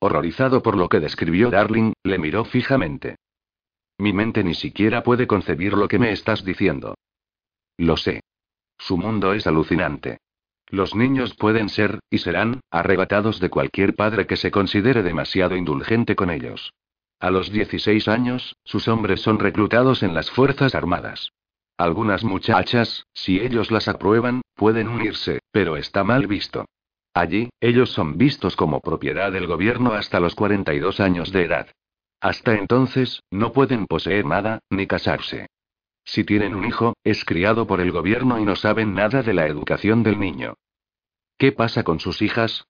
Horrorizado 0.00 0.62
por 0.62 0.76
lo 0.76 0.88
que 0.88 1.00
describió 1.00 1.50
Darling, 1.50 1.92
le 2.04 2.18
miró 2.18 2.44
fijamente. 2.44 3.16
Mi 3.98 4.12
mente 4.12 4.44
ni 4.44 4.54
siquiera 4.54 5.02
puede 5.02 5.26
concebir 5.26 5.72
lo 5.72 5.88
que 5.88 5.98
me 5.98 6.12
estás 6.12 6.44
diciendo. 6.44 6.94
Lo 7.76 7.96
sé. 7.96 8.20
Su 8.78 8.96
mundo 8.96 9.32
es 9.32 9.46
alucinante. 9.46 10.18
Los 10.68 10.94
niños 10.94 11.34
pueden 11.34 11.68
ser, 11.68 11.98
y 12.10 12.18
serán, 12.18 12.60
arrebatados 12.70 13.40
de 13.40 13.50
cualquier 13.50 13.96
padre 13.96 14.26
que 14.26 14.36
se 14.36 14.50
considere 14.50 15.02
demasiado 15.02 15.56
indulgente 15.56 16.14
con 16.14 16.30
ellos. 16.30 16.72
A 17.18 17.30
los 17.30 17.50
16 17.50 18.06
años, 18.06 18.54
sus 18.64 18.86
hombres 18.86 19.20
son 19.20 19.40
reclutados 19.40 20.04
en 20.04 20.14
las 20.14 20.30
Fuerzas 20.30 20.76
Armadas. 20.76 21.32
Algunas 21.76 22.22
muchachas, 22.22 23.06
si 23.14 23.40
ellos 23.40 23.72
las 23.72 23.88
aprueban, 23.88 24.42
pueden 24.54 24.88
unirse, 24.88 25.40
pero 25.50 25.76
está 25.76 26.04
mal 26.04 26.28
visto. 26.28 26.66
Allí, 27.18 27.50
ellos 27.60 27.90
son 27.90 28.16
vistos 28.16 28.54
como 28.54 28.78
propiedad 28.78 29.32
del 29.32 29.48
gobierno 29.48 29.92
hasta 29.92 30.20
los 30.20 30.36
42 30.36 31.00
años 31.00 31.32
de 31.32 31.46
edad. 31.46 31.66
Hasta 32.20 32.54
entonces, 32.54 33.24
no 33.32 33.52
pueden 33.52 33.86
poseer 33.86 34.24
nada, 34.24 34.60
ni 34.70 34.86
casarse. 34.86 35.48
Si 36.04 36.22
tienen 36.22 36.54
un 36.54 36.64
hijo, 36.64 36.94
es 37.02 37.24
criado 37.24 37.66
por 37.66 37.80
el 37.80 37.90
gobierno 37.90 38.38
y 38.38 38.44
no 38.44 38.54
saben 38.54 38.94
nada 38.94 39.24
de 39.24 39.34
la 39.34 39.48
educación 39.48 40.04
del 40.04 40.20
niño. 40.20 40.54
¿Qué 41.36 41.50
pasa 41.50 41.82
con 41.82 41.98
sus 41.98 42.22
hijas? 42.22 42.68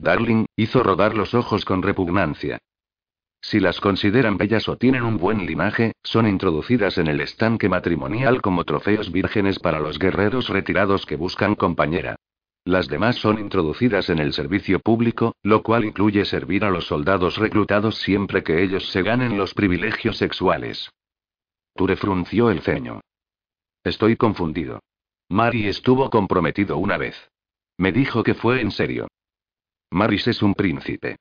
Darling, 0.00 0.46
hizo 0.56 0.82
rodar 0.82 1.16
los 1.16 1.34
ojos 1.34 1.64
con 1.64 1.82
repugnancia. 1.82 2.58
Si 3.40 3.60
las 3.60 3.80
consideran 3.80 4.36
bellas 4.36 4.68
o 4.68 4.78
tienen 4.78 5.04
un 5.04 5.16
buen 5.16 5.46
linaje, 5.46 5.92
son 6.02 6.26
introducidas 6.26 6.98
en 6.98 7.06
el 7.06 7.20
estanque 7.20 7.68
matrimonial 7.68 8.42
como 8.42 8.64
trofeos 8.64 9.12
vírgenes 9.12 9.60
para 9.60 9.78
los 9.78 10.00
guerreros 10.00 10.48
retirados 10.48 11.06
que 11.06 11.14
buscan 11.14 11.54
compañera. 11.54 12.16
Las 12.64 12.88
demás 12.88 13.16
son 13.16 13.38
introducidas 13.38 14.10
en 14.10 14.18
el 14.18 14.32
servicio 14.32 14.80
público, 14.80 15.34
lo 15.42 15.62
cual 15.62 15.84
incluye 15.84 16.24
servir 16.24 16.64
a 16.64 16.70
los 16.70 16.86
soldados 16.86 17.38
reclutados 17.38 17.96
siempre 17.98 18.42
que 18.42 18.62
ellos 18.62 18.90
se 18.90 19.02
ganen 19.02 19.38
los 19.38 19.54
privilegios 19.54 20.18
sexuales. 20.18 20.90
Ture 21.74 21.96
frunció 21.96 22.50
el 22.50 22.60
ceño. 22.60 23.00
Estoy 23.82 24.16
confundido. 24.16 24.80
Mari 25.30 25.68
estuvo 25.68 26.10
comprometido 26.10 26.76
una 26.76 26.98
vez. 26.98 27.16
Me 27.78 27.92
dijo 27.92 28.22
que 28.22 28.34
fue 28.34 28.60
en 28.60 28.70
serio. 28.72 29.08
Maris 29.90 30.28
es 30.28 30.42
un 30.42 30.54
príncipe. 30.54 31.16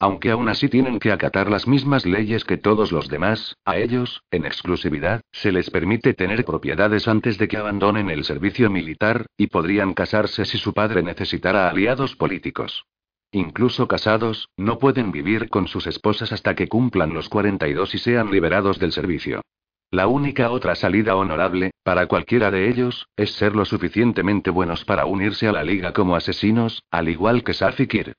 Aunque 0.00 0.30
aún 0.30 0.48
así 0.48 0.68
tienen 0.68 0.98
que 0.98 1.12
acatar 1.12 1.48
las 1.48 1.68
mismas 1.68 2.04
leyes 2.04 2.44
que 2.44 2.56
todos 2.58 2.90
los 2.90 3.08
demás, 3.08 3.56
a 3.64 3.76
ellos, 3.78 4.22
en 4.30 4.44
exclusividad, 4.44 5.20
se 5.32 5.52
les 5.52 5.70
permite 5.70 6.14
tener 6.14 6.44
propiedades 6.44 7.06
antes 7.06 7.38
de 7.38 7.48
que 7.48 7.56
abandonen 7.56 8.10
el 8.10 8.24
servicio 8.24 8.70
militar, 8.70 9.26
y 9.36 9.46
podrían 9.46 9.94
casarse 9.94 10.44
si 10.44 10.58
su 10.58 10.72
padre 10.74 11.02
necesitara 11.02 11.68
aliados 11.68 12.16
políticos. 12.16 12.84
Incluso 13.30 13.88
casados, 13.88 14.48
no 14.56 14.78
pueden 14.78 15.10
vivir 15.10 15.48
con 15.48 15.68
sus 15.68 15.86
esposas 15.86 16.32
hasta 16.32 16.54
que 16.54 16.68
cumplan 16.68 17.14
los 17.14 17.28
42 17.28 17.94
y 17.94 17.98
sean 17.98 18.30
liberados 18.30 18.78
del 18.78 18.92
servicio. 18.92 19.42
La 19.90 20.08
única 20.08 20.50
otra 20.50 20.74
salida 20.74 21.14
honorable, 21.14 21.70
para 21.84 22.06
cualquiera 22.06 22.50
de 22.50 22.68
ellos, 22.68 23.06
es 23.16 23.32
ser 23.32 23.54
lo 23.54 23.64
suficientemente 23.64 24.50
buenos 24.50 24.84
para 24.84 25.06
unirse 25.06 25.46
a 25.46 25.52
la 25.52 25.62
liga 25.62 25.92
como 25.92 26.16
asesinos, 26.16 26.82
al 26.90 27.08
igual 27.08 27.44
que 27.44 27.54
Safikir 27.54 28.14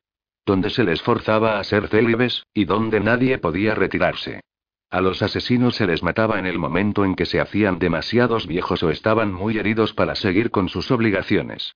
donde 0.45 0.69
se 0.69 0.83
les 0.83 1.01
forzaba 1.01 1.59
a 1.59 1.63
ser 1.63 1.87
célibes, 1.87 2.45
y 2.53 2.65
donde 2.65 2.99
nadie 2.99 3.37
podía 3.37 3.75
retirarse. 3.75 4.41
A 4.89 5.01
los 5.01 5.21
asesinos 5.21 5.75
se 5.75 5.87
les 5.87 6.03
mataba 6.03 6.39
en 6.39 6.45
el 6.45 6.59
momento 6.59 7.03
en 7.03 7.15
que 7.15 7.25
se 7.25 7.39
hacían 7.39 7.79
demasiados 7.79 8.47
viejos 8.47 8.83
o 8.83 8.89
estaban 8.89 9.33
muy 9.33 9.57
heridos 9.57 9.93
para 9.93 10.15
seguir 10.15 10.51
con 10.51 10.69
sus 10.69 10.91
obligaciones. 10.91 11.75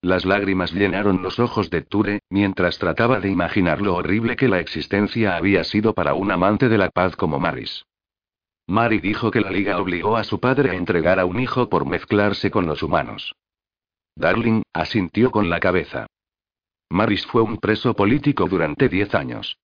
Las 0.00 0.24
lágrimas 0.24 0.72
llenaron 0.72 1.22
los 1.22 1.38
ojos 1.38 1.70
de 1.70 1.82
Ture, 1.82 2.20
mientras 2.28 2.78
trataba 2.78 3.20
de 3.20 3.30
imaginar 3.30 3.80
lo 3.80 3.94
horrible 3.94 4.34
que 4.34 4.48
la 4.48 4.58
existencia 4.58 5.36
había 5.36 5.62
sido 5.62 5.94
para 5.94 6.14
un 6.14 6.32
amante 6.32 6.68
de 6.68 6.78
la 6.78 6.90
paz 6.90 7.14
como 7.14 7.38
Maris. 7.38 7.84
Mari 8.66 8.98
dijo 8.98 9.30
que 9.30 9.40
la 9.40 9.50
liga 9.50 9.78
obligó 9.78 10.16
a 10.16 10.24
su 10.24 10.40
padre 10.40 10.70
a 10.70 10.74
entregar 10.74 11.20
a 11.20 11.24
un 11.24 11.38
hijo 11.38 11.68
por 11.68 11.86
mezclarse 11.86 12.50
con 12.50 12.66
los 12.66 12.82
humanos. 12.82 13.36
Darling, 14.16 14.62
asintió 14.72 15.30
con 15.30 15.48
la 15.48 15.60
cabeza. 15.60 16.06
Maris 16.92 17.24
fue 17.24 17.40
un 17.40 17.56
preso 17.56 17.94
político 17.94 18.46
durante 18.46 18.90
diez 18.90 19.14
años. 19.14 19.56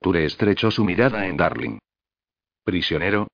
Ture 0.00 0.24
estrechó 0.24 0.70
su 0.70 0.84
mirada 0.84 1.26
en 1.26 1.36
Darling. 1.36 1.78
¿Prisionero? 2.62 3.26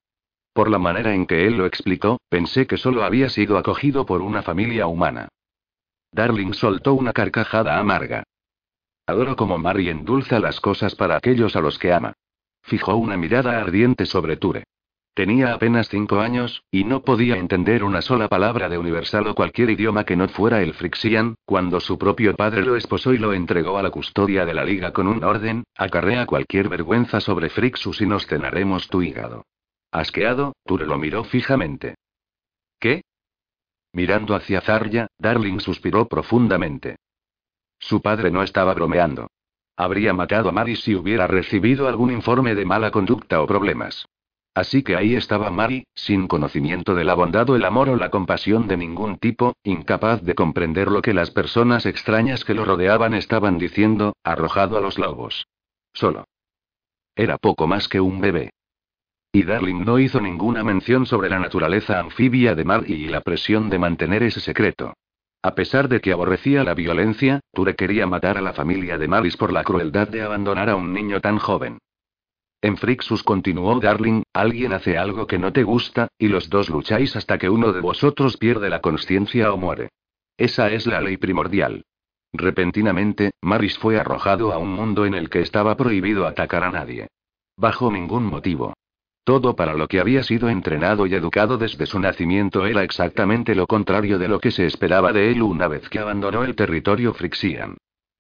Por 0.55 0.71
la 0.71 0.79
manera 0.79 1.14
en 1.14 1.27
que 1.27 1.47
él 1.47 1.59
lo 1.59 1.66
explicó, 1.66 2.18
pensé 2.31 2.66
que 2.66 2.79
solo 2.79 3.05
había 3.05 3.29
sido 3.29 3.59
acogido 3.59 4.07
por 4.07 4.23
una 4.23 4.41
familia 4.41 4.87
humana. 4.87 5.29
Darling 6.12 6.55
soltó 6.55 6.95
una 6.95 7.12
carcajada 7.12 7.79
amarga. 7.79 8.25
Adoro 9.07 9.37
como 9.37 9.59
Mary 9.59 9.91
endulza 9.91 10.41
las 10.41 10.59
cosas 10.59 10.95
para 10.95 11.18
aquellos 11.18 11.55
a 11.57 11.61
los 11.61 11.79
que 11.79 11.93
ama. 11.93 12.14
Fijó 12.62 12.97
una 12.97 13.18
mirada 13.18 13.61
ardiente 13.61 14.07
sobre 14.07 14.39
Ture. 14.39 14.64
Tenía 15.15 15.53
apenas 15.53 15.89
cinco 15.89 16.21
años, 16.21 16.63
y 16.71 16.85
no 16.85 17.03
podía 17.03 17.37
entender 17.37 17.83
una 17.83 18.01
sola 18.01 18.29
palabra 18.29 18.69
de 18.69 18.79
universal 18.79 19.27
o 19.27 19.35
cualquier 19.35 19.71
idioma 19.71 20.05
que 20.05 20.17
no 20.17 20.29
fuera 20.29 20.63
el 20.63 20.73
Frixian, 20.73 21.35
cuando 21.45 21.81
su 21.81 21.99
propio 21.99 22.35
padre 22.37 22.65
lo 22.65 22.77
esposó 22.77 23.13
y 23.13 23.19
lo 23.19 23.33
entregó 23.33 23.77
a 23.77 23.83
la 23.83 23.91
custodia 23.91 24.47
de 24.47 24.55
la 24.55 24.65
liga 24.65 24.93
con 24.93 25.09
un 25.09 25.25
orden, 25.25 25.65
acarrea 25.77 26.27
cualquier 26.27 26.69
vergüenza 26.69 27.21
sobre 27.21 27.51
Frixus 27.51 28.01
y 28.01 28.07
nos 28.07 28.27
cenaremos 28.27 28.89
tu 28.89 29.03
hígado. 29.03 29.47
Asqueado, 29.91 30.55
Ture 30.65 30.87
lo 30.87 30.97
miró 30.99 31.25
fijamente. 31.25 31.97
¿Qué? 32.79 33.03
Mirando 33.93 34.37
hacia 34.37 34.61
Zarya, 34.61 35.09
Darling 35.19 35.59
suspiró 35.59 36.07
profundamente. 36.07 36.97
Su 37.81 38.01
padre 38.01 38.31
no 38.31 38.43
estaba 38.45 38.73
bromeando. 38.75 39.29
Habría 39.77 40.13
matado 40.13 40.51
a 40.51 40.53
Mary 40.53 40.77
si 40.77 40.95
hubiera 40.95 41.27
recibido 41.27 41.89
algún 41.89 42.13
informe 42.13 42.55
de 42.55 42.65
mala 42.65 42.93
conducta 42.93 43.43
o 43.43 43.47
problemas. 43.47 44.07
Así 44.55 44.82
que 44.82 44.96
ahí 44.96 45.14
estaba 45.14 45.51
Mary, 45.51 45.86
sin 45.94 46.26
conocimiento 46.26 46.94
de 46.94 47.05
la 47.05 47.14
bondad 47.14 47.48
o 47.51 47.57
el 47.57 47.64
amor 47.64 47.88
o 47.88 47.96
la 47.96 48.11
compasión 48.11 48.66
de 48.66 48.76
ningún 48.76 49.18
tipo, 49.18 49.55
incapaz 49.62 50.22
de 50.22 50.34
comprender 50.34 50.90
lo 50.90 51.03
que 51.03 51.14
las 51.14 51.30
personas 51.30 51.86
extrañas 51.86 52.44
que 52.44 52.55
lo 52.55 52.64
rodeaban 52.64 53.14
estaban 53.14 53.59
diciendo, 53.59 54.14
arrojado 54.24 54.76
a 54.76 54.80
los 54.80 54.98
lobos. 54.98 55.46
Solo. 55.92 56.24
Era 57.14 57.38
poco 57.38 57.66
más 57.66 57.88
que 57.88 58.01
un 58.01 58.20
bebé. 58.20 58.51
Y 59.32 59.44
Darling 59.44 59.84
no 59.84 60.01
hizo 60.01 60.20
ninguna 60.20 60.64
mención 60.64 61.07
sobre 61.07 61.30
la 61.30 61.38
naturaleza 61.38 62.01
anfibia 62.01 62.57
de 62.57 62.64
Marty 62.64 62.94
y 62.94 63.09
la 63.09 63.20
presión 63.20 63.70
de 63.70 63.78
mantener 63.78 64.24
ese 64.24 64.40
secreto. 64.40 64.94
A 65.42 65.55
pesar 65.55 65.88
de 65.88 66.01
que 66.01 66.12
aborrecía 66.12 66.64
la 66.64 66.74
violencia, 66.74 67.40
Ture 67.53 67.76
quería 67.76 68.07
matar 68.07 68.36
a 68.36 68.42
la 68.42 68.53
familia 68.53 68.98
de 68.98 69.07
Maris 69.07 69.36
por 69.36 69.53
la 69.53 69.62
crueldad 69.62 70.09
de 70.09 70.22
abandonar 70.22 70.68
a 70.68 70.76
un 70.76 70.92
niño 70.92 71.20
tan 71.20 71.38
joven. 71.38 71.78
En 72.63 72.77
Frixus 72.77 73.23
continuó 73.23 73.81
Darling, 73.81 74.23
alguien 74.35 74.75
hace 74.75 74.99
algo 74.99 75.27
que 75.27 75.39
no 75.39 75.53
te 75.53 75.63
gusta, 75.63 76.09
y 76.19 76.29
los 76.29 76.51
dos 76.51 76.69
lucháis 76.69 77.17
hasta 77.17 77.39
que 77.39 77.49
uno 77.49 77.73
de 77.73 77.81
vosotros 77.81 78.37
pierde 78.37 78.69
la 78.69 78.81
conciencia 78.81 79.53
o 79.53 79.57
muere. 79.57 79.89
Esa 80.37 80.71
es 80.71 80.87
la 80.87 81.01
ley 81.01 81.17
primordial. 81.17 81.85
Repentinamente, 82.33 83.33
Maris 83.41 83.79
fue 83.79 83.99
arrojado 83.99 84.53
a 84.53 84.59
un 84.59 84.73
mundo 84.73 85.07
en 85.07 85.15
el 85.15 85.31
que 85.31 85.41
estaba 85.41 85.77
prohibido 85.77 86.27
atacar 86.27 86.63
a 86.65 86.71
nadie. 86.71 87.09
Bajo 87.57 87.91
ningún 87.91 88.25
motivo. 88.25 88.75
Todo 89.25 89.57
para 89.57 89.75
lo 89.75 89.89
que 89.89 90.01
había 90.01 90.23
sido 90.23 90.49
entrenado 90.49 91.07
y 91.07 91.15
educado 91.15 91.57
desde 91.57 91.87
su 91.87 91.99
nacimiento 91.99 92.67
era 92.67 92.83
exactamente 92.83 93.55
lo 93.55 93.67
contrario 93.67 94.19
de 94.19 94.29
lo 94.29 94.39
que 94.39 94.51
se 94.51 94.67
esperaba 94.67 95.13
de 95.13 95.31
él 95.31 95.43
una 95.43 95.67
vez 95.67 95.89
que 95.89 95.99
abandonó 95.99 96.45
el 96.45 96.55
territorio 96.57 97.15
Frixian. 97.15 97.77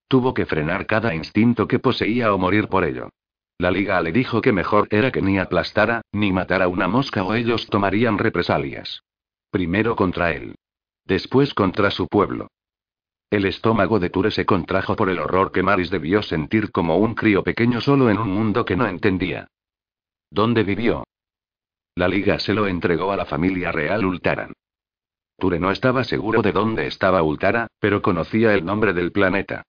Tuvo 0.08 0.34
que 0.34 0.46
frenar 0.46 0.86
cada 0.86 1.14
instinto 1.14 1.68
que 1.68 1.78
poseía 1.78 2.34
o 2.34 2.38
morir 2.38 2.68
por 2.68 2.84
ello. 2.84 3.10
La 3.60 3.70
liga 3.70 4.00
le 4.00 4.10
dijo 4.10 4.40
que 4.40 4.52
mejor 4.52 4.88
era 4.90 5.12
que 5.12 5.20
ni 5.20 5.38
aplastara, 5.38 6.00
ni 6.12 6.32
matara 6.32 6.66
una 6.66 6.88
mosca 6.88 7.24
o 7.24 7.34
ellos 7.34 7.66
tomarían 7.66 8.16
represalias. 8.16 9.02
Primero 9.50 9.96
contra 9.96 10.32
él. 10.32 10.54
Después 11.04 11.52
contra 11.52 11.90
su 11.90 12.06
pueblo. 12.06 12.48
El 13.28 13.44
estómago 13.44 14.00
de 14.00 14.08
Ture 14.08 14.30
se 14.30 14.46
contrajo 14.46 14.96
por 14.96 15.10
el 15.10 15.18
horror 15.18 15.52
que 15.52 15.62
Maris 15.62 15.90
debió 15.90 16.22
sentir 16.22 16.72
como 16.72 16.96
un 16.96 17.14
crío 17.14 17.44
pequeño 17.44 17.82
solo 17.82 18.08
en 18.08 18.16
un 18.16 18.30
mundo 18.30 18.64
que 18.64 18.76
no 18.76 18.86
entendía. 18.86 19.46
¿Dónde 20.30 20.62
vivió? 20.62 21.04
La 21.96 22.08
liga 22.08 22.38
se 22.38 22.54
lo 22.54 22.66
entregó 22.66 23.12
a 23.12 23.16
la 23.16 23.26
familia 23.26 23.72
real 23.72 24.06
Ultaran. 24.06 24.54
Ture 25.36 25.58
no 25.58 25.70
estaba 25.70 26.04
seguro 26.04 26.40
de 26.40 26.52
dónde 26.52 26.86
estaba 26.86 27.22
Ultara, 27.22 27.66
pero 27.78 28.00
conocía 28.00 28.54
el 28.54 28.64
nombre 28.64 28.94
del 28.94 29.12
planeta. 29.12 29.64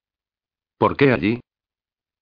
¿Por 0.78 0.96
qué 0.96 1.12
allí? 1.12 1.42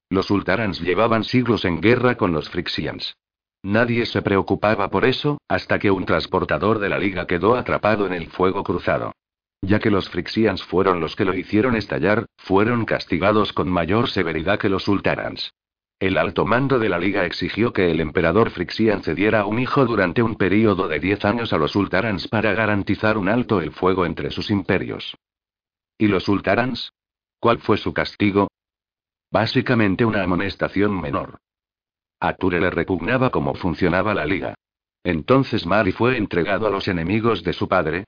Los 0.09 0.31
Ultarans 0.31 0.81
llevaban 0.81 1.23
siglos 1.23 1.65
en 1.65 1.81
guerra 1.81 2.15
con 2.15 2.33
los 2.33 2.49
Frixians. 2.49 3.15
Nadie 3.61 4.07
se 4.07 4.23
preocupaba 4.23 4.89
por 4.89 5.05
eso, 5.05 5.37
hasta 5.47 5.77
que 5.77 5.91
un 5.91 6.05
transportador 6.05 6.79
de 6.79 6.89
la 6.89 6.97
liga 6.97 7.27
quedó 7.27 7.55
atrapado 7.55 8.07
en 8.07 8.13
el 8.13 8.27
fuego 8.27 8.63
cruzado. 8.63 9.11
Ya 9.61 9.79
que 9.79 9.91
los 9.91 10.09
Frixians 10.09 10.63
fueron 10.63 10.99
los 10.99 11.15
que 11.15 11.25
lo 11.25 11.35
hicieron 11.35 11.75
estallar, 11.75 12.25
fueron 12.37 12.85
castigados 12.85 13.53
con 13.53 13.69
mayor 13.69 14.09
severidad 14.09 14.57
que 14.57 14.69
los 14.69 14.87
Ultarans. 14.87 15.51
El 15.99 16.17
alto 16.17 16.45
mando 16.45 16.79
de 16.79 16.89
la 16.89 16.97
Liga 16.97 17.25
exigió 17.25 17.73
que 17.73 17.91
el 17.91 17.99
emperador 17.99 18.49
Frixian 18.51 19.03
cediera 19.03 19.45
un 19.45 19.59
hijo 19.59 19.85
durante 19.85 20.23
un 20.23 20.35
período 20.35 20.87
de 20.87 20.99
diez 20.99 21.23
años 21.25 21.51
a 21.51 21.57
los 21.57 21.75
Ultarans 21.75 22.29
para 22.29 22.53
garantizar 22.53 23.17
un 23.17 23.27
alto 23.29 23.61
el 23.61 23.73
fuego 23.73 24.05
entre 24.05 24.31
sus 24.31 24.49
imperios. 24.49 25.15
¿Y 25.97 26.07
los 26.07 26.29
Ultarans? 26.29 26.93
¿Cuál 27.39 27.59
fue 27.59 27.77
su 27.77 27.93
castigo? 27.93 28.47
Básicamente 29.31 30.05
una 30.05 30.23
amonestación 30.23 30.99
menor. 30.99 31.39
A 32.19 32.33
Ture 32.33 32.59
le 32.59 32.69
repugnaba 32.69 33.29
cómo 33.29 33.53
funcionaba 33.53 34.13
la 34.13 34.25
Liga. 34.25 34.55
Entonces 35.03 35.65
Mari 35.65 35.91
fue 35.91 36.17
entregado 36.17 36.67
a 36.67 36.69
los 36.69 36.87
enemigos 36.87 37.43
de 37.43 37.53
su 37.53 37.67
padre. 37.67 38.05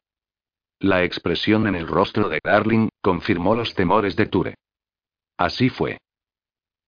La 0.79 1.03
expresión 1.03 1.67
en 1.67 1.75
el 1.75 1.87
rostro 1.87 2.27
de 2.27 2.39
Darling 2.43 2.89
confirmó 3.01 3.55
los 3.55 3.75
temores 3.75 4.15
de 4.15 4.25
Ture. 4.25 4.55
Así 5.37 5.69
fue. 5.69 5.99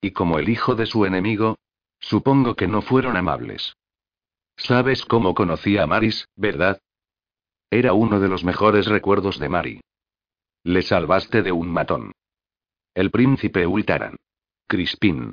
Y 0.01 0.11
como 0.11 0.39
el 0.39 0.49
hijo 0.49 0.75
de 0.75 0.85
su 0.85 1.05
enemigo, 1.05 1.57
supongo 1.99 2.55
que 2.55 2.67
no 2.67 2.81
fueron 2.81 3.15
amables. 3.15 3.75
¿Sabes 4.57 5.05
cómo 5.05 5.33
conocí 5.33 5.77
a 5.77 5.87
Maris, 5.87 6.27
verdad? 6.35 6.79
Era 7.69 7.93
uno 7.93 8.19
de 8.19 8.27
los 8.27 8.43
mejores 8.43 8.87
recuerdos 8.87 9.39
de 9.39 9.49
Mari. 9.49 9.81
Le 10.63 10.81
salvaste 10.81 11.41
de 11.41 11.51
un 11.51 11.69
matón. 11.69 12.11
El 12.95 13.09
príncipe 13.09 13.65
Ultaran. 13.65 14.17
Crispin. 14.67 15.31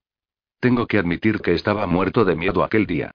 Tengo 0.60 0.86
que 0.86 0.96
admitir 0.96 1.42
que 1.42 1.52
estaba 1.52 1.86
muerto 1.86 2.24
de 2.24 2.34
miedo 2.34 2.64
aquel 2.64 2.86
día. 2.86 3.10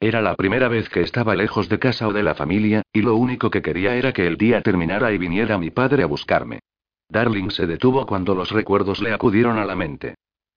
Era 0.00 0.22
la 0.22 0.36
primera 0.36 0.68
vez 0.68 0.88
que 0.88 1.02
estaba 1.02 1.34
lejos 1.34 1.68
de 1.68 1.78
casa 1.78 2.08
o 2.08 2.12
de 2.14 2.22
la 2.22 2.34
familia, 2.34 2.80
y 2.94 3.02
lo 3.02 3.16
único 3.16 3.50
que 3.50 3.60
quería 3.60 3.96
era 3.96 4.14
que 4.14 4.26
el 4.26 4.38
día 4.38 4.62
terminara 4.62 5.12
y 5.12 5.18
viniera 5.18 5.58
mi 5.58 5.70
padre 5.70 6.02
a 6.02 6.06
buscarme. 6.06 6.60
Darling 7.10 7.50
se 7.50 7.66
detuvo 7.66 8.06
cuando 8.06 8.34
los 8.34 8.52
recuerdos 8.52 9.02
le 9.02 9.12
acudieron 9.12 9.58
a 9.58 9.66
la 9.66 9.76
mente. 9.76 10.14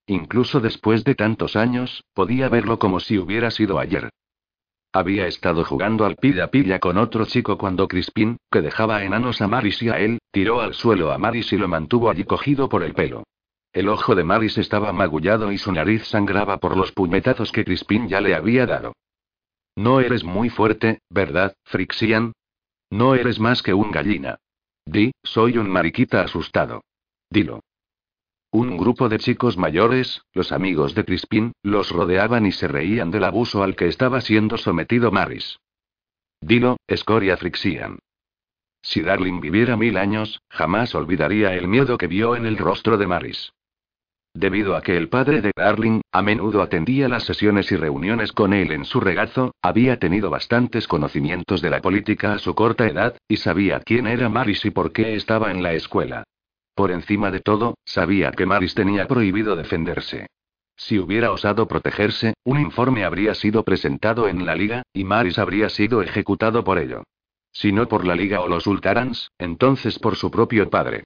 Incluso 0.07 0.61
después 0.61 1.03
de 1.03 1.15
tantos 1.15 1.57
años, 1.57 2.05
podía 2.13 2.47
verlo 2.47 2.79
como 2.79 3.01
si 3.01 3.17
hubiera 3.17 3.51
sido 3.51 3.77
ayer. 3.77 4.09
Había 4.93 5.27
estado 5.27 5.65
jugando 5.65 6.05
al 6.05 6.15
pilla 6.15 6.47
pilla 6.47 6.79
con 6.79 6.97
otro 6.97 7.25
chico 7.25 7.57
cuando 7.57 7.89
Crispin, 7.89 8.37
que 8.49 8.61
dejaba 8.61 9.03
enanos 9.03 9.41
a 9.41 9.49
Maris 9.49 9.83
y 9.83 9.89
a 9.89 9.99
él, 9.99 10.19
tiró 10.31 10.61
al 10.61 10.75
suelo 10.75 11.11
a 11.11 11.17
Maris 11.17 11.51
y 11.51 11.57
lo 11.57 11.67
mantuvo 11.67 12.09
allí 12.09 12.23
cogido 12.23 12.69
por 12.69 12.83
el 12.83 12.93
pelo. 12.93 13.25
El 13.73 13.89
ojo 13.89 14.13
de 14.13 14.23
Maris 14.23 14.59
estaba 14.59 14.93
magullado 14.93 15.51
y 15.51 15.57
su 15.57 15.71
nariz 15.71 16.05
sangraba 16.05 16.59
por 16.59 16.77
los 16.77 16.91
puñetazos 16.91 17.51
que 17.51 17.65
Crispin 17.65 18.07
ya 18.07 18.21
le 18.21 18.35
había 18.35 18.67
dado. 18.67 18.93
No 19.75 19.99
eres 19.99 20.23
muy 20.23 20.49
fuerte, 20.49 20.99
¿verdad, 21.09 21.55
Frixian? 21.63 22.33
No 22.91 23.15
eres 23.15 23.39
más 23.39 23.63
que 23.63 23.73
un 23.73 23.89
gallina. 23.89 24.37
Di, 24.85 25.11
soy 25.23 25.57
un 25.57 25.71
mariquita 25.71 26.21
asustado. 26.21 26.83
Dilo. 27.31 27.61
Un 28.51 28.77
grupo 28.77 29.09
de 29.09 29.17
chicos 29.17 29.57
mayores, 29.57 30.21
los 30.33 30.51
amigos 30.51 30.93
de 30.93 31.03
Crispin, 31.03 31.53
los 31.63 31.89
rodeaban 31.89 32.45
y 32.45 32.51
se 32.51 32.67
reían 32.67 33.09
del 33.09 33.23
abuso 33.23 33.63
al 33.63 33.75
que 33.75 33.87
estaba 33.87 34.21
siendo 34.21 34.57
sometido 34.57 35.11
Maris. 35.11 35.57
Dilo, 36.39 36.77
escoria 36.85 37.37
Frixian. 37.37 37.97
Si 38.83 39.01
Darling 39.01 39.41
viviera 39.41 39.77
mil 39.77 39.97
años, 39.97 40.43
jamás 40.49 40.93
olvidaría 40.93 41.55
el 41.55 41.67
miedo 41.67 41.97
que 41.97 42.05
vio 42.05 42.35
en 42.35 42.45
el 42.45 42.57
rostro 42.57 42.99
de 42.99 43.07
Maris. 43.07 43.51
Debido 44.35 44.75
a 44.75 44.81
que 44.81 44.97
el 44.97 45.09
padre 45.09 45.41
de 45.41 45.51
Darling, 45.55 46.01
a 46.11 46.23
menudo 46.23 46.63
atendía 46.63 47.07
las 47.07 47.23
sesiones 47.23 47.71
y 47.71 47.75
reuniones 47.75 48.31
con 48.31 48.53
él 48.53 48.71
en 48.71 48.83
su 48.83 48.99
regazo, 48.99 49.53
había 49.61 49.99
tenido 49.99 50.31
bastantes 50.31 50.87
conocimientos 50.87 51.61
de 51.61 51.69
la 51.69 51.81
política 51.81 52.33
a 52.33 52.39
su 52.39 52.55
corta 52.55 52.87
edad, 52.87 53.15
y 53.27 53.37
sabía 53.37 53.79
quién 53.81 54.07
era 54.07 54.29
Maris 54.29 54.65
y 54.65 54.71
por 54.71 54.91
qué 54.91 55.13
estaba 55.13 55.51
en 55.51 55.61
la 55.61 55.73
escuela. 55.73 56.23
Por 56.73 56.91
encima 56.91 57.29
de 57.29 57.41
todo, 57.41 57.75
sabía 57.85 58.31
que 58.31 58.47
Maris 58.47 58.73
tenía 58.73 59.07
prohibido 59.07 59.55
defenderse. 59.55 60.25
Si 60.75 60.97
hubiera 60.97 61.31
osado 61.31 61.67
protegerse, 61.67 62.33
un 62.43 62.59
informe 62.59 63.05
habría 63.05 63.35
sido 63.35 63.63
presentado 63.63 64.27
en 64.27 64.47
la 64.47 64.55
liga, 64.55 64.81
y 64.93 65.03
Maris 65.03 65.37
habría 65.37 65.69
sido 65.69 66.01
ejecutado 66.01 66.63
por 66.63 66.79
ello. 66.79 67.03
Si 67.51 67.71
no 67.71 67.87
por 67.87 68.03
la 68.03 68.15
liga 68.15 68.41
o 68.41 68.47
los 68.47 68.65
Ultarans, 68.65 69.29
entonces 69.37 69.99
por 69.99 70.15
su 70.15 70.31
propio 70.31 70.71
padre. 70.71 71.03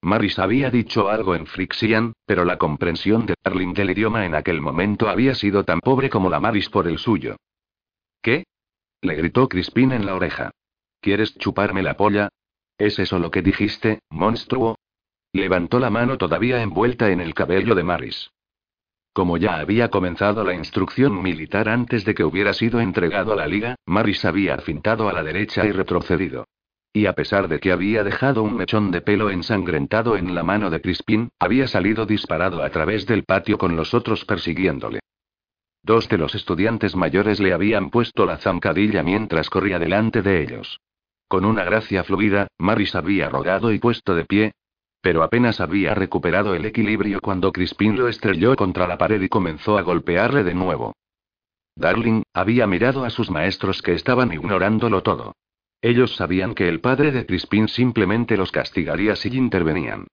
Maris 0.00 0.38
había 0.38 0.70
dicho 0.70 1.08
algo 1.08 1.34
en 1.34 1.46
Frixian, 1.46 2.12
pero 2.24 2.44
la 2.44 2.56
comprensión 2.56 3.26
de 3.26 3.34
Darling 3.42 3.74
del 3.74 3.90
idioma 3.90 4.24
en 4.26 4.34
aquel 4.34 4.60
momento 4.60 5.08
había 5.08 5.34
sido 5.34 5.64
tan 5.64 5.80
pobre 5.80 6.08
como 6.08 6.30
la 6.30 6.38
Maris 6.38 6.68
por 6.68 6.86
el 6.86 6.98
suyo. 6.98 7.36
¿Qué? 8.22 8.44
le 9.00 9.14
gritó 9.14 9.48
Crispin 9.48 9.92
en 9.92 10.06
la 10.06 10.14
oreja. 10.14 10.50
¿Quieres 11.00 11.36
chuparme 11.38 11.82
la 11.82 11.96
polla? 11.96 12.28
¿Es 12.76 12.98
eso 12.98 13.18
lo 13.18 13.30
que 13.30 13.42
dijiste, 13.42 14.00
monstruo? 14.10 14.76
Levantó 15.32 15.78
la 15.78 15.90
mano 15.90 16.16
todavía 16.16 16.62
envuelta 16.62 17.10
en 17.10 17.20
el 17.20 17.34
cabello 17.34 17.74
de 17.74 17.84
Maris. 17.84 18.30
Como 19.12 19.36
ya 19.36 19.56
había 19.56 19.90
comenzado 19.90 20.44
la 20.44 20.54
instrucción 20.54 21.20
militar 21.22 21.68
antes 21.68 22.04
de 22.04 22.14
que 22.14 22.24
hubiera 22.24 22.52
sido 22.52 22.80
entregado 22.80 23.32
a 23.32 23.36
la 23.36 23.46
liga, 23.46 23.74
Maris 23.84 24.24
había 24.24 24.58
fintado 24.58 25.08
a 25.08 25.12
la 25.12 25.24
derecha 25.24 25.66
y 25.66 25.72
retrocedido. 25.72 26.46
Y 26.98 27.06
a 27.06 27.12
pesar 27.12 27.46
de 27.46 27.60
que 27.60 27.70
había 27.70 28.02
dejado 28.02 28.42
un 28.42 28.56
mechón 28.56 28.90
de 28.90 29.00
pelo 29.00 29.30
ensangrentado 29.30 30.16
en 30.16 30.34
la 30.34 30.42
mano 30.42 30.68
de 30.68 30.80
Crispin, 30.80 31.28
había 31.38 31.68
salido 31.68 32.06
disparado 32.06 32.60
a 32.60 32.70
través 32.70 33.06
del 33.06 33.22
patio 33.22 33.56
con 33.56 33.76
los 33.76 33.94
otros 33.94 34.24
persiguiéndole. 34.24 34.98
Dos 35.80 36.08
de 36.08 36.18
los 36.18 36.34
estudiantes 36.34 36.96
mayores 36.96 37.38
le 37.38 37.52
habían 37.52 37.90
puesto 37.90 38.26
la 38.26 38.38
zancadilla 38.38 39.04
mientras 39.04 39.48
corría 39.48 39.78
delante 39.78 40.22
de 40.22 40.42
ellos. 40.42 40.80
Con 41.28 41.44
una 41.44 41.62
gracia 41.62 42.02
fluida, 42.02 42.48
Maris 42.58 42.96
había 42.96 43.28
rogado 43.28 43.70
y 43.72 43.78
puesto 43.78 44.16
de 44.16 44.24
pie. 44.24 44.50
Pero 45.00 45.22
apenas 45.22 45.60
había 45.60 45.94
recuperado 45.94 46.56
el 46.56 46.64
equilibrio 46.64 47.20
cuando 47.20 47.52
Crispin 47.52 47.96
lo 47.96 48.08
estrelló 48.08 48.56
contra 48.56 48.88
la 48.88 48.98
pared 48.98 49.22
y 49.22 49.28
comenzó 49.28 49.78
a 49.78 49.82
golpearle 49.82 50.42
de 50.42 50.54
nuevo. 50.54 50.96
Darling, 51.76 52.24
había 52.34 52.66
mirado 52.66 53.04
a 53.04 53.10
sus 53.10 53.30
maestros 53.30 53.82
que 53.82 53.92
estaban 53.92 54.32
ignorándolo 54.32 55.04
todo. 55.04 55.36
Ellos 55.80 56.16
sabían 56.16 56.54
que 56.54 56.68
el 56.68 56.80
padre 56.80 57.12
de 57.12 57.24
Crispin 57.24 57.68
simplemente 57.68 58.36
los 58.36 58.50
castigaría 58.50 59.14
si 59.14 59.28
intervenían. 59.28 60.06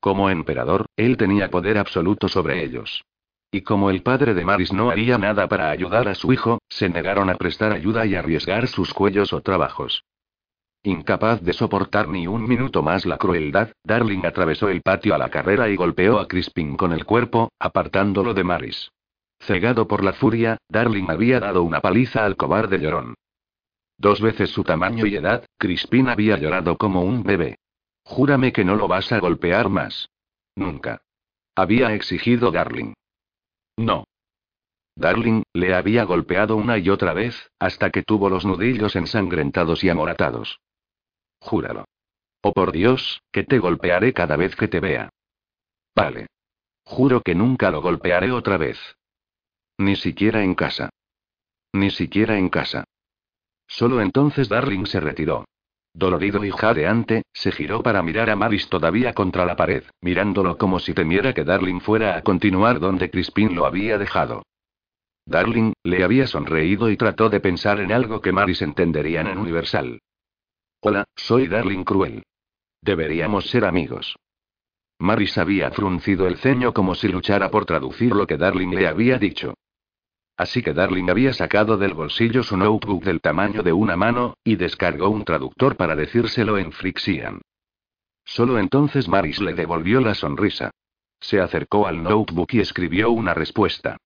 Como 0.00 0.30
emperador, 0.30 0.86
él 0.96 1.18
tenía 1.18 1.50
poder 1.50 1.76
absoluto 1.76 2.28
sobre 2.28 2.64
ellos. 2.64 3.04
Y 3.52 3.60
como 3.62 3.90
el 3.90 4.02
padre 4.02 4.32
de 4.32 4.44
Maris 4.44 4.72
no 4.72 4.90
haría 4.90 5.18
nada 5.18 5.46
para 5.48 5.70
ayudar 5.70 6.08
a 6.08 6.14
su 6.14 6.32
hijo, 6.32 6.60
se 6.68 6.88
negaron 6.88 7.28
a 7.28 7.34
prestar 7.34 7.72
ayuda 7.72 8.06
y 8.06 8.14
arriesgar 8.14 8.66
sus 8.66 8.94
cuellos 8.94 9.32
o 9.32 9.42
trabajos. 9.42 10.04
Incapaz 10.82 11.42
de 11.42 11.52
soportar 11.52 12.08
ni 12.08 12.26
un 12.26 12.48
minuto 12.48 12.82
más 12.82 13.04
la 13.04 13.18
crueldad, 13.18 13.72
Darling 13.84 14.24
atravesó 14.24 14.70
el 14.70 14.80
patio 14.80 15.14
a 15.14 15.18
la 15.18 15.28
carrera 15.28 15.68
y 15.68 15.76
golpeó 15.76 16.18
a 16.18 16.26
Crispin 16.26 16.76
con 16.76 16.92
el 16.92 17.04
cuerpo, 17.04 17.52
apartándolo 17.58 18.32
de 18.32 18.44
Maris. 18.44 18.90
Cegado 19.40 19.86
por 19.86 20.02
la 20.02 20.14
furia, 20.14 20.56
Darling 20.70 21.10
había 21.10 21.40
dado 21.40 21.62
una 21.62 21.80
paliza 21.80 22.24
al 22.24 22.36
cobarde 22.36 22.78
llorón. 22.78 23.14
Dos 24.00 24.22
veces 24.22 24.48
su 24.48 24.64
tamaño 24.64 25.04
y 25.04 25.14
edad, 25.14 25.44
Crispin 25.58 26.08
había 26.08 26.38
llorado 26.38 26.78
como 26.78 27.02
un 27.02 27.22
bebé. 27.22 27.58
Júrame 28.02 28.50
que 28.50 28.64
no 28.64 28.74
lo 28.74 28.88
vas 28.88 29.12
a 29.12 29.18
golpear 29.18 29.68
más. 29.68 30.08
Nunca. 30.56 31.02
Había 31.54 31.92
exigido 31.92 32.50
Darling. 32.50 32.94
No. 33.76 34.04
Darling, 34.96 35.42
le 35.52 35.74
había 35.74 36.04
golpeado 36.04 36.56
una 36.56 36.78
y 36.78 36.88
otra 36.88 37.12
vez, 37.12 37.50
hasta 37.58 37.90
que 37.90 38.02
tuvo 38.02 38.30
los 38.30 38.46
nudillos 38.46 38.96
ensangrentados 38.96 39.84
y 39.84 39.90
amoratados. 39.90 40.60
Júralo. 41.38 41.84
Oh 42.40 42.54
por 42.54 42.72
Dios, 42.72 43.20
que 43.30 43.44
te 43.44 43.58
golpearé 43.58 44.14
cada 44.14 44.36
vez 44.36 44.56
que 44.56 44.68
te 44.68 44.80
vea. 44.80 45.10
Vale. 45.94 46.28
Juro 46.84 47.20
que 47.20 47.34
nunca 47.34 47.70
lo 47.70 47.82
golpearé 47.82 48.32
otra 48.32 48.56
vez. 48.56 48.78
Ni 49.76 49.94
siquiera 49.94 50.42
en 50.42 50.54
casa. 50.54 50.88
Ni 51.74 51.90
siquiera 51.90 52.38
en 52.38 52.48
casa. 52.48 52.84
Solo 53.70 54.02
entonces 54.02 54.48
Darling 54.48 54.84
se 54.84 54.98
retiró. 54.98 55.44
Dolorido 55.94 56.44
y 56.44 56.50
jadeante, 56.50 57.22
se 57.32 57.52
giró 57.52 57.82
para 57.82 58.02
mirar 58.02 58.28
a 58.28 58.36
Maris 58.36 58.68
todavía 58.68 59.12
contra 59.14 59.46
la 59.46 59.54
pared, 59.54 59.84
mirándolo 60.00 60.58
como 60.58 60.80
si 60.80 60.92
temiera 60.92 61.32
que 61.32 61.44
Darling 61.44 61.80
fuera 61.80 62.16
a 62.16 62.22
continuar 62.22 62.80
donde 62.80 63.10
Crispin 63.10 63.54
lo 63.54 63.66
había 63.66 63.96
dejado. 63.96 64.42
Darling, 65.24 65.72
le 65.84 66.02
había 66.02 66.26
sonreído 66.26 66.90
y 66.90 66.96
trató 66.96 67.30
de 67.30 67.38
pensar 67.38 67.80
en 67.80 67.92
algo 67.92 68.20
que 68.20 68.32
Maris 68.32 68.60
entendería 68.60 69.20
en 69.20 69.38
Universal. 69.38 70.00
Hola, 70.80 71.04
soy 71.14 71.46
Darling 71.46 71.84
Cruel. 71.84 72.24
Deberíamos 72.82 73.50
ser 73.50 73.64
amigos. 73.64 74.16
Maris 74.98 75.38
había 75.38 75.70
fruncido 75.70 76.26
el 76.26 76.38
ceño 76.38 76.74
como 76.74 76.96
si 76.96 77.06
luchara 77.08 77.50
por 77.50 77.66
traducir 77.66 78.14
lo 78.14 78.26
que 78.26 78.36
Darling 78.36 78.74
le 78.74 78.88
había 78.88 79.18
dicho. 79.18 79.54
Así 80.40 80.62
que 80.62 80.72
Darling 80.72 81.10
había 81.10 81.34
sacado 81.34 81.76
del 81.76 81.92
bolsillo 81.92 82.42
su 82.42 82.56
notebook 82.56 83.04
del 83.04 83.20
tamaño 83.20 83.62
de 83.62 83.74
una 83.74 83.94
mano, 83.94 84.38
y 84.42 84.56
descargó 84.56 85.10
un 85.10 85.22
traductor 85.22 85.76
para 85.76 85.94
decírselo 85.94 86.56
en 86.56 86.72
Frixian. 86.72 87.42
Solo 88.24 88.58
entonces 88.58 89.06
Maris 89.06 89.38
le 89.42 89.52
devolvió 89.52 90.00
la 90.00 90.14
sonrisa. 90.14 90.70
Se 91.20 91.42
acercó 91.42 91.86
al 91.86 92.02
notebook 92.02 92.54
y 92.54 92.60
escribió 92.60 93.10
una 93.10 93.34
respuesta. 93.34 93.98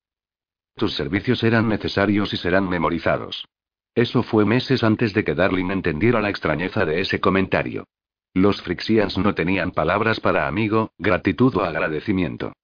Tus 0.75 0.95
servicios 0.95 1.45
eran 1.45 1.69
necesarios 1.69 2.35
y 2.35 2.37
serán 2.37 2.69
memorizados. 2.69 3.47
Eso 3.95 4.25
fue 4.25 4.45
meses 4.45 4.83
antes 4.83 5.15
de 5.15 5.23
que 5.23 5.37
Darling 5.37 5.71
entendiera 5.71 6.21
la 6.21 6.31
extrañeza 6.31 6.85
de 6.85 7.01
ese 7.01 7.21
comentario. 7.21 7.85
Los 8.33 8.61
Frixians 8.61 9.19
no 9.19 9.37
tenían 9.37 9.71
palabras 9.71 10.19
para 10.19 10.49
amigo, 10.49 10.91
gratitud 10.99 11.55
o 11.55 11.63
agradecimiento. 11.63 12.55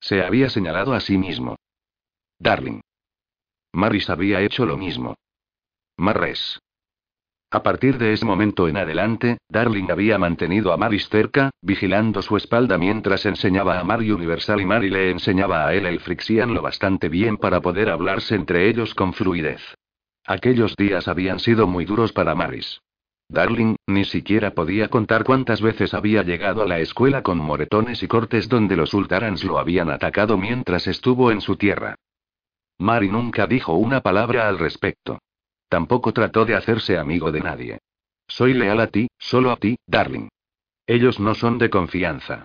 Se 0.00 0.24
había 0.24 0.50
señalado 0.50 0.94
a 0.94 0.98
sí 0.98 1.16
mismo. 1.16 1.54
Darling. 2.40 2.80
Maris 3.72 4.10
había 4.10 4.40
hecho 4.40 4.66
lo 4.66 4.76
mismo. 4.76 5.16
Marres. 5.96 6.60
A 7.50 7.62
partir 7.62 7.96
de 7.96 8.12
ese 8.12 8.26
momento 8.26 8.68
en 8.68 8.76
adelante, 8.76 9.38
Darling 9.48 9.90
había 9.90 10.18
mantenido 10.18 10.72
a 10.72 10.76
Maris 10.76 11.08
cerca, 11.08 11.50
vigilando 11.62 12.20
su 12.20 12.36
espalda 12.36 12.76
mientras 12.76 13.24
enseñaba 13.24 13.78
a 13.80 13.84
Mari 13.84 14.10
Universal 14.10 14.60
y 14.60 14.66
Mari 14.66 14.90
le 14.90 15.10
enseñaba 15.10 15.66
a 15.66 15.74
él 15.74 15.86
el 15.86 16.00
Frixian 16.00 16.52
lo 16.52 16.60
bastante 16.60 17.08
bien 17.08 17.38
para 17.38 17.60
poder 17.60 17.88
hablarse 17.88 18.34
entre 18.34 18.68
ellos 18.68 18.94
con 18.94 19.14
fluidez. 19.14 19.62
Aquellos 20.26 20.76
días 20.76 21.08
habían 21.08 21.38
sido 21.38 21.66
muy 21.66 21.86
duros 21.86 22.12
para 22.12 22.34
Maris. 22.34 22.82
Darling, 23.30 23.76
ni 23.86 24.04
siquiera 24.04 24.52
podía 24.52 24.88
contar 24.88 25.24
cuántas 25.24 25.62
veces 25.62 25.94
había 25.94 26.22
llegado 26.22 26.62
a 26.62 26.66
la 26.66 26.80
escuela 26.80 27.22
con 27.22 27.38
moretones 27.38 28.02
y 28.02 28.08
cortes 28.08 28.48
donde 28.48 28.76
los 28.76 28.92
Ultarans 28.92 29.44
lo 29.44 29.58
habían 29.58 29.90
atacado 29.90 30.36
mientras 30.36 30.86
estuvo 30.86 31.30
en 31.30 31.40
su 31.40 31.56
tierra. 31.56 31.96
Mari 32.78 33.08
nunca 33.08 33.46
dijo 33.46 33.74
una 33.74 34.00
palabra 34.00 34.48
al 34.48 34.58
respecto. 34.58 35.18
Tampoco 35.68 36.12
trató 36.12 36.44
de 36.44 36.54
hacerse 36.54 36.96
amigo 36.96 37.32
de 37.32 37.40
nadie. 37.40 37.78
Soy 38.26 38.54
leal 38.54 38.80
a 38.80 38.86
ti, 38.86 39.08
solo 39.18 39.50
a 39.50 39.56
ti, 39.56 39.76
darling. 39.86 40.28
Ellos 40.86 41.20
no 41.20 41.34
son 41.34 41.58
de 41.58 41.70
confianza. 41.70 42.44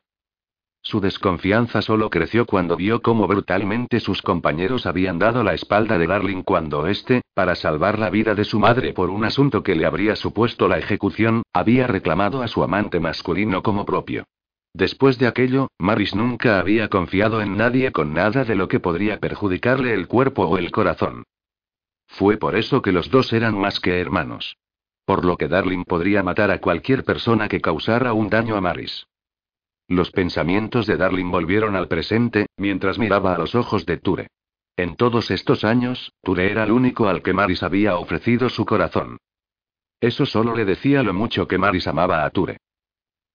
Su 0.85 0.99
desconfianza 0.99 1.81
solo 1.81 2.09
creció 2.09 2.45
cuando 2.45 2.75
vio 2.75 3.01
cómo 3.01 3.25
brutalmente 3.25 4.01
sus 4.01 4.21
compañeros 4.21 4.85
habían 4.85 5.17
dado 5.17 5.41
la 5.41 5.53
espalda 5.53 5.97
de 5.97 6.07
Darling 6.07 6.43
cuando 6.43 6.87
éste, 6.87 7.21
para 7.33 7.55
salvar 7.55 7.97
la 7.97 8.09
vida 8.09 8.35
de 8.35 8.43
su 8.43 8.59
madre 8.59 8.91
por 8.91 9.09
un 9.09 9.23
asunto 9.23 9.63
que 9.63 9.75
le 9.75 9.85
habría 9.85 10.17
supuesto 10.17 10.67
la 10.67 10.79
ejecución, 10.79 11.43
había 11.53 11.87
reclamado 11.87 12.41
a 12.41 12.49
su 12.49 12.63
amante 12.63 12.99
masculino 12.99 13.63
como 13.63 13.85
propio. 13.85 14.25
Después 14.73 15.19
de 15.19 15.27
aquello, 15.27 15.69
Maris 15.77 16.15
nunca 16.15 16.59
había 16.59 16.89
confiado 16.89 17.41
en 17.41 17.57
nadie 17.57 17.91
con 17.91 18.13
nada 18.13 18.43
de 18.43 18.55
lo 18.55 18.67
que 18.67 18.79
podría 18.79 19.19
perjudicarle 19.19 19.93
el 19.93 20.07
cuerpo 20.07 20.45
o 20.45 20.57
el 20.57 20.71
corazón. 20.71 21.23
Fue 22.07 22.37
por 22.37 22.55
eso 22.55 22.81
que 22.81 22.91
los 22.91 23.11
dos 23.11 23.33
eran 23.33 23.57
más 23.57 23.79
que 23.79 23.99
hermanos. 23.99 24.57
Por 25.05 25.25
lo 25.25 25.37
que 25.37 25.47
Darling 25.47 25.83
podría 25.83 26.23
matar 26.23 26.49
a 26.49 26.59
cualquier 26.59 27.03
persona 27.03 27.47
que 27.47 27.61
causara 27.61 28.13
un 28.13 28.29
daño 28.29 28.55
a 28.55 28.61
Maris. 28.61 29.05
Los 29.87 30.11
pensamientos 30.11 30.87
de 30.87 30.97
Darling 30.97 31.29
volvieron 31.29 31.75
al 31.75 31.87
presente, 31.87 32.47
mientras 32.57 32.97
miraba 32.97 33.35
a 33.35 33.37
los 33.37 33.53
ojos 33.53 33.85
de 33.85 33.97
Ture. 33.97 34.27
En 34.75 34.95
todos 34.95 35.29
estos 35.29 35.63
años, 35.63 36.13
Ture 36.23 36.49
era 36.49 36.63
el 36.63 36.71
único 36.71 37.07
al 37.07 37.21
que 37.21 37.33
Maris 37.33 37.61
había 37.61 37.97
ofrecido 37.97 38.49
su 38.49 38.65
corazón. 38.65 39.17
Eso 39.99 40.25
solo 40.25 40.55
le 40.55 40.65
decía 40.65 41.03
lo 41.03 41.13
mucho 41.13 41.47
que 41.47 41.59
Maris 41.59 41.87
amaba 41.87 42.25
a 42.25 42.29
Ture. 42.31 42.57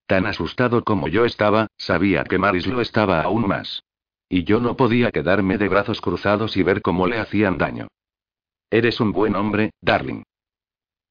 Tan 0.09 0.25
asustado 0.25 0.85
como 0.85 1.07
yo 1.09 1.27
estaba, 1.27 1.67
sabía 1.77 2.25
que 2.25 2.39
Maris 2.39 2.67
lo 2.67 2.81
estaba 2.81 3.21
aún 3.21 3.47
más. 3.47 3.85
Y 4.27 4.45
yo 4.45 4.59
no 4.59 4.75
podía 4.75 5.13
quedarme 5.13 5.59
de 5.59 5.69
brazos 5.69 6.01
cruzados 6.01 6.57
y 6.57 6.63
ver 6.63 6.81
cómo 6.81 7.07
le 7.07 7.19
hacían 7.19 7.59
daño. 7.59 7.89
Eres 8.71 9.01
un 9.01 9.13
buen 9.13 9.37
hombre, 9.37 9.73
darling. 9.83 10.23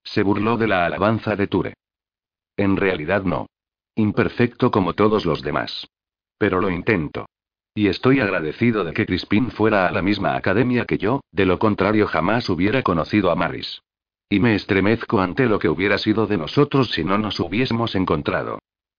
Se 0.03 0.23
burló 0.23 0.57
de 0.57 0.67
la 0.67 0.83
alabanza 0.83 1.35
de 1.35 1.45
Ture. 1.45 1.75
En 2.57 2.75
realidad 2.75 3.21
no. 3.21 3.45
Imperfecto 3.93 4.71
como 4.71 4.93
todos 4.93 5.27
los 5.27 5.43
demás. 5.43 5.87
Pero 6.39 6.59
lo 6.59 6.71
intento. 6.71 7.27
Y 7.75 7.89
estoy 7.89 8.19
agradecido 8.19 8.83
de 8.83 8.93
que 8.93 9.05
Crispin 9.05 9.51
fuera 9.51 9.87
a 9.87 9.91
la 9.91 10.01
misma 10.01 10.35
academia 10.35 10.85
que 10.85 10.97
yo, 10.97 11.21
de 11.31 11.45
lo 11.45 11.59
contrario 11.59 12.07
jamás 12.07 12.49
hubiera 12.49 12.81
conocido 12.81 13.29
a 13.29 13.35
Maris. 13.35 13.79
Y 14.27 14.39
me 14.39 14.55
estremezco 14.55 15.21
ante 15.21 15.45
lo 15.45 15.59
que 15.59 15.69
hubiera 15.69 15.99
sido 15.99 16.25
de 16.25 16.37
nosotros 16.37 16.89
si 16.89 17.03
no 17.03 17.19
nos 17.19 17.39
hubiésemos 17.39 17.93
encontrado. 17.93 18.57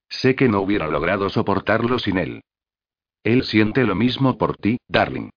Sé 0.08 0.34
que 0.34 0.48
no 0.48 0.60
hubiera 0.60 0.88
logrado 0.88 1.28
soportarlo 1.30 1.98
sin 1.98 2.18
él. 2.18 2.42
Él 3.24 3.44
siente 3.44 3.84
lo 3.84 3.94
mismo 3.94 4.38
por 4.38 4.56
ti, 4.56 4.78
darling. 4.88 5.30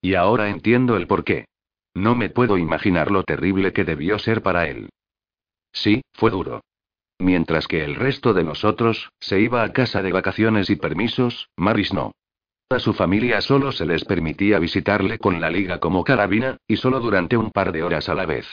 Y 0.00 0.14
ahora 0.14 0.48
entiendo 0.48 0.96
el 0.96 1.06
por 1.06 1.24
qué. 1.24 1.46
No 1.94 2.14
me 2.14 2.30
puedo 2.30 2.56
imaginar 2.58 3.10
lo 3.10 3.24
terrible 3.24 3.72
que 3.72 3.84
debió 3.84 4.18
ser 4.18 4.42
para 4.42 4.68
él. 4.68 4.88
Sí, 5.72 6.02
fue 6.12 6.30
duro. 6.30 6.62
Mientras 7.18 7.68
que 7.68 7.84
el 7.84 7.94
resto 7.94 8.34
de 8.34 8.44
nosotros, 8.44 9.10
se 9.20 9.40
iba 9.40 9.62
a 9.62 9.72
casa 9.72 10.02
de 10.02 10.12
vacaciones 10.12 10.70
y 10.70 10.76
permisos, 10.76 11.48
Maris 11.56 11.92
no. 11.92 12.12
A 12.68 12.78
su 12.78 12.94
familia 12.94 13.40
solo 13.42 13.70
se 13.70 13.84
les 13.84 14.04
permitía 14.04 14.58
visitarle 14.58 15.18
con 15.18 15.40
la 15.40 15.50
liga 15.50 15.78
como 15.78 16.04
carabina, 16.04 16.56
y 16.66 16.76
solo 16.76 17.00
durante 17.00 17.36
un 17.36 17.50
par 17.50 17.70
de 17.70 17.82
horas 17.82 18.08
a 18.08 18.14
la 18.14 18.26
vez. 18.26 18.46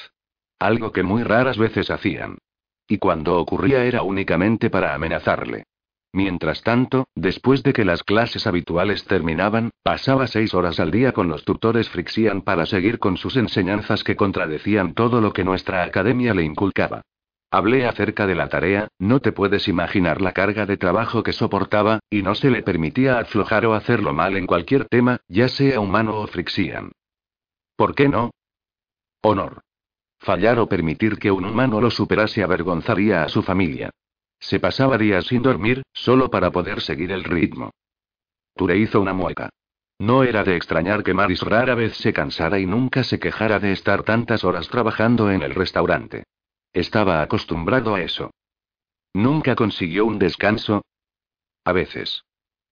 Algo 0.60 0.92
que 0.92 1.04
muy 1.04 1.24
raras 1.24 1.58
veces 1.58 1.90
hacían. 1.90 2.38
Y 2.90 2.98
cuando 2.98 3.38
ocurría 3.38 3.86
era 3.86 4.02
únicamente 4.02 4.70
para 4.70 4.94
amenazarle. 4.94 5.64
Mientras 6.12 6.64
tanto, 6.64 7.08
después 7.14 7.62
de 7.62 7.72
que 7.72 7.86
las 7.86 8.04
clases 8.04 8.48
habituales 8.48 9.06
terminaban, 9.06 9.70
pasaba 9.84 10.26
seis 10.26 10.56
horas 10.56 10.80
al 10.80 10.90
día 10.90 11.12
con 11.12 11.28
los 11.28 11.46
tutores 11.46 11.88
Frixian 11.88 12.42
para 12.42 12.66
seguir 12.66 12.98
con 12.98 13.16
sus 13.16 13.38
enseñanzas 13.38 14.04
que 14.04 14.16
contradecían 14.16 14.96
todo 14.96 15.22
lo 15.22 15.34
que 15.34 15.44
nuestra 15.44 15.84
academia 15.84 16.34
le 16.34 16.44
inculcaba. 16.44 17.04
Hablé 17.52 17.86
acerca 17.86 18.26
de 18.26 18.34
la 18.34 18.50
tarea, 18.50 18.88
no 18.98 19.20
te 19.20 19.32
puedes 19.32 19.68
imaginar 19.68 20.20
la 20.20 20.34
carga 20.34 20.66
de 20.66 20.78
trabajo 20.78 21.22
que 21.22 21.34
soportaba, 21.34 22.00
y 22.10 22.24
no 22.24 22.34
se 22.34 22.50
le 22.50 22.64
permitía 22.64 23.20
aflojar 23.20 23.68
o 23.68 23.76
hacerlo 23.76 24.12
mal 24.12 24.36
en 24.36 24.48
cualquier 24.48 24.86
tema, 24.86 25.20
ya 25.28 25.48
sea 25.48 25.80
humano 25.80 26.20
o 26.20 26.28
Frixian. 26.28 26.92
¿Por 27.76 27.94
qué 27.94 28.10
no? 28.10 28.32
Honor. 29.22 29.62
Fallar 30.20 30.60
o 30.60 30.68
permitir 30.68 31.18
que 31.18 31.32
un 31.32 31.46
humano 31.46 31.80
lo 31.80 31.90
superase 31.90 32.44
avergonzaría 32.44 33.24
a 33.24 33.30
su 33.30 33.42
familia. 33.42 33.90
Se 34.40 34.60
pasaba 34.60 34.98
días 34.98 35.26
sin 35.26 35.42
dormir, 35.42 35.84
solo 35.94 36.30
para 36.30 36.52
poder 36.52 36.82
seguir 36.82 37.12
el 37.12 37.24
ritmo. 37.24 37.72
Ture 38.56 38.78
hizo 38.78 39.00
una 39.02 39.14
mueca. 39.14 39.50
No 39.98 40.24
era 40.24 40.44
de 40.44 40.56
extrañar 40.56 41.04
que 41.04 41.14
Maris 41.14 41.42
rara 41.42 41.76
vez 41.76 41.96
se 41.98 42.14
cansara 42.14 42.60
y 42.60 42.66
nunca 42.66 43.04
se 43.04 43.20
quejara 43.20 43.60
de 43.60 43.74
estar 43.74 44.04
tantas 44.04 44.44
horas 44.44 44.70
trabajando 44.70 45.30
en 45.30 45.42
el 45.42 45.54
restaurante. 45.56 46.24
Estaba 46.72 47.22
acostumbrado 47.22 47.96
a 47.96 48.02
eso. 48.02 48.32
¿Nunca 49.14 49.56
consiguió 49.56 50.06
un 50.06 50.20
descanso? 50.20 50.84
A 51.66 51.74
veces. 51.74 52.24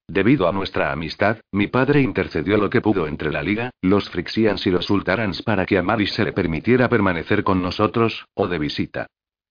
Debido 0.09 0.47
a 0.47 0.53
nuestra 0.53 0.93
amistad, 0.93 1.41
mi 1.51 1.67
padre 1.67 2.01
intercedió 2.01 2.57
lo 2.57 2.69
que 2.69 2.79
pudo 2.79 3.07
entre 3.07 3.31
la 3.31 3.43
liga, 3.43 3.71
los 3.81 4.09
Frixians 4.09 4.65
y 4.65 4.71
los 4.71 4.85
Sultarans 4.85 5.41
para 5.41 5.65
que 5.65 5.77
a 5.77 5.83
Maris 5.83 6.13
se 6.13 6.23
le 6.23 6.31
permitiera 6.31 6.87
permanecer 6.87 7.43
con 7.43 7.61
nosotros, 7.61 8.25
o 8.33 8.47
de 8.47 8.57
visita. 8.57 9.07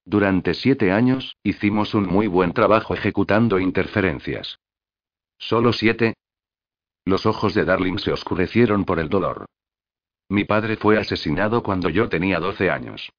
Durante 0.06 0.54
siete 0.54 0.92
años, 0.92 1.36
hicimos 1.42 1.92
un 1.92 2.06
muy 2.06 2.26
buen 2.26 2.52
trabajo 2.52 2.94
ejecutando 2.94 3.58
interferencias. 3.58 4.58
¿Solo 5.36 5.74
siete? 5.74 6.14
Los 7.04 7.26
ojos 7.26 7.52
de 7.54 7.64
Darling 7.64 7.98
se 7.98 8.12
oscurecieron 8.12 8.84
por 8.84 8.98
el 8.98 9.10
dolor. 9.10 9.44
Mi 10.28 10.44
padre 10.44 10.76
fue 10.76 10.98
asesinado 10.98 11.62
cuando 11.62 11.90
yo 11.90 12.08
tenía 12.08 12.40
12 12.40 12.70
años. 12.70 13.10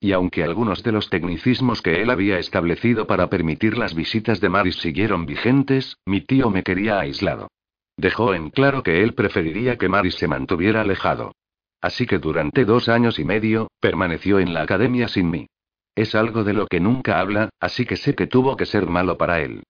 Y 0.00 0.12
aunque 0.12 0.44
algunos 0.44 0.82
de 0.82 0.92
los 0.92 1.08
tecnicismos 1.08 1.80
que 1.80 2.02
él 2.02 2.10
había 2.10 2.38
establecido 2.38 3.06
para 3.06 3.28
permitir 3.28 3.78
las 3.78 3.94
visitas 3.94 4.40
de 4.40 4.48
Maris 4.48 4.76
siguieron 4.76 5.26
vigentes, 5.26 5.96
mi 6.04 6.20
tío 6.20 6.50
me 6.50 6.62
quería 6.62 7.00
aislado. 7.00 7.48
Dejó 7.96 8.34
en 8.34 8.50
claro 8.50 8.82
que 8.82 9.02
él 9.02 9.14
preferiría 9.14 9.78
que 9.78 9.88
Maris 9.88 10.16
se 10.16 10.28
mantuviera 10.28 10.82
alejado. 10.82 11.32
Así 11.80 12.06
que 12.06 12.18
durante 12.18 12.64
dos 12.64 12.88
años 12.88 13.18
y 13.18 13.24
medio, 13.24 13.68
permaneció 13.80 14.38
en 14.38 14.52
la 14.52 14.62
academia 14.62 15.08
sin 15.08 15.30
mí. 15.30 15.46
Es 15.94 16.14
algo 16.14 16.44
de 16.44 16.52
lo 16.52 16.66
que 16.66 16.78
nunca 16.78 17.18
habla, 17.20 17.48
así 17.58 17.86
que 17.86 17.96
sé 17.96 18.14
que 18.14 18.26
tuvo 18.26 18.56
que 18.56 18.66
ser 18.66 18.86
malo 18.86 19.16
para 19.16 19.40
él. 19.40 19.62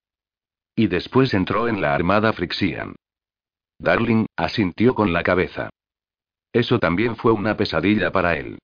Y 0.75 0.89
después 0.89 1.33
entró 1.35 1.69
en 1.69 1.81
la 1.81 1.95
armada 1.95 2.33
Frixian. 2.33 2.97
Darling, 3.79 4.27
asintió 4.37 4.95
con 4.95 5.13
la 5.13 5.23
cabeza. 5.23 5.71
Eso 6.53 6.79
también 6.79 7.17
fue 7.17 7.33
una 7.33 7.57
pesadilla 7.57 8.11
para 8.11 8.37
él. 8.37 8.59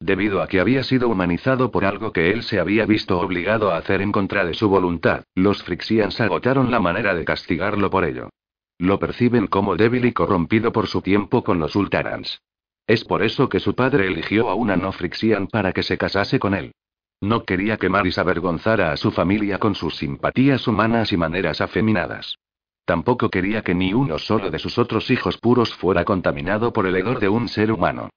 Debido 0.00 0.42
a 0.42 0.46
que 0.46 0.60
había 0.60 0.84
sido 0.84 1.08
humanizado 1.08 1.72
por 1.72 1.84
algo 1.84 2.12
que 2.12 2.30
él 2.30 2.44
se 2.44 2.60
había 2.60 2.86
visto 2.86 3.18
obligado 3.18 3.72
a 3.72 3.78
hacer 3.78 4.00
en 4.00 4.12
contra 4.12 4.44
de 4.44 4.54
su 4.54 4.68
voluntad, 4.68 5.24
los 5.34 5.62
Frixians 5.64 6.20
agotaron 6.20 6.70
la 6.70 6.78
manera 6.78 7.14
de 7.14 7.24
castigarlo 7.24 7.90
por 7.90 8.04
ello. 8.04 8.30
Lo 8.78 9.00
perciben 9.00 9.48
como 9.48 9.74
débil 9.76 10.04
y 10.04 10.12
corrompido 10.12 10.70
por 10.70 10.86
su 10.86 11.02
tiempo 11.02 11.42
con 11.42 11.58
los 11.58 11.74
Ultarans. 11.74 12.40
Es 12.86 13.04
por 13.04 13.22
eso 13.22 13.48
que 13.48 13.58
su 13.58 13.74
padre 13.74 14.06
eligió 14.06 14.48
a 14.48 14.54
una 14.54 14.76
no 14.76 14.92
Frixian 14.92 15.48
para 15.48 15.72
que 15.72 15.82
se 15.82 15.98
casase 15.98 16.38
con 16.38 16.54
él. 16.54 16.72
No 17.20 17.42
quería 17.42 17.76
que 17.76 17.88
Maris 17.88 18.18
avergonzara 18.18 18.92
a 18.92 18.96
su 18.96 19.10
familia 19.10 19.58
con 19.58 19.74
sus 19.74 19.96
simpatías 19.96 20.68
humanas 20.68 21.12
y 21.12 21.16
maneras 21.16 21.60
afeminadas. 21.60 22.36
Tampoco 22.84 23.28
quería 23.28 23.62
que 23.62 23.74
ni 23.74 23.92
uno 23.92 24.18
solo 24.18 24.50
de 24.50 24.60
sus 24.60 24.78
otros 24.78 25.10
hijos 25.10 25.36
puros 25.38 25.74
fuera 25.74 26.04
contaminado 26.04 26.72
por 26.72 26.86
el 26.86 26.94
hedor 26.94 27.18
de 27.18 27.28
un 27.28 27.48
ser 27.48 27.72
humano. 27.72 28.08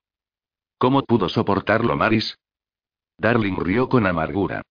¿Cómo 0.82 1.04
pudo 1.04 1.28
soportarlo 1.28 1.94
Maris? 1.96 2.36
Darling 3.16 3.54
rió 3.56 3.88
con 3.88 4.04
amargura. 4.04 4.62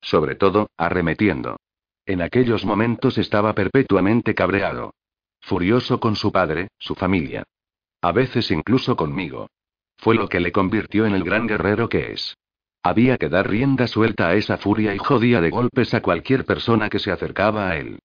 Sobre 0.00 0.34
todo, 0.34 0.66
arremetiendo. 0.76 1.58
En 2.06 2.22
aquellos 2.22 2.64
momentos 2.64 3.18
estaba 3.18 3.52
perpetuamente 3.52 4.34
cabreado. 4.34 4.94
Furioso 5.40 6.00
con 6.00 6.16
su 6.16 6.32
padre, 6.32 6.70
su 6.76 6.96
familia. 6.96 7.44
A 8.02 8.10
veces 8.10 8.50
incluso 8.50 8.96
conmigo. 8.96 9.46
Fue 9.96 10.16
lo 10.16 10.28
que 10.28 10.40
le 10.40 10.50
convirtió 10.50 11.06
en 11.06 11.14
el 11.14 11.22
gran 11.22 11.46
guerrero 11.46 11.88
que 11.88 12.10
es. 12.10 12.36
Había 12.82 13.16
que 13.16 13.28
dar 13.28 13.48
rienda 13.48 13.86
suelta 13.86 14.30
a 14.30 14.34
esa 14.34 14.58
furia 14.58 14.92
y 14.92 14.98
jodía 14.98 15.40
de 15.40 15.50
golpes 15.50 15.94
a 15.94 16.02
cualquier 16.02 16.46
persona 16.46 16.90
que 16.90 16.98
se 16.98 17.12
acercaba 17.12 17.70
a 17.70 17.76
él. 17.76 18.00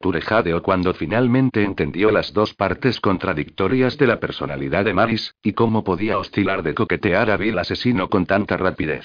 Turejadeó 0.00 0.62
cuando 0.62 0.92
finalmente 0.94 1.62
entendió 1.62 2.10
las 2.10 2.32
dos 2.32 2.54
partes 2.54 3.00
contradictorias 3.00 3.96
de 3.96 4.06
la 4.06 4.20
personalidad 4.20 4.84
de 4.84 4.94
Maris, 4.94 5.34
y 5.42 5.52
cómo 5.52 5.84
podía 5.84 6.18
oscilar 6.18 6.62
de 6.62 6.74
coquetear 6.74 7.30
a 7.30 7.36
Bill 7.36 7.58
asesino 7.58 8.10
con 8.10 8.26
tanta 8.26 8.56
rapidez. 8.56 9.04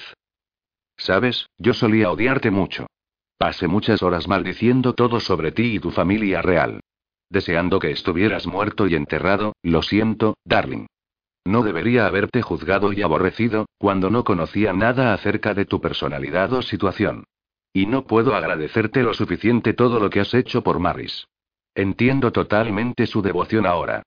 Sabes, 0.97 1.47
yo 1.57 1.73
solía 1.73 2.11
odiarte 2.11 2.51
mucho. 2.51 2.87
Pasé 3.37 3.67
muchas 3.67 4.03
horas 4.03 4.27
maldiciendo 4.27 4.93
todo 4.93 5.21
sobre 5.21 5.53
ti 5.53 5.75
y 5.75 5.79
tu 5.79 5.91
familia 5.91 6.41
real. 6.41 6.81
Deseando 7.29 7.79
que 7.79 7.91
estuvieras 7.91 8.47
muerto 8.47 8.87
y 8.87 8.95
enterrado, 8.95 9.53
lo 9.63 9.81
siento, 9.81 10.35
darling. 10.43 10.87
No 11.45 11.63
debería 11.63 12.05
haberte 12.05 12.41
juzgado 12.41 12.91
y 12.91 13.01
aborrecido, 13.01 13.67
cuando 13.77 14.09
no 14.09 14.23
conocía 14.23 14.73
nada 14.73 15.13
acerca 15.13 15.53
de 15.53 15.65
tu 15.65 15.79
personalidad 15.79 16.51
o 16.53 16.61
situación. 16.61 17.23
Y 17.73 17.85
no 17.85 18.05
puedo 18.05 18.35
agradecerte 18.35 19.03
lo 19.03 19.13
suficiente 19.13 19.73
todo 19.73 19.99
lo 19.99 20.09
que 20.09 20.19
has 20.19 20.33
hecho 20.33 20.63
por 20.63 20.79
Maris. 20.79 21.27
Entiendo 21.75 22.31
totalmente 22.31 23.05
su 23.05 23.21
devoción 23.21 23.65
ahora. 23.65 24.03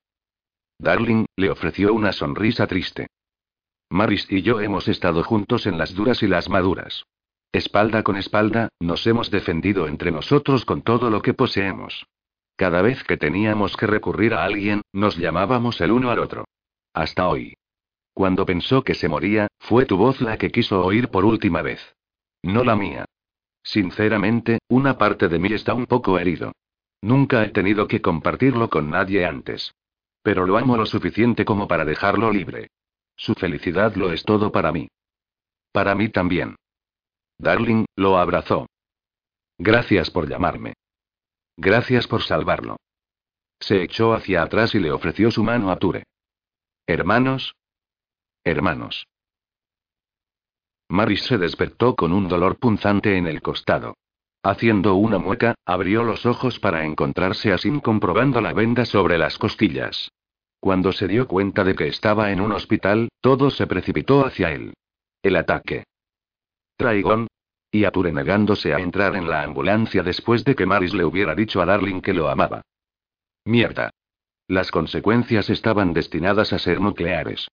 Darling, 0.79 1.27
le 1.37 1.51
ofreció 1.51 1.95
una 1.95 2.13
sonrisa 2.13 2.67
triste. 2.67 3.07
Maris 3.89 4.27
y 4.31 4.43
yo 4.43 4.61
hemos 4.61 4.89
estado 4.89 5.23
juntos 5.23 5.67
en 5.67 5.79
las 5.79 5.95
duras 5.95 6.23
y 6.23 6.27
las 6.27 6.49
maduras. 6.49 7.05
Espalda 7.53 8.03
con 8.03 8.17
espalda, 8.17 8.69
nos 8.81 9.07
hemos 9.07 9.31
defendido 9.31 9.87
entre 9.87 10.11
nosotros 10.11 10.65
con 10.65 10.83
todo 10.83 11.11
lo 11.11 11.21
que 11.21 11.35
poseemos. 11.35 12.07
Cada 12.57 12.83
vez 12.83 13.05
que 13.05 13.17
teníamos 13.17 13.77
que 13.77 13.87
recurrir 13.87 14.35
a 14.35 14.45
alguien, 14.45 14.83
nos 14.93 15.17
llamábamos 15.17 15.81
el 15.81 15.93
uno 15.93 16.11
al 16.11 16.19
otro. 16.19 16.47
Hasta 16.95 17.29
hoy. 17.29 17.55
Cuando 18.15 18.45
pensó 18.45 18.83
que 18.83 18.95
se 18.95 19.09
moría, 19.09 19.49
fue 19.59 19.87
tu 19.87 19.97
voz 19.97 20.21
la 20.21 20.37
que 20.37 20.51
quiso 20.51 20.85
oír 20.85 21.09
por 21.09 21.25
última 21.25 21.63
vez. 21.63 21.95
No 22.43 22.65
la 22.65 22.77
mía. 22.77 23.05
Sinceramente, 23.63 24.59
una 24.69 24.99
parte 24.99 25.29
de 25.29 25.39
mí 25.39 25.53
está 25.53 25.75
un 25.75 25.87
poco 25.87 26.19
herido. 26.19 26.53
Nunca 27.01 27.45
he 27.45 27.51
tenido 27.51 27.89
que 27.89 28.01
compartirlo 28.01 28.69
con 28.71 28.91
nadie 28.91 29.25
antes. 29.25 29.75
Pero 30.23 30.47
lo 30.47 30.57
amo 30.57 30.77
lo 30.77 30.87
suficiente 30.87 31.45
como 31.45 31.67
para 31.67 31.85
dejarlo 31.85 32.31
libre. 32.31 32.69
Su 33.17 33.35
felicidad 33.35 33.95
lo 33.97 34.13
es 34.13 34.25
todo 34.25 34.53
para 34.53 34.73
mí. 34.73 34.89
Para 35.73 35.95
mí 35.95 36.09
también. 36.09 36.57
Darling, 37.39 37.87
lo 37.97 38.19
abrazó. 38.19 38.67
Gracias 39.59 40.11
por 40.11 40.29
llamarme. 40.29 40.75
Gracias 41.57 42.07
por 42.07 42.23
salvarlo. 42.23 42.77
Se 43.61 43.83
echó 43.83 44.13
hacia 44.13 44.43
atrás 44.43 44.75
y 44.75 44.81
le 44.81 44.91
ofreció 44.91 45.31
su 45.31 45.43
mano 45.43 45.71
a 45.71 45.77
Ture. 45.77 46.05
¿Hermanos? 46.87 47.55
Hermanos. 48.45 49.07
Maris 50.89 51.23
se 51.23 51.39
despertó 51.39 51.95
con 51.95 52.13
un 52.13 52.29
dolor 52.29 52.59
punzante 52.59 53.17
en 53.17 53.27
el 53.27 53.41
costado. 53.41 53.95
Haciendo 54.43 54.97
una 54.97 55.19
mueca, 55.19 55.55
abrió 55.65 56.03
los 56.03 56.27
ojos 56.27 56.59
para 56.59 56.85
encontrarse 56.85 57.53
así 57.53 57.71
comprobando 57.81 58.41
la 58.41 58.53
venda 58.53 58.85
sobre 58.85 59.17
las 59.17 59.39
costillas. 59.39 60.11
Cuando 60.61 60.93
se 60.93 61.09
dio 61.09 61.29
cuenta 61.29 61.65
de 61.65 61.75
que 61.75 61.89
estaba 61.89 62.33
en 62.33 62.41
un 62.41 62.53
hospital, 62.53 63.09
todo 63.21 63.51
se 63.51 63.67
precipitó 63.67 64.27
hacia 64.27 64.51
él. 64.51 64.75
El 65.23 65.37
ataque. 65.37 65.85
Traigón. 66.77 67.29
Y 67.71 67.85
Ature 67.85 68.13
negándose 68.13 68.75
a 68.75 68.79
entrar 68.79 69.17
en 69.17 69.31
la 69.31 69.43
ambulancia 69.43 70.03
después 70.03 70.45
de 70.45 70.55
que 70.55 70.67
Maris 70.67 70.93
le 70.93 71.05
hubiera 71.05 71.35
dicho 71.35 71.63
a 71.63 71.65
Darling 71.65 72.01
que 72.01 72.13
lo 72.13 72.29
amaba. 72.29 72.63
Mierda. 73.45 73.91
Las 74.47 74.71
consecuencias 74.71 75.49
estaban 75.49 75.93
destinadas 75.93 76.53
a 76.53 76.59
ser 76.59 76.81
nucleares. 76.81 77.49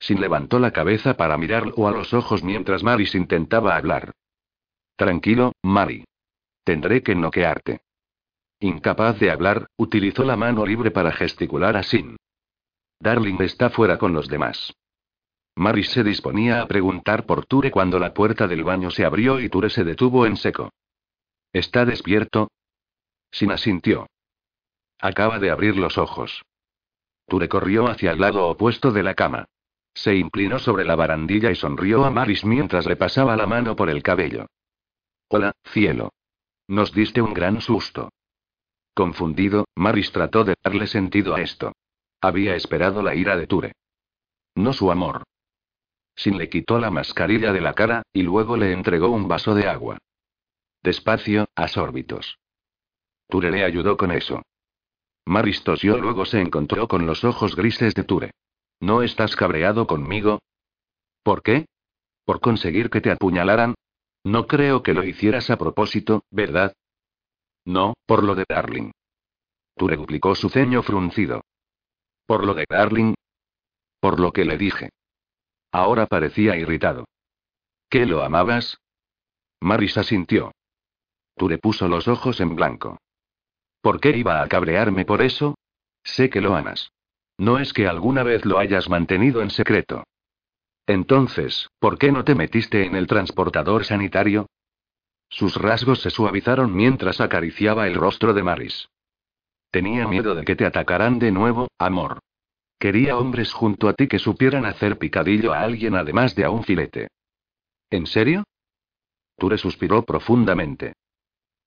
Sin 0.00 0.20
levantó 0.20 0.58
la 0.58 0.72
cabeza 0.72 1.14
para 1.14 1.36
mirarlo 1.36 1.86
a 1.86 1.92
los 1.92 2.14
ojos 2.14 2.42
mientras 2.42 2.82
Maris 2.82 3.14
intentaba 3.14 3.76
hablar. 3.76 4.14
Tranquilo, 4.96 5.52
Mari. 5.62 6.04
Tendré 6.64 7.02
que 7.02 7.14
noquearte. 7.14 7.82
Incapaz 8.60 9.18
de 9.20 9.30
hablar, 9.30 9.68
utilizó 9.76 10.24
la 10.24 10.36
mano 10.36 10.66
libre 10.66 10.90
para 10.90 11.12
gesticular 11.12 11.76
a 11.76 11.82
Sin. 11.82 12.16
Darling 12.98 13.40
está 13.40 13.70
fuera 13.70 13.98
con 13.98 14.12
los 14.12 14.28
demás. 14.28 14.74
Maris 15.54 15.90
se 15.90 16.02
disponía 16.02 16.62
a 16.62 16.66
preguntar 16.66 17.26
por 17.26 17.44
Ture 17.44 17.70
cuando 17.70 17.98
la 17.98 18.14
puerta 18.14 18.46
del 18.46 18.64
baño 18.64 18.90
se 18.90 19.04
abrió 19.04 19.40
y 19.40 19.48
Ture 19.48 19.68
se 19.68 19.84
detuvo 19.84 20.26
en 20.26 20.36
seco. 20.36 20.70
¿Está 21.52 21.84
despierto? 21.84 22.50
Sin 23.30 23.50
asintió. 23.50 24.06
Acaba 24.98 25.38
de 25.38 25.50
abrir 25.50 25.76
los 25.76 25.98
ojos. 25.98 26.42
Ture 27.26 27.48
corrió 27.48 27.88
hacia 27.88 28.12
el 28.12 28.20
lado 28.20 28.46
opuesto 28.48 28.92
de 28.92 29.02
la 29.02 29.14
cama. 29.14 29.46
Se 29.94 30.14
inclinó 30.14 30.58
sobre 30.58 30.84
la 30.84 30.96
barandilla 30.96 31.50
y 31.50 31.56
sonrió 31.56 32.04
a 32.04 32.10
Maris 32.10 32.44
mientras 32.44 32.86
le 32.86 32.96
pasaba 32.96 33.36
la 33.36 33.46
mano 33.46 33.76
por 33.76 33.90
el 33.90 34.02
cabello. 34.02 34.46
Hola, 35.28 35.52
cielo. 35.64 36.12
Nos 36.68 36.92
diste 36.92 37.20
un 37.20 37.34
gran 37.34 37.60
susto. 37.60 38.10
Confundido, 38.94 39.66
Maris 39.74 40.12
trató 40.12 40.44
de 40.44 40.54
darle 40.62 40.86
sentido 40.86 41.34
a 41.34 41.40
esto. 41.40 41.72
Había 42.20 42.54
esperado 42.54 43.02
la 43.02 43.14
ira 43.14 43.36
de 43.36 43.46
Ture. 43.46 43.72
No 44.54 44.72
su 44.72 44.90
amor. 44.90 45.24
Sin 46.14 46.36
le 46.36 46.48
quitó 46.48 46.78
la 46.78 46.90
mascarilla 46.90 47.52
de 47.52 47.60
la 47.60 47.72
cara, 47.72 48.02
y 48.12 48.22
luego 48.22 48.56
le 48.56 48.72
entregó 48.72 49.08
un 49.08 49.26
vaso 49.26 49.54
de 49.54 49.68
agua. 49.68 49.98
Despacio, 50.82 51.48
a 51.54 51.68
sórbitos. 51.68 52.38
Ture 53.28 53.50
le 53.50 53.64
ayudó 53.64 53.96
con 53.96 54.10
eso. 54.10 54.42
Maris 55.24 55.62
tosió, 55.62 55.98
luego 55.98 56.24
se 56.24 56.40
encontró 56.40 56.88
con 56.88 57.06
los 57.06 57.24
ojos 57.24 57.54
grises 57.54 57.94
de 57.94 58.04
Ture. 58.04 58.32
¿No 58.80 59.02
estás 59.02 59.36
cabreado 59.36 59.86
conmigo? 59.86 60.40
¿Por 61.22 61.42
qué? 61.42 61.66
¿Por 62.24 62.40
conseguir 62.40 62.88
que 62.88 63.02
te 63.02 63.10
apuñalaran? 63.10 63.74
No 64.24 64.46
creo 64.46 64.82
que 64.82 64.94
lo 64.94 65.04
hicieras 65.04 65.50
a 65.50 65.58
propósito, 65.58 66.24
¿verdad? 66.30 66.74
No, 67.64 67.94
por 68.06 68.24
lo 68.24 68.34
de 68.34 68.44
Darling. 68.48 68.90
Ture 69.76 69.96
duplicó 69.96 70.34
su 70.34 70.48
ceño 70.48 70.82
fruncido. 70.82 71.42
¿Por 72.26 72.44
lo 72.44 72.54
de 72.54 72.64
Darling? 72.68 73.14
Por 74.00 74.18
lo 74.18 74.32
que 74.32 74.44
le 74.44 74.56
dije. 74.56 74.90
Ahora 75.72 76.06
parecía 76.06 76.56
irritado. 76.56 77.04
¿Qué 77.88 78.06
lo 78.06 78.22
amabas? 78.22 78.78
Maris 79.60 79.98
asintió. 79.98 80.52
Ture 81.36 81.58
puso 81.58 81.86
los 81.88 82.08
ojos 82.08 82.40
en 82.40 82.56
blanco. 82.56 82.98
¿Por 83.82 84.00
qué 84.00 84.16
iba 84.16 84.42
a 84.42 84.48
cabrearme 84.48 85.04
por 85.04 85.22
eso? 85.22 85.54
Sé 86.02 86.30
que 86.30 86.40
lo 86.40 86.54
amas. 86.54 86.92
No 87.40 87.58
es 87.58 87.72
que 87.72 87.88
alguna 87.88 88.22
vez 88.22 88.44
lo 88.44 88.58
hayas 88.58 88.90
mantenido 88.90 89.40
en 89.40 89.48
secreto. 89.48 90.04
Entonces, 90.86 91.70
¿por 91.78 91.96
qué 91.96 92.12
no 92.12 92.22
te 92.22 92.34
metiste 92.34 92.84
en 92.84 92.94
el 92.94 93.06
transportador 93.06 93.86
sanitario? 93.86 94.50
Sus 95.30 95.56
rasgos 95.56 96.02
se 96.02 96.10
suavizaron 96.10 96.76
mientras 96.76 97.18
acariciaba 97.18 97.86
el 97.86 97.94
rostro 97.94 98.34
de 98.34 98.42
Maris. 98.42 98.90
Tenía 99.70 100.06
miedo 100.06 100.34
de 100.34 100.44
que 100.44 100.54
te 100.54 100.66
atacaran 100.66 101.18
de 101.18 101.32
nuevo, 101.32 101.68
amor. 101.78 102.18
Quería 102.78 103.16
hombres 103.16 103.54
junto 103.54 103.88
a 103.88 103.94
ti 103.94 104.06
que 104.06 104.18
supieran 104.18 104.66
hacer 104.66 104.98
picadillo 104.98 105.54
a 105.54 105.60
alguien 105.60 105.94
además 105.94 106.34
de 106.34 106.44
a 106.44 106.50
un 106.50 106.62
filete. 106.62 107.08
¿En 107.88 108.06
serio? 108.06 108.44
Ture 109.38 109.56
suspiró 109.56 110.04
profundamente. 110.04 110.92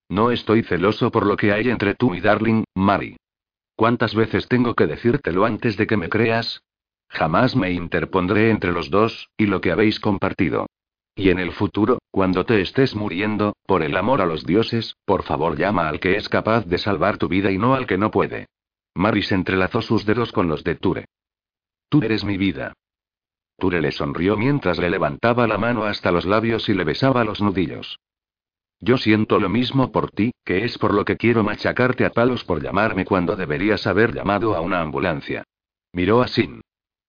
No 0.08 0.30
estoy 0.30 0.62
celoso 0.62 1.10
por 1.10 1.26
lo 1.26 1.36
que 1.36 1.52
hay 1.52 1.68
entre 1.70 1.96
tú 1.96 2.14
y 2.14 2.22
Darling, 2.22 2.64
Mari. 2.76 3.18
¿Cuántas 3.76 4.14
veces 4.14 4.48
tengo 4.48 4.76
que 4.76 4.88
decírtelo 4.88 5.46
antes 5.46 5.78
de 5.78 5.88
que 5.88 5.98
me 5.98 6.10
creas? 6.10 6.64
Jamás 7.10 7.56
me 7.56 7.72
interpondré 7.72 8.50
entre 8.50 8.72
los 8.72 8.90
dos, 8.90 9.30
y 9.38 9.46
lo 9.46 9.62
que 9.62 9.72
habéis 9.72 10.00
compartido. 10.00 10.68
Y 11.16 11.30
en 11.30 11.40
el 11.40 11.52
futuro, 11.52 12.00
cuando 12.12 12.46
te 12.46 12.62
estés 12.62 12.96
muriendo, 12.96 13.56
por 13.68 13.84
el 13.84 13.96
amor 13.96 14.22
a 14.22 14.26
los 14.26 14.46
dioses, 14.46 14.96
por 15.06 15.24
favor 15.24 15.58
llama 15.58 15.88
al 15.88 16.00
que 16.00 16.18
es 16.18 16.28
capaz 16.28 16.66
de 16.66 16.80
salvar 16.80 17.18
tu 17.18 17.28
vida 17.28 17.52
y 17.52 17.58
no 17.58 17.76
al 17.76 17.86
que 17.86 17.98
no 17.98 18.10
puede. 18.10 18.48
Maris 18.96 19.32
entrelazó 19.32 19.82
sus 19.82 20.06
dedos 20.06 20.32
con 20.32 20.48
los 20.48 20.64
de 20.64 20.76
Ture. 20.76 21.06
Tú 21.90 22.02
eres 22.04 22.24
mi 22.24 22.38
vida. 22.38 22.74
Ture 23.60 23.82
le 23.82 23.92
sonrió 23.92 24.38
mientras 24.38 24.80
le 24.80 24.90
levantaba 24.90 25.48
la 25.48 25.58
mano 25.58 25.84
hasta 25.84 26.12
los 26.12 26.26
labios 26.26 26.68
y 26.70 26.74
le 26.74 26.84
besaba 26.84 27.24
los 27.24 27.42
nudillos. 27.42 28.00
Yo 28.86 28.98
siento 28.98 29.40
lo 29.40 29.48
mismo 29.48 29.94
por 29.94 30.12
ti, 30.12 30.34
que 30.44 30.66
es 30.66 30.78
por 30.78 30.94
lo 30.94 31.06
que 31.06 31.16
quiero 31.16 31.42
machacarte 31.42 32.06
a 32.06 32.10
palos 32.10 32.44
por 32.44 32.62
llamarme 32.62 33.06
cuando 33.06 33.38
deberías 33.38 33.88
haber 33.88 34.14
llamado 34.14 34.58
a 34.58 34.60
una 34.60 34.82
ambulancia. 34.82 35.46
Miró 35.94 36.22
a 36.22 36.28
Sin. 36.28 36.60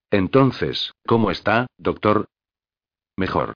Entonces, 0.09 0.93
¿cómo 1.05 1.31
está, 1.31 1.67
doctor? 1.77 2.29
Mejor. 3.17 3.55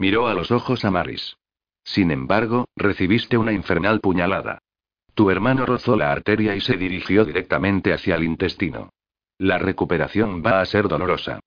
Miró 0.00 0.26
a 0.26 0.34
los 0.34 0.50
ojos 0.50 0.84
a 0.84 0.90
Maris. 0.90 1.36
Sin 1.84 2.10
embargo, 2.10 2.66
recibiste 2.74 3.36
una 3.36 3.52
infernal 3.52 4.00
puñalada. 4.00 4.58
Tu 5.14 5.30
hermano 5.30 5.64
rozó 5.64 5.94
la 5.94 6.10
arteria 6.10 6.56
y 6.56 6.60
se 6.60 6.76
dirigió 6.76 7.24
directamente 7.24 7.92
hacia 7.92 8.16
el 8.16 8.24
intestino. 8.24 8.90
La 9.38 9.58
recuperación 9.58 10.42
va 10.44 10.60
a 10.60 10.64
ser 10.64 10.88
dolorosa. 10.88 11.38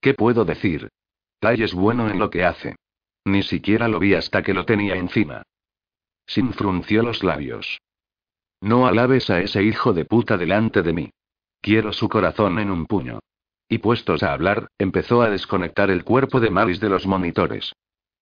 ¿Qué 0.00 0.14
puedo 0.14 0.44
decir? 0.44 0.88
Tai 1.38 1.62
es 1.62 1.74
bueno 1.74 2.10
en 2.10 2.18
lo 2.18 2.28
que 2.28 2.44
hace. 2.44 2.74
Ni 3.28 3.42
siquiera 3.42 3.88
lo 3.88 3.98
vi 3.98 4.14
hasta 4.14 4.42
que 4.42 4.54
lo 4.54 4.64
tenía 4.64 4.96
encima. 4.96 5.42
Sin 6.26 6.54
frunció 6.54 7.02
los 7.02 7.22
labios. 7.22 7.78
No 8.62 8.86
alabes 8.86 9.28
a 9.28 9.40
ese 9.40 9.62
hijo 9.62 9.92
de 9.92 10.06
puta 10.06 10.38
delante 10.38 10.82
de 10.82 10.94
mí. 10.94 11.10
Quiero 11.60 11.92
su 11.92 12.08
corazón 12.08 12.58
en 12.58 12.70
un 12.70 12.86
puño. 12.86 13.20
Y 13.68 13.78
puestos 13.78 14.22
a 14.22 14.32
hablar, 14.32 14.68
empezó 14.78 15.20
a 15.20 15.28
desconectar 15.28 15.90
el 15.90 16.04
cuerpo 16.04 16.40
de 16.40 16.48
Maris 16.48 16.80
de 16.80 16.88
los 16.88 17.06
monitores. 17.06 17.74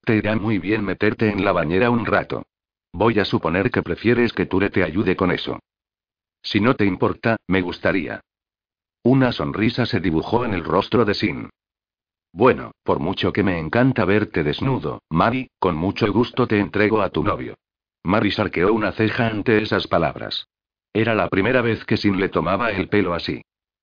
Te 0.03 0.17
irá 0.17 0.35
muy 0.35 0.59
bien 0.59 0.85
meterte 0.85 1.31
en 1.31 1.45
la 1.45 1.53
bañera 1.53 1.89
un 1.91 2.05
rato. 2.05 2.45
Voy 2.93 3.21
a 3.21 3.25
suponer 3.25 3.71
que 3.71 3.83
prefieres 3.83 4.33
que 4.33 4.47
Ture 4.47 4.71
te 4.71 4.83
ayude 4.83 5.15
con 5.15 5.31
eso. 5.31 5.61
Si 6.43 6.61
no 6.61 6.75
te 6.75 6.85
importa, 6.85 7.37
me 7.47 7.63
gustaría. 7.63 8.21
Una 9.05 9.31
sonrisa 9.31 9.87
se 9.87 10.01
dibujó 10.01 10.45
en 10.45 10.53
el 10.53 10.65
rostro 10.65 11.05
de 11.05 11.15
Sin. 11.15 11.51
Bueno, 12.37 12.73
por 12.83 12.99
mucho 12.99 13.33
que 13.33 13.43
me 13.43 13.59
encanta 13.59 14.05
verte 14.05 14.45
desnudo, 14.45 15.01
Mari, 15.09 15.49
con 15.59 15.75
mucho 15.75 16.13
gusto 16.13 16.47
te 16.47 16.59
entrego 16.59 17.01
a 17.01 17.09
tu 17.09 17.25
novio. 17.25 17.55
Mari 18.05 18.31
sarqueó 18.31 18.75
una 18.75 18.93
ceja 18.93 19.29
ante 19.29 19.63
esas 19.63 19.87
palabras. 19.87 20.47
Era 20.93 21.15
la 21.15 21.31
primera 21.31 21.63
vez 21.63 21.87
que 21.87 21.97
Sin 21.97 22.21
le 22.21 22.29
tomaba 22.29 22.73
el 22.73 22.91
pelo 22.91 23.15
así. 23.15 23.41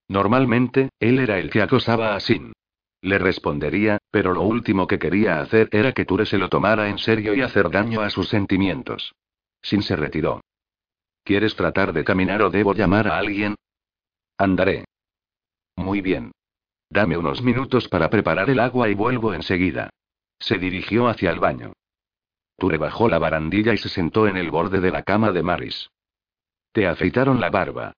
Normalmente, 0.07 0.89
él 0.99 1.17
era 1.17 1.39
el 1.39 1.49
que 1.49 1.63
acosaba 1.63 2.13
a 2.13 2.19
Sin. 2.19 2.53
Le 3.01 3.17
respondería, 3.17 3.97
pero 4.11 4.35
lo 4.35 4.43
último 4.43 4.85
que 4.85 4.99
quería 4.99 5.41
hacer 5.41 5.67
era 5.71 5.91
que 5.91 6.05
Ture 6.05 6.27
se 6.27 6.37
lo 6.37 6.47
tomara 6.49 6.89
en 6.89 6.99
serio 6.99 7.33
y 7.33 7.41
hacer 7.41 7.71
daño 7.71 8.01
a 8.01 8.11
sus 8.11 8.29
sentimientos. 8.29 9.15
Sin 9.63 9.81
se 9.81 9.95
retiró. 9.95 10.41
¿Quieres 11.23 11.55
tratar 11.55 11.91
de 11.91 12.03
caminar 12.03 12.43
o 12.43 12.51
debo 12.51 12.75
llamar 12.75 13.07
a 13.07 13.17
alguien? 13.17 13.55
Andaré. 14.37 14.85
Muy 15.75 16.01
bien. 16.01 16.31
Dame 16.93 17.17
unos 17.17 17.41
minutos 17.41 17.87
para 17.87 18.07
preparar 18.07 18.51
el 18.51 18.59
agua 18.59 18.87
y 18.87 18.93
vuelvo 18.93 19.33
enseguida. 19.33 19.89
Se 20.37 20.59
dirigió 20.59 21.07
hacia 21.07 21.31
el 21.31 21.39
baño. 21.39 21.73
Ture 22.59 22.77
bajó 22.77 23.09
la 23.09 23.17
barandilla 23.17 23.73
y 23.73 23.77
se 23.77 23.89
sentó 23.89 24.27
en 24.27 24.37
el 24.37 24.51
borde 24.51 24.79
de 24.79 24.91
la 24.91 25.01
cama 25.01 25.31
de 25.31 25.41
Maris. 25.41 25.89
Te 26.71 26.85
afeitaron 26.85 27.41
la 27.41 27.49
barba. 27.49 27.93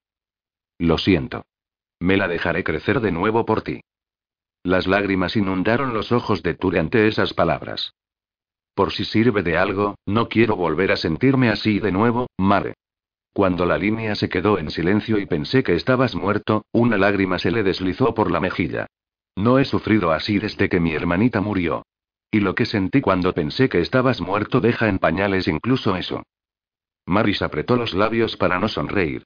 Lo 0.78 0.96
siento. 0.96 1.44
Me 2.00 2.16
la 2.16 2.26
dejaré 2.26 2.64
crecer 2.64 3.00
de 3.00 3.12
nuevo 3.12 3.44
por 3.44 3.60
ti. 3.60 3.82
Las 4.62 4.86
lágrimas 4.86 5.36
inundaron 5.36 5.92
los 5.92 6.10
ojos 6.10 6.42
de 6.42 6.54
Ture 6.54 6.80
ante 6.80 7.06
esas 7.06 7.34
palabras. 7.34 7.92
Por 8.74 8.92
si 8.92 9.04
sirve 9.04 9.42
de 9.42 9.58
algo, 9.58 9.96
no 10.06 10.30
quiero 10.30 10.56
volver 10.56 10.90
a 10.92 10.96
sentirme 10.96 11.50
así 11.50 11.80
de 11.80 11.92
nuevo, 11.92 12.28
Mare. 12.38 12.76
Cuando 13.36 13.66
la 13.66 13.76
línea 13.76 14.14
se 14.14 14.30
quedó 14.30 14.58
en 14.58 14.70
silencio 14.70 15.18
y 15.18 15.26
pensé 15.26 15.62
que 15.62 15.74
estabas 15.74 16.14
muerto, 16.14 16.64
una 16.72 16.96
lágrima 16.96 17.38
se 17.38 17.50
le 17.50 17.62
deslizó 17.62 18.14
por 18.14 18.30
la 18.30 18.40
mejilla. 18.40 18.86
No 19.36 19.58
he 19.58 19.66
sufrido 19.66 20.10
así 20.10 20.38
desde 20.38 20.70
que 20.70 20.80
mi 20.80 20.94
hermanita 20.94 21.42
murió. 21.42 21.84
Y 22.30 22.40
lo 22.40 22.54
que 22.54 22.64
sentí 22.64 23.02
cuando 23.02 23.34
pensé 23.34 23.68
que 23.68 23.82
estabas 23.82 24.22
muerto 24.22 24.62
deja 24.62 24.88
en 24.88 24.98
pañales 24.98 25.48
incluso 25.48 25.96
eso. 25.96 26.22
Maris 27.04 27.42
apretó 27.42 27.76
los 27.76 27.92
labios 27.92 28.38
para 28.38 28.58
no 28.58 28.68
sonreír. 28.68 29.22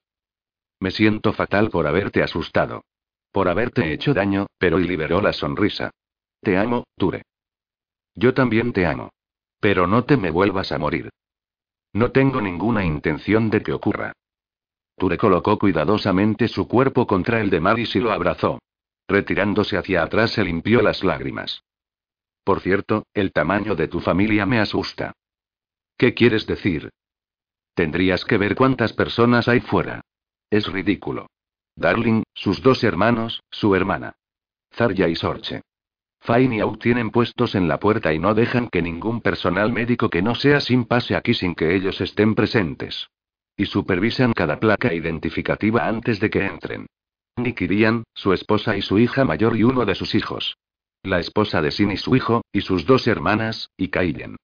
Me 0.81 0.91
siento 0.91 1.33
fatal 1.33 1.71
por 1.71 1.87
haberte 1.87 2.25
asustado. 2.25 2.83
Por 3.31 3.49
haberte 3.49 3.93
hecho 3.93 4.13
daño, 4.13 4.49
pero 4.59 4.81
y 4.81 4.89
liberó 4.89 5.23
la 5.23 5.33
sonrisa. 5.33 5.93
Te 6.41 6.59
amo, 6.59 6.83
Ture. 6.97 7.23
Yo 8.17 8.35
también 8.35 8.73
te 8.73 8.87
amo. 8.87 9.11
Pero 9.61 9.87
no 9.87 10.03
te 10.03 10.17
me 10.17 10.33
vuelvas 10.33 10.73
a 10.73 10.79
morir. 10.79 11.11
No 11.93 12.12
tengo 12.12 12.41
ninguna 12.41 12.84
intención 12.84 13.51
de 13.51 13.62
que 13.62 13.72
ocurra. 13.72 14.12
Ture 14.97 15.18
colocó 15.18 15.59
cuidadosamente 15.59 16.47
su 16.47 16.68
cuerpo 16.68 17.07
contra 17.07 17.41
el 17.41 17.51
de 17.51 17.61
Maris 17.61 17.97
y 17.97 18.01
lo 18.01 18.12
abrazó. 18.12 18.61
Retirándose 19.09 19.76
hacia 19.76 20.03
atrás 20.03 20.32
se 20.32 20.45
limpió 20.45 20.82
las 20.82 21.03
lágrimas. 21.03 21.64
Por 22.45 22.61
cierto, 22.61 23.05
el 23.12 23.32
tamaño 23.32 23.74
de 23.74 23.88
tu 23.88 24.01
familia 24.01 24.47
me 24.47 24.61
asusta. 24.61 25.12
¿Qué 25.97 26.14
quieres 26.14 26.47
decir? 26.47 26.91
Tendrías 27.74 28.24
que 28.24 28.38
ver 28.38 28.55
cuántas 28.55 28.93
personas 28.93 29.49
hay 29.49 29.61
fuera. 29.61 30.03
Es 30.51 30.70
ridículo. 30.70 31.28
Darling, 31.76 32.22
sus 32.34 32.62
dos 32.62 32.84
hermanos, 32.84 33.43
su 33.51 33.74
hermana. 33.74 34.14
Zarya 34.72 35.09
y 35.09 35.16
Sorche. 35.16 35.62
Fine 36.21 36.57
y 36.57 36.61
Au 36.61 36.77
tienen 36.77 37.11
puestos 37.11 37.55
en 37.55 37.66
la 37.66 37.81
puerta 37.81 38.12
y 38.12 38.18
no 38.18 38.35
dejan 38.35 38.68
que 38.68 38.83
ningún 38.83 39.21
personal 39.21 39.73
médico 39.73 40.11
que 40.11 40.23
no 40.23 40.35
sea 40.35 40.61
sin 40.61 40.85
pase 40.85 41.16
aquí 41.16 41.35
sin 41.35 41.55
que 41.55 41.75
ellos 41.75 42.01
estén 42.01 42.35
presentes. 42.35 43.09
Y 43.57 43.66
supervisan 43.66 44.33
cada 44.33 44.61
placa 44.61 44.93
identificativa 44.93 45.87
antes 45.87 46.21
de 46.21 46.31
que 46.31 46.45
entren. 46.45 46.87
Nick 47.37 47.62
su 48.14 48.33
esposa 48.33 48.77
y 48.77 48.83
su 48.83 48.99
hija 48.99 49.25
mayor 49.25 49.57
y 49.57 49.64
uno 49.64 49.85
de 49.87 49.95
sus 49.95 50.14
hijos. 50.14 50.57
La 51.03 51.18
esposa 51.18 51.62
de 51.62 51.71
Sin 51.71 51.91
y 51.91 51.97
su 51.97 52.14
hijo, 52.14 52.43
y 52.53 52.61
sus 52.61 52.85
dos 52.85 53.07
hermanas, 53.07 53.71
y 53.79 53.89
Kaiden. 53.89 54.37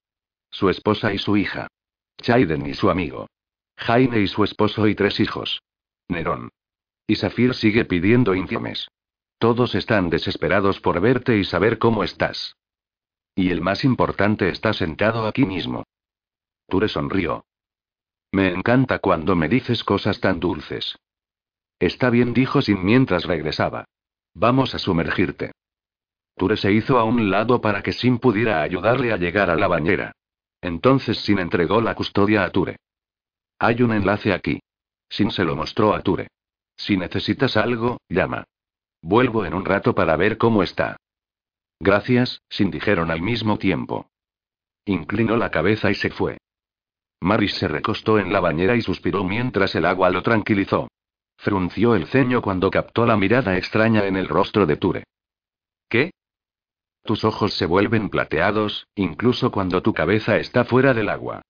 Su 0.51 0.70
esposa 0.70 1.12
y 1.12 1.18
su 1.18 1.37
hija. 1.37 1.68
Chaiden 2.16 2.66
y 2.66 2.72
su 2.72 2.89
amigo. 2.89 3.29
Jaime 3.77 4.20
y 4.20 4.27
su 4.27 4.43
esposo 4.43 4.89
y 4.89 4.95
tres 4.95 5.20
hijos. 5.20 5.61
Nerón. 6.09 6.49
Y 7.07 7.16
Safir 7.16 7.55
sigue 7.55 7.85
pidiendo 7.85 8.35
ínfimes. 8.35 8.89
Todos 9.39 9.74
están 9.74 10.09
desesperados 10.09 10.80
por 10.80 11.01
verte 11.01 11.37
y 11.37 11.45
saber 11.45 11.78
cómo 11.78 12.05
estás. 12.05 12.57
Y 13.34 13.51
el 13.51 13.61
más 13.61 13.84
importante 13.84 14.49
está 14.49 14.72
sentado 14.72 15.26
aquí 15.26 15.45
mismo. 15.45 15.84
Ture 16.68 16.89
sonrió. 16.89 17.45
Me 18.32 18.49
encanta 18.49 18.99
cuando 18.99 19.37
me 19.37 19.49
dices 19.49 19.84
cosas 19.84 20.20
tan 20.20 20.41
dulces. 20.41 20.99
Está 21.78 22.09
bien, 22.09 22.32
dijo 22.32 22.62
Sin 22.62 22.84
mientras 22.84 23.24
regresaba. 23.24 23.84
Vamos 24.34 24.74
a 24.74 24.78
sumergirte. 24.78 25.53
Ture 26.34 26.57
se 26.57 26.72
hizo 26.72 26.99
a 26.99 27.05
un 27.05 27.30
lado 27.30 27.61
para 27.61 27.82
que 27.82 27.93
Sin 27.93 28.18
pudiera 28.18 28.62
ayudarle 28.62 29.12
a 29.12 29.18
llegar 29.18 29.51
a 29.51 29.57
la 29.57 29.68
bañera. 29.68 30.12
Entonces 30.62 31.18
Sin 31.18 31.39
entregó 31.39 31.82
la 31.82 31.95
custodia 31.95 32.45
a 32.45 32.51
Ture. 32.51 32.76
Hay 33.59 33.82
un 33.82 33.93
enlace 33.93 34.32
aquí. 34.32 34.61
Sin 35.09 35.30
se 35.30 35.45
lo 35.45 35.57
mostró 35.57 35.95
a 35.95 36.01
Ture. 36.01 36.28
Si 36.76 36.97
necesitas 36.97 37.57
algo, 37.57 37.99
llama. 38.09 38.45
Vuelvo 39.09 39.45
en 39.45 39.55
un 39.55 39.65
rato 39.65 39.95
para 39.95 40.17
ver 40.17 40.37
cómo 40.37 40.65
está. 40.65 40.97
Gracias, 41.79 42.43
Sin 42.49 42.73
dijeron 42.73 43.13
al 43.13 43.23
mismo 43.23 43.57
tiempo. 43.57 44.11
Inclinó 44.85 45.37
la 45.37 45.53
cabeza 45.53 45.93
y 45.93 45.95
se 45.95 46.11
fue. 46.11 46.39
Maris 47.21 47.55
se 47.55 47.69
recostó 47.69 48.19
en 48.19 48.33
la 48.33 48.41
bañera 48.41 48.75
y 48.75 48.83
suspiró 48.83 49.23
mientras 49.23 49.77
el 49.77 49.85
agua 49.85 50.11
lo 50.11 50.25
tranquilizó. 50.25 50.89
Frunció 51.39 51.95
el 51.95 52.09
ceño 52.09 52.43
cuando 52.43 52.69
captó 52.69 53.07
la 53.07 53.17
mirada 53.17 53.57
extraña 53.57 54.05
en 54.09 54.17
el 54.17 54.27
rostro 54.27 54.67
de 54.67 54.77
Ture. 54.77 55.05
¿Qué? 55.89 56.11
Tus 57.05 57.23
ojos 57.23 57.55
se 57.55 57.67
vuelven 57.67 58.11
plateados, 58.11 58.89
incluso 58.97 59.53
cuando 59.53 59.83
tu 59.83 59.95
cabeza 59.95 60.37
está 60.39 60.65
fuera 60.65 60.95
del 60.95 61.11
agua. 61.11 61.43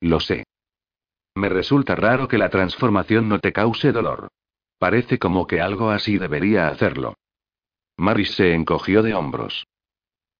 Lo 0.00 0.18
sé. 0.18 0.42
Me 1.36 1.48
resulta 1.48 1.94
raro 1.94 2.26
que 2.26 2.38
la 2.38 2.50
transformación 2.50 3.28
no 3.28 3.38
te 3.38 3.52
cause 3.52 3.92
dolor. 3.92 4.32
Parece 4.82 5.20
como 5.20 5.46
que 5.46 5.60
algo 5.60 5.90
así 5.90 6.18
debería 6.18 6.66
hacerlo. 6.66 7.14
Maris 7.96 8.34
se 8.34 8.52
encogió 8.52 9.04
de 9.04 9.14
hombros. 9.14 9.64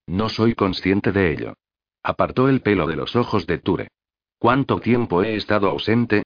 No 0.08 0.28
soy 0.28 0.56
consciente 0.56 1.12
de 1.12 1.32
ello. 1.32 1.54
Apartó 2.02 2.48
el 2.48 2.60
pelo 2.60 2.88
de 2.88 2.96
los 2.96 3.14
ojos 3.14 3.46
de 3.46 3.58
Ture. 3.58 3.86
¿Cuánto 4.40 4.80
tiempo 4.80 5.22
he 5.22 5.36
estado 5.36 5.70
ausente? 5.70 6.24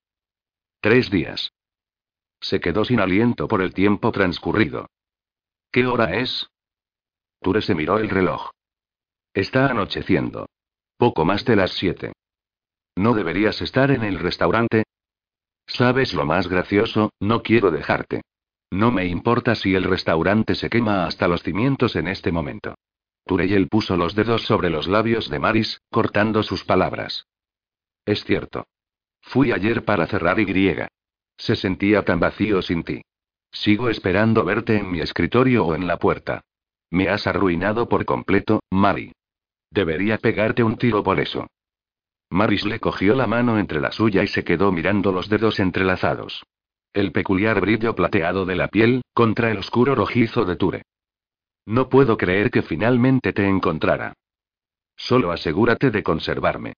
Tres 0.80 1.10
días. 1.10 1.52
Se 2.40 2.58
quedó 2.58 2.86
sin 2.86 3.00
aliento 3.00 3.48
por 3.48 3.60
el 3.60 3.74
tiempo 3.74 4.10
transcurrido. 4.12 4.88
¿Qué 5.70 5.86
hora 5.86 6.16
es? 6.16 6.48
Ture 7.42 7.60
se 7.60 7.74
miró 7.74 7.98
el 7.98 8.08
reloj. 8.08 8.48
Está 9.34 9.66
anocheciendo. 9.66 10.46
Poco 10.96 11.26
más 11.26 11.44
de 11.44 11.56
las 11.56 11.72
siete. 11.72 12.14
¿No 12.96 13.12
deberías 13.12 13.60
estar 13.60 13.90
en 13.90 14.04
el 14.04 14.18
restaurante? 14.18 14.85
¿Sabes 15.66 16.14
lo 16.14 16.24
más 16.24 16.48
gracioso? 16.48 17.10
No 17.20 17.42
quiero 17.42 17.70
dejarte. 17.70 18.22
No 18.70 18.90
me 18.90 19.06
importa 19.06 19.54
si 19.54 19.74
el 19.74 19.84
restaurante 19.84 20.54
se 20.54 20.68
quema 20.68 21.06
hasta 21.06 21.28
los 21.28 21.42
cimientos 21.42 21.96
en 21.96 22.08
este 22.08 22.32
momento. 22.32 22.74
Tureyel 23.24 23.68
puso 23.68 23.96
los 23.96 24.14
dedos 24.14 24.42
sobre 24.42 24.70
los 24.70 24.86
labios 24.86 25.28
de 25.28 25.38
Maris, 25.38 25.80
cortando 25.90 26.42
sus 26.42 26.64
palabras. 26.64 27.26
Es 28.04 28.24
cierto. 28.24 28.66
Fui 29.20 29.50
ayer 29.50 29.84
para 29.84 30.06
cerrar 30.06 30.38
Y. 30.38 30.76
Se 31.36 31.56
sentía 31.56 32.04
tan 32.04 32.20
vacío 32.20 32.62
sin 32.62 32.84
ti. 32.84 33.02
Sigo 33.50 33.88
esperando 33.88 34.44
verte 34.44 34.76
en 34.76 34.90
mi 34.90 35.00
escritorio 35.00 35.66
o 35.66 35.74
en 35.74 35.86
la 35.86 35.98
puerta. 35.98 36.42
Me 36.90 37.08
has 37.08 37.26
arruinado 37.26 37.88
por 37.88 38.04
completo, 38.04 38.60
Mari. 38.70 39.12
Debería 39.70 40.18
pegarte 40.18 40.62
un 40.62 40.76
tiro 40.76 41.02
por 41.02 41.18
eso. 41.18 41.48
Maris 42.30 42.64
le 42.64 42.80
cogió 42.80 43.14
la 43.14 43.26
mano 43.26 43.58
entre 43.58 43.80
la 43.80 43.92
suya 43.92 44.22
y 44.22 44.26
se 44.26 44.44
quedó 44.44 44.72
mirando 44.72 45.12
los 45.12 45.28
dedos 45.28 45.60
entrelazados. 45.60 46.44
El 46.92 47.12
peculiar 47.12 47.60
brillo 47.60 47.94
plateado 47.94 48.44
de 48.46 48.56
la 48.56 48.68
piel, 48.68 49.02
contra 49.12 49.50
el 49.50 49.58
oscuro 49.58 49.94
rojizo 49.94 50.44
de 50.44 50.56
Ture. 50.56 50.82
No 51.66 51.88
puedo 51.88 52.16
creer 52.16 52.50
que 52.50 52.62
finalmente 52.62 53.32
te 53.32 53.46
encontrara. 53.46 54.14
Solo 54.96 55.30
asegúrate 55.30 55.90
de 55.90 56.02
conservarme. 56.02 56.74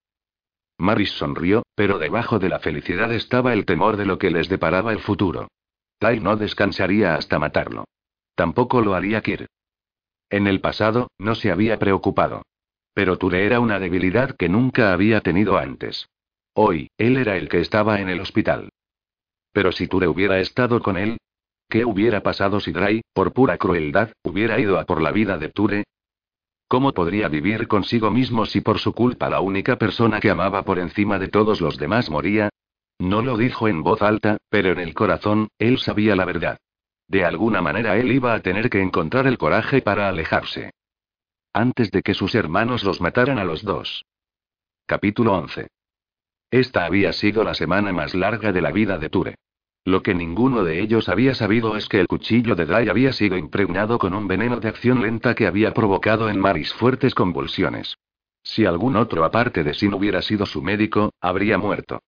Maris 0.78 1.12
sonrió, 1.12 1.62
pero 1.74 1.98
debajo 1.98 2.38
de 2.38 2.48
la 2.48 2.58
felicidad 2.58 3.12
estaba 3.12 3.52
el 3.52 3.64
temor 3.64 3.96
de 3.96 4.06
lo 4.06 4.18
que 4.18 4.30
les 4.30 4.48
deparaba 4.48 4.92
el 4.92 5.00
futuro. 5.00 5.48
Tai 5.98 6.20
no 6.20 6.36
descansaría 6.36 7.16
hasta 7.16 7.38
matarlo. 7.38 7.84
Tampoco 8.34 8.80
lo 8.80 8.94
haría 8.94 9.20
Kir. 9.20 9.46
En 10.30 10.46
el 10.46 10.60
pasado, 10.60 11.08
no 11.18 11.34
se 11.34 11.50
había 11.50 11.78
preocupado. 11.78 12.42
Pero 12.98 13.16
Ture 13.16 13.46
era 13.46 13.60
una 13.60 13.78
debilidad 13.78 14.34
que 14.36 14.48
nunca 14.48 14.92
había 14.92 15.20
tenido 15.20 15.56
antes. 15.56 16.08
Hoy, 16.52 16.90
él 16.98 17.16
era 17.16 17.36
el 17.36 17.48
que 17.48 17.60
estaba 17.60 18.00
en 18.00 18.08
el 18.08 18.20
hospital. 18.20 18.70
Pero 19.52 19.70
si 19.70 19.86
Ture 19.86 20.08
hubiera 20.08 20.40
estado 20.40 20.82
con 20.82 20.96
él, 20.96 21.16
¿qué 21.68 21.84
hubiera 21.84 22.24
pasado 22.24 22.58
si 22.58 22.72
Dray, 22.72 23.02
por 23.12 23.32
pura 23.32 23.56
crueldad, 23.56 24.10
hubiera 24.24 24.58
ido 24.58 24.80
a 24.80 24.84
por 24.84 25.00
la 25.00 25.12
vida 25.12 25.38
de 25.38 25.48
Ture? 25.48 25.84
¿Cómo 26.66 26.92
podría 26.92 27.28
vivir 27.28 27.68
consigo 27.68 28.10
mismo 28.10 28.46
si 28.46 28.62
por 28.62 28.80
su 28.80 28.92
culpa 28.92 29.30
la 29.30 29.42
única 29.42 29.76
persona 29.76 30.18
que 30.18 30.30
amaba 30.30 30.64
por 30.64 30.80
encima 30.80 31.20
de 31.20 31.28
todos 31.28 31.60
los 31.60 31.78
demás 31.78 32.10
moría? 32.10 32.48
No 32.98 33.22
lo 33.22 33.36
dijo 33.36 33.68
en 33.68 33.84
voz 33.84 34.02
alta, 34.02 34.38
pero 34.50 34.72
en 34.72 34.80
el 34.80 34.94
corazón, 34.94 35.46
él 35.60 35.78
sabía 35.78 36.16
la 36.16 36.24
verdad. 36.24 36.58
De 37.06 37.24
alguna 37.24 37.62
manera 37.62 37.96
él 37.96 38.10
iba 38.10 38.34
a 38.34 38.40
tener 38.40 38.68
que 38.68 38.82
encontrar 38.82 39.28
el 39.28 39.38
coraje 39.38 39.82
para 39.82 40.08
alejarse 40.08 40.72
antes 41.52 41.90
de 41.90 42.02
que 42.02 42.14
sus 42.14 42.34
hermanos 42.34 42.84
los 42.84 43.00
mataran 43.00 43.38
a 43.38 43.44
los 43.44 43.62
dos. 43.62 44.04
Capítulo 44.86 45.34
11. 45.34 45.68
Esta 46.50 46.84
había 46.84 47.12
sido 47.12 47.44
la 47.44 47.54
semana 47.54 47.92
más 47.92 48.14
larga 48.14 48.52
de 48.52 48.62
la 48.62 48.72
vida 48.72 48.98
de 48.98 49.10
Ture. 49.10 49.34
Lo 49.84 50.02
que 50.02 50.14
ninguno 50.14 50.64
de 50.64 50.80
ellos 50.80 51.08
había 51.08 51.34
sabido 51.34 51.76
es 51.76 51.88
que 51.88 52.00
el 52.00 52.08
cuchillo 52.08 52.54
de 52.54 52.66
Dry 52.66 52.88
había 52.88 53.12
sido 53.12 53.36
impregnado 53.36 53.98
con 53.98 54.14
un 54.14 54.28
veneno 54.28 54.60
de 54.60 54.68
acción 54.68 55.00
lenta 55.00 55.34
que 55.34 55.46
había 55.46 55.72
provocado 55.72 56.28
en 56.28 56.38
Maris 56.38 56.72
fuertes 56.74 57.14
convulsiones. 57.14 57.96
Si 58.42 58.64
algún 58.64 58.96
otro 58.96 59.24
aparte 59.24 59.64
de 59.64 59.74
Sin 59.74 59.94
hubiera 59.94 60.22
sido 60.22 60.46
su 60.46 60.62
médico, 60.62 61.12
habría 61.20 61.58
muerto. 61.58 62.00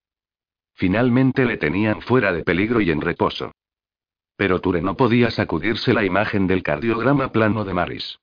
Finalmente 0.75 1.45
le 1.45 1.57
tenían 1.57 2.01
fuera 2.01 2.33
de 2.33 2.43
peligro 2.45 2.81
y 2.81 2.91
en 2.91 3.01
reposo. 3.01 3.53
Pero 4.37 4.61
Ture 4.61 4.81
no 4.81 4.97
podía 4.97 5.31
sacudirse 5.31 5.93
la 5.93 6.05
imagen 6.05 6.47
del 6.47 6.63
cardiograma 6.63 7.33
plano 7.33 7.65
de 7.65 7.75
Maris. 7.75 8.19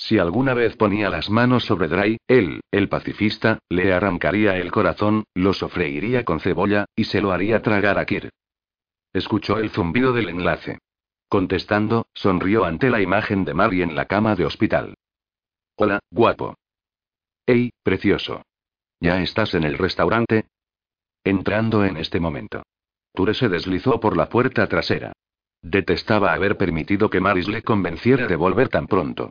Si 0.00 0.18
alguna 0.18 0.54
vez 0.54 0.76
ponía 0.76 1.10
las 1.10 1.28
manos 1.28 1.66
sobre 1.66 1.86
Dry, 1.86 2.16
él, 2.26 2.62
el 2.70 2.88
pacifista, 2.88 3.58
le 3.68 3.92
arrancaría 3.92 4.56
el 4.56 4.72
corazón, 4.72 5.24
lo 5.34 5.52
sofreiría 5.52 6.24
con 6.24 6.40
cebolla, 6.40 6.86
y 6.96 7.04
se 7.04 7.20
lo 7.20 7.32
haría 7.32 7.60
tragar 7.60 7.98
a 7.98 8.06
Kir. 8.06 8.30
Escuchó 9.12 9.58
el 9.58 9.68
zumbido 9.68 10.14
del 10.14 10.30
enlace. 10.30 10.78
Contestando, 11.28 12.06
sonrió 12.14 12.64
ante 12.64 12.88
la 12.88 13.02
imagen 13.02 13.44
de 13.44 13.52
Mary 13.52 13.82
en 13.82 13.94
la 13.94 14.06
cama 14.06 14.34
de 14.36 14.46
hospital. 14.46 14.94
Hola, 15.76 16.00
guapo. 16.10 16.54
Hey, 17.46 17.68
precioso. 17.82 18.42
¿Ya 19.00 19.20
estás 19.20 19.52
en 19.54 19.64
el 19.64 19.76
restaurante? 19.76 20.46
Entrando 21.24 21.84
en 21.84 21.98
este 21.98 22.20
momento. 22.20 22.62
Ture 23.12 23.34
se 23.34 23.50
deslizó 23.50 24.00
por 24.00 24.16
la 24.16 24.30
puerta 24.30 24.66
trasera. 24.66 25.12
Detestaba 25.60 26.32
haber 26.32 26.56
permitido 26.56 27.10
que 27.10 27.20
Maris 27.20 27.48
le 27.48 27.62
convenciera 27.62 28.26
de 28.26 28.36
volver 28.36 28.70
tan 28.70 28.86
pronto. 28.86 29.30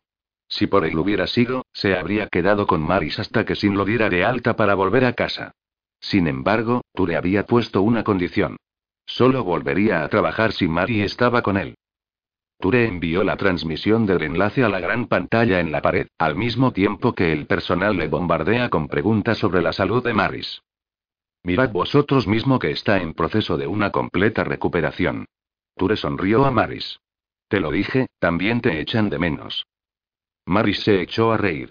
Si 0.49 0.65
por 0.65 0.83
él 0.83 0.97
hubiera 0.97 1.27
sido, 1.27 1.65
se 1.71 1.95
habría 1.95 2.27
quedado 2.27 2.65
con 2.65 2.81
Maris 2.81 3.19
hasta 3.19 3.45
que 3.45 3.55
Sin 3.55 3.77
lo 3.77 3.85
diera 3.85 4.09
de 4.09 4.25
alta 4.25 4.55
para 4.55 4.73
volver 4.73 5.05
a 5.05 5.13
casa. 5.13 5.53
Sin 5.99 6.27
embargo, 6.27 6.81
Ture 6.93 7.15
había 7.15 7.45
puesto 7.45 7.83
una 7.83 8.03
condición. 8.03 8.57
Solo 9.05 9.43
volvería 9.43 10.03
a 10.03 10.09
trabajar 10.09 10.51
si 10.51 10.67
Mari 10.67 11.01
estaba 11.01 11.43
con 11.43 11.57
él. 11.57 11.75
Ture 12.59 12.87
envió 12.87 13.23
la 13.23 13.37
transmisión 13.37 14.05
del 14.05 14.23
enlace 14.23 14.63
a 14.63 14.69
la 14.69 14.79
gran 14.79 15.07
pantalla 15.07 15.59
en 15.59 15.71
la 15.71 15.81
pared, 15.81 16.07
al 16.17 16.35
mismo 16.35 16.73
tiempo 16.73 17.13
que 17.13 17.31
el 17.31 17.45
personal 17.45 17.95
le 17.95 18.07
bombardea 18.07 18.69
con 18.69 18.87
preguntas 18.87 19.37
sobre 19.37 19.61
la 19.61 19.71
salud 19.71 20.03
de 20.03 20.13
Maris. 20.13 20.61
Mirad 21.43 21.71
vosotros 21.71 22.27
mismo 22.27 22.59
que 22.59 22.71
está 22.71 23.01
en 23.01 23.13
proceso 23.13 23.55
de 23.55 23.67
una 23.67 23.91
completa 23.91 24.43
recuperación. 24.43 25.25
Ture 25.77 25.95
sonrió 25.95 26.45
a 26.45 26.51
Maris. 26.51 26.99
Te 27.47 27.59
lo 27.59 27.71
dije, 27.71 28.07
también 28.19 28.61
te 28.61 28.81
echan 28.81 29.09
de 29.09 29.19
menos. 29.19 29.65
Maris 30.49 30.79
se 30.79 30.99
echó 30.99 31.31
a 31.31 31.37
reír. 31.37 31.69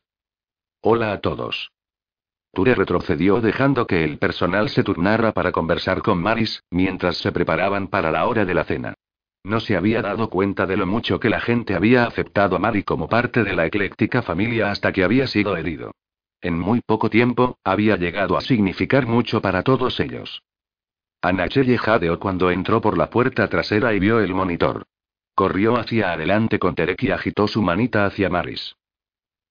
Hola 0.83 1.11
a 1.11 1.21
todos. 1.21 1.73
Ture 2.55 2.77
retrocedió 2.77 3.41
dejando 3.41 3.89
que 3.89 4.05
el 4.05 4.19
personal 4.19 4.69
se 4.69 4.85
turnara 4.85 5.33
para 5.33 5.51
conversar 5.51 6.01
con 6.01 6.23
Maris, 6.23 6.63
mientras 6.71 7.17
se 7.17 7.33
preparaban 7.33 7.89
para 7.89 8.13
la 8.13 8.29
hora 8.29 8.45
de 8.45 8.55
la 8.55 8.63
cena. 8.63 8.95
No 9.43 9.59
se 9.59 9.77
había 9.77 10.01
dado 10.01 10.31
cuenta 10.31 10.65
de 10.65 10.77
lo 10.77 10.87
mucho 10.87 11.19
que 11.19 11.29
la 11.29 11.41
gente 11.41 11.75
había 11.75 12.05
aceptado 12.05 12.55
a 12.55 12.61
Mari 12.61 12.85
como 12.85 13.09
parte 13.09 13.43
de 13.43 13.57
la 13.57 13.67
ecléctica 13.67 14.23
familia 14.23 14.71
hasta 14.71 14.93
que 14.93 15.03
había 15.03 15.27
sido 15.27 15.57
herido. 15.57 15.91
En 16.41 16.57
muy 16.57 16.81
poco 16.81 17.11
tiempo, 17.11 17.59
había 17.65 17.97
llegado 17.97 18.37
a 18.37 18.43
significar 18.43 19.09
mucho 19.09 19.43
para 19.43 19.65
todos 19.65 19.99
ellos. 19.99 20.45
Anachelle 21.21 21.79
jadeó 21.79 22.21
cuando 22.21 22.53
entró 22.53 22.81
por 22.81 22.97
la 22.97 23.11
puerta 23.11 23.49
trasera 23.49 23.93
y 23.93 23.99
vio 23.99 24.21
el 24.21 24.35
monitor. 24.35 24.87
Corrió 25.39 25.77
hacia 25.77 26.11
adelante 26.11 26.59
con 26.59 26.75
Terek 26.75 27.01
y 27.01 27.13
agitó 27.13 27.47
su 27.47 27.63
manita 27.63 28.05
hacia 28.05 28.29
Maris. 28.29 28.75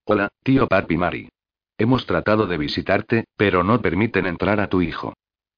Hola, 0.04 0.28
tío 0.44 0.68
Papi 0.68 0.98
Mari. 0.98 1.30
Hemos 1.78 2.06
tratado 2.06 2.46
de 2.46 2.58
visitarte, 2.58 3.24
pero 3.38 3.64
no 3.64 3.82
permiten 3.82 4.26
entrar 4.26 4.60
a 4.60 4.68
tu 4.68 4.82
hijo. 4.82 5.14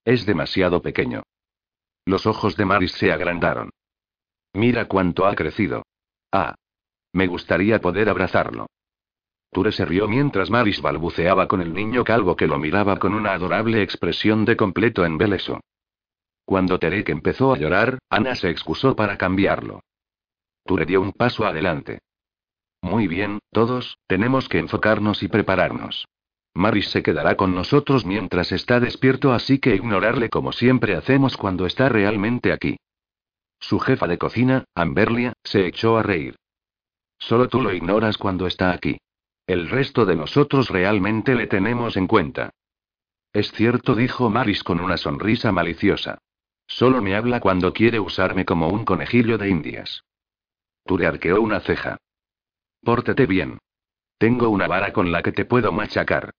Es 0.05 0.27
demasiado 0.27 0.83
pequeño. 0.83 1.23
Los 2.05 2.27
ojos 2.27 2.55
de 2.57 2.65
Maris 2.65 2.91
se 2.91 3.11
agrandaron. 3.11 3.71
Mira 4.53 4.85
cuánto 4.85 5.25
ha 5.25 5.33
crecido. 5.33 5.81
Ah. 6.31 6.53
Me 7.11 7.25
gustaría 7.25 7.81
poder 7.81 8.07
abrazarlo. 8.07 8.67
Ture 9.51 9.71
se 9.71 9.83
rió 9.83 10.07
mientras 10.07 10.51
Maris 10.51 10.79
balbuceaba 10.79 11.47
con 11.47 11.59
el 11.59 11.73
niño 11.73 12.03
calvo 12.03 12.35
que 12.35 12.45
lo 12.45 12.59
miraba 12.59 12.99
con 12.99 13.15
una 13.15 13.33
adorable 13.33 13.81
expresión 13.81 14.45
de 14.45 14.55
completo 14.55 15.05
embeleso. 15.05 15.59
Cuando 16.45 16.77
Terek 16.77 17.09
empezó 17.09 17.51
a 17.51 17.57
llorar, 17.57 17.97
Ana 18.11 18.35
se 18.35 18.51
excusó 18.51 18.95
para 18.95 19.17
cambiarlo. 19.17 19.81
Ture 20.69 20.85
dio 20.85 21.01
un 21.01 21.13
paso 21.13 21.47
adelante. 21.47 21.97
Muy 22.83 23.07
bien, 23.07 23.39
todos, 23.51 23.97
tenemos 24.05 24.47
que 24.47 24.59
enfocarnos 24.59 25.23
y 25.23 25.27
prepararnos. 25.27 26.07
Maris 26.53 26.89
se 26.89 27.01
quedará 27.01 27.35
con 27.37 27.55
nosotros 27.55 28.05
mientras 28.05 28.51
está 28.51 28.79
despierto, 28.79 29.33
así 29.33 29.57
que 29.57 29.73
ignorarle 29.73 30.29
como 30.29 30.51
siempre 30.51 30.93
hacemos 30.93 31.37
cuando 31.37 31.65
está 31.65 31.89
realmente 31.89 32.53
aquí. 32.53 32.77
Su 33.59 33.79
jefa 33.79 34.05
de 34.05 34.19
cocina, 34.19 34.65
Amberlia, 34.75 35.33
se 35.43 35.65
echó 35.65 35.97
a 35.97 36.03
reír. 36.03 36.35
Solo 37.17 37.47
tú 37.47 37.63
lo 37.63 37.73
ignoras 37.73 38.19
cuando 38.19 38.45
está 38.45 38.71
aquí. 38.71 38.99
El 39.47 39.71
resto 39.71 40.05
de 40.05 40.17
nosotros 40.17 40.69
realmente 40.69 41.33
le 41.33 41.47
tenemos 41.47 41.97
en 41.97 42.05
cuenta. 42.05 42.51
Es 43.33 43.51
cierto, 43.53 43.95
dijo 43.95 44.29
Maris 44.29 44.63
con 44.63 44.79
una 44.79 44.97
sonrisa 44.97 45.51
maliciosa. 45.51 46.19
Solo 46.67 47.01
me 47.01 47.15
habla 47.15 47.39
cuando 47.39 47.73
quiere 47.73 47.99
usarme 47.99 48.45
como 48.45 48.69
un 48.69 48.85
conejillo 48.85 49.39
de 49.39 49.49
indias. 49.49 50.03
Ture 50.89 51.05
arqueó 51.05 51.39
una 51.39 51.59
ceja. 51.59 51.99
Pórtate 52.81 53.27
bien. 53.27 53.59
Tengo 54.17 54.49
una 54.49 54.67
vara 54.67 54.91
con 54.91 55.11
la 55.11 55.21
que 55.21 55.31
te 55.31 55.45
puedo 55.45 55.71
machacar. 55.71 56.31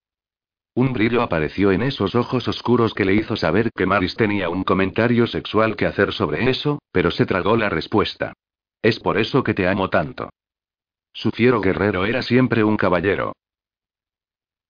Un 0.75 0.93
brillo 0.93 1.23
apareció 1.23 1.71
en 1.71 1.83
esos 1.83 2.17
ojos 2.17 2.49
oscuros 2.49 2.93
que 2.93 3.05
le 3.05 3.15
hizo 3.15 3.37
saber 3.37 3.71
que 3.71 3.87
Maris 3.87 4.17
tenía 4.17 4.49
un 4.49 4.65
comentario 4.65 5.29
sexual 5.29 5.77
que 5.77 5.87
hacer 5.87 6.13
sobre 6.13 6.51
eso, 6.51 6.81
pero 6.91 7.13
se 7.13 7.27
tragó 7.27 7.57
la 7.57 7.69
respuesta. 7.69 8.33
Es 8.83 8.99
por 8.99 9.19
eso 9.19 9.45
que 9.45 9.55
te 9.55 9.69
amo 9.69 9.89
tanto. 9.89 10.31
Su 11.13 11.31
fiero 11.31 11.61
guerrero 11.61 12.05
era 12.05 12.21
siempre 12.21 12.65
un 12.65 12.77
caballero. 12.77 13.35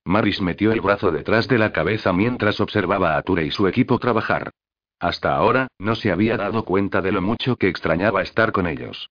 Maris 0.04 0.42
metió 0.42 0.72
el 0.72 0.82
brazo 0.82 1.10
detrás 1.10 1.48
de 1.48 1.56
la 1.56 1.72
cabeza 1.72 2.12
mientras 2.12 2.60
observaba 2.60 3.16
a 3.16 3.22
Ture 3.22 3.46
y 3.46 3.50
su 3.50 3.66
equipo 3.66 3.98
trabajar. 3.98 4.50
Hasta 4.98 5.34
ahora, 5.34 5.68
no 5.78 5.94
se 5.94 6.12
había 6.12 6.36
dado 6.36 6.66
cuenta 6.66 7.00
de 7.00 7.12
lo 7.12 7.22
mucho 7.22 7.56
que 7.56 7.68
extrañaba 7.68 8.20
estar 8.20 8.52
con 8.52 8.66
ellos. 8.66 9.08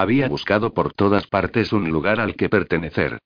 Había 0.00 0.28
buscado 0.28 0.74
por 0.74 0.92
todas 0.92 1.26
partes 1.26 1.72
un 1.72 1.90
lugar 1.90 2.20
al 2.20 2.36
que 2.36 2.48
pertenecer. 2.48 3.18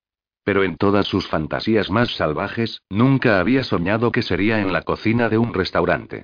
Pero 0.43 0.65
en 0.65 0.79
todas 0.79 1.07
sus 1.07 1.29
fantasías 1.29 1.91
más 1.91 2.17
salvajes, 2.17 2.81
nunca 2.89 3.41
había 3.41 3.63
soñado 3.63 4.11
que 4.11 4.23
sería 4.23 4.59
en 4.59 4.73
la 4.73 4.81
cocina 4.81 5.29
de 5.29 5.37
un 5.37 5.53
restaurante. 5.53 6.23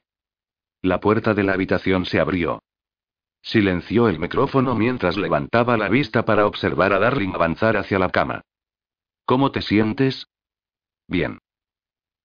La 0.81 1.01
puerta 1.01 1.35
de 1.35 1.43
la 1.43 1.53
habitación 1.53 2.07
se 2.07 2.19
abrió. 2.19 2.63
Silenció 3.43 4.09
el 4.09 4.19
micrófono 4.19 4.75
mientras 4.75 5.19
levantaba 5.19 5.77
la 5.77 5.91
vista 5.91 6.25
para 6.25 6.47
observar 6.47 6.95
a 6.95 6.99
Darling 6.99 7.35
avanzar 7.35 7.77
hacia 7.77 7.99
la 7.99 8.09
cama. 8.09 8.41
¿Cómo 9.27 9.53
te 9.53 9.61
sientes? 9.61 10.29
Bien. 11.07 11.41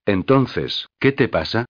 Entonces, 0.06 0.88
¿qué 0.98 1.12
te 1.12 1.28
pasa? 1.28 1.66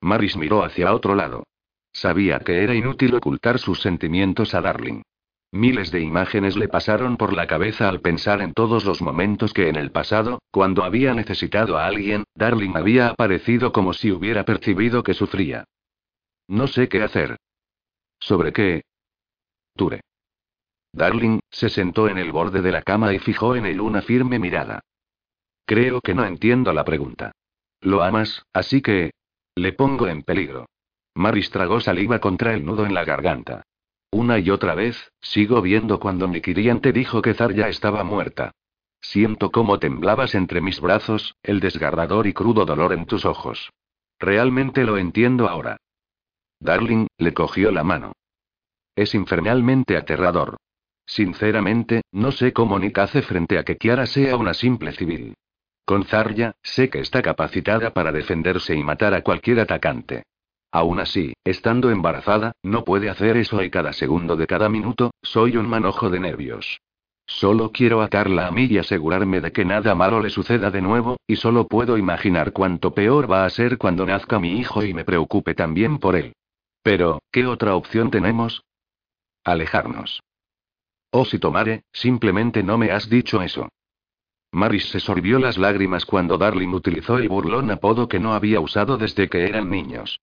Maris 0.00 0.34
miró 0.34 0.64
hacia 0.64 0.94
otro 0.94 1.14
lado. 1.14 1.44
Sabía 1.92 2.38
que 2.38 2.62
era 2.62 2.74
inútil 2.74 3.14
ocultar 3.14 3.58
sus 3.58 3.82
sentimientos 3.82 4.54
a 4.54 4.62
Darling. 4.62 5.02
Miles 5.50 5.90
de 5.90 6.00
imágenes 6.00 6.56
le 6.56 6.68
pasaron 6.68 7.16
por 7.16 7.32
la 7.32 7.46
cabeza 7.46 7.88
al 7.88 8.00
pensar 8.00 8.42
en 8.42 8.52
todos 8.52 8.84
los 8.84 9.00
momentos 9.00 9.54
que 9.54 9.68
en 9.68 9.76
el 9.76 9.90
pasado, 9.90 10.40
cuando 10.50 10.84
había 10.84 11.14
necesitado 11.14 11.78
a 11.78 11.86
alguien, 11.86 12.24
Darling 12.34 12.76
había 12.76 13.08
aparecido 13.08 13.72
como 13.72 13.94
si 13.94 14.12
hubiera 14.12 14.44
percibido 14.44 15.02
que 15.02 15.14
sufría. 15.14 15.64
No 16.48 16.66
sé 16.66 16.88
qué 16.88 17.02
hacer. 17.02 17.38
¿Sobre 18.20 18.52
qué? 18.52 18.82
Ture. 19.74 20.02
Darling, 20.92 21.40
se 21.50 21.70
sentó 21.70 22.08
en 22.08 22.18
el 22.18 22.30
borde 22.30 22.60
de 22.60 22.72
la 22.72 22.82
cama 22.82 23.14
y 23.14 23.18
fijó 23.18 23.56
en 23.56 23.64
él 23.64 23.80
una 23.80 24.02
firme 24.02 24.38
mirada. 24.38 24.80
Creo 25.64 26.00
que 26.00 26.14
no 26.14 26.24
entiendo 26.24 26.72
la 26.72 26.84
pregunta. 26.84 27.32
Lo 27.80 28.02
amas, 28.02 28.42
así 28.52 28.82
que... 28.82 29.12
Le 29.54 29.72
pongo 29.72 30.08
en 30.08 30.22
peligro. 30.22 30.66
Maris 31.14 31.50
tragó 31.50 31.80
saliva 31.80 32.20
contra 32.20 32.54
el 32.54 32.64
nudo 32.64 32.86
en 32.86 32.94
la 32.94 33.04
garganta. 33.04 33.64
Una 34.10 34.38
y 34.38 34.50
otra 34.50 34.74
vez, 34.74 35.12
sigo 35.20 35.60
viendo 35.60 36.00
cuando 36.00 36.28
mi 36.28 36.40
te 36.40 36.92
dijo 36.92 37.20
que 37.20 37.34
Zarya 37.34 37.68
estaba 37.68 38.04
muerta. 38.04 38.52
Siento 39.00 39.50
cómo 39.50 39.78
temblabas 39.78 40.34
entre 40.34 40.60
mis 40.60 40.80
brazos, 40.80 41.36
el 41.42 41.60
desgarrador 41.60 42.26
y 42.26 42.32
crudo 42.32 42.64
dolor 42.64 42.92
en 42.92 43.06
tus 43.06 43.24
ojos. 43.24 43.70
Realmente 44.18 44.84
lo 44.84 44.98
entiendo 44.98 45.48
ahora. 45.48 45.76
Darling, 46.60 47.06
le 47.18 47.34
cogió 47.34 47.70
la 47.70 47.84
mano. 47.84 48.12
Es 48.96 49.14
infernalmente 49.14 49.96
aterrador. 49.96 50.56
Sinceramente, 51.06 52.02
no 52.12 52.32
sé 52.32 52.52
cómo 52.52 52.78
Nick 52.78 52.98
hace 52.98 53.22
frente 53.22 53.58
a 53.58 53.62
que 53.62 53.76
Kiara 53.76 54.06
sea 54.06 54.36
una 54.36 54.54
simple 54.54 54.92
civil. 54.92 55.34
Con 55.84 56.04
Zarya, 56.04 56.56
sé 56.62 56.90
que 56.90 56.98
está 56.98 57.22
capacitada 57.22 57.92
para 57.92 58.12
defenderse 58.12 58.74
y 58.74 58.82
matar 58.82 59.14
a 59.14 59.22
cualquier 59.22 59.60
atacante. 59.60 60.24
Aún 60.70 61.00
así, 61.00 61.32
estando 61.44 61.90
embarazada, 61.90 62.52
no 62.62 62.84
puede 62.84 63.08
hacer 63.08 63.36
eso 63.36 63.62
y 63.62 63.70
cada 63.70 63.92
segundo 63.92 64.36
de 64.36 64.46
cada 64.46 64.68
minuto, 64.68 65.12
soy 65.22 65.56
un 65.56 65.68
manojo 65.68 66.10
de 66.10 66.20
nervios. 66.20 66.80
Solo 67.26 67.72
quiero 67.72 68.00
atarla 68.00 68.46
a 68.46 68.50
mí 68.50 68.64
y 68.64 68.78
asegurarme 68.78 69.40
de 69.40 69.52
que 69.52 69.64
nada 69.64 69.94
malo 69.94 70.20
le 70.20 70.30
suceda 70.30 70.70
de 70.70 70.80
nuevo, 70.80 71.18
y 71.26 71.36
solo 71.36 71.68
puedo 71.68 71.98
imaginar 71.98 72.52
cuánto 72.52 72.94
peor 72.94 73.30
va 73.30 73.44
a 73.44 73.50
ser 73.50 73.76
cuando 73.76 74.06
nazca 74.06 74.38
mi 74.38 74.58
hijo 74.58 74.82
y 74.82 74.94
me 74.94 75.04
preocupe 75.04 75.54
también 75.54 75.98
por 75.98 76.16
él. 76.16 76.34
Pero, 76.82 77.20
¿qué 77.30 77.46
otra 77.46 77.74
opción 77.74 78.10
tenemos? 78.10 78.62
Alejarnos. 79.44 80.22
Oh, 81.10 81.24
si 81.24 81.38
tomare, 81.38 81.84
simplemente 81.92 82.62
no 82.62 82.78
me 82.78 82.90
has 82.90 83.08
dicho 83.08 83.42
eso. 83.42 83.68
Maris 84.50 84.88
se 84.88 85.00
sorbió 85.00 85.38
las 85.38 85.58
lágrimas 85.58 86.06
cuando 86.06 86.38
Darling 86.38 86.68
utilizó 86.68 87.18
el 87.18 87.28
burlón 87.28 87.70
apodo 87.70 88.08
que 88.08 88.18
no 88.18 88.32
había 88.32 88.60
usado 88.60 88.96
desde 88.96 89.28
que 89.28 89.44
eran 89.46 89.68
niños. 89.68 90.18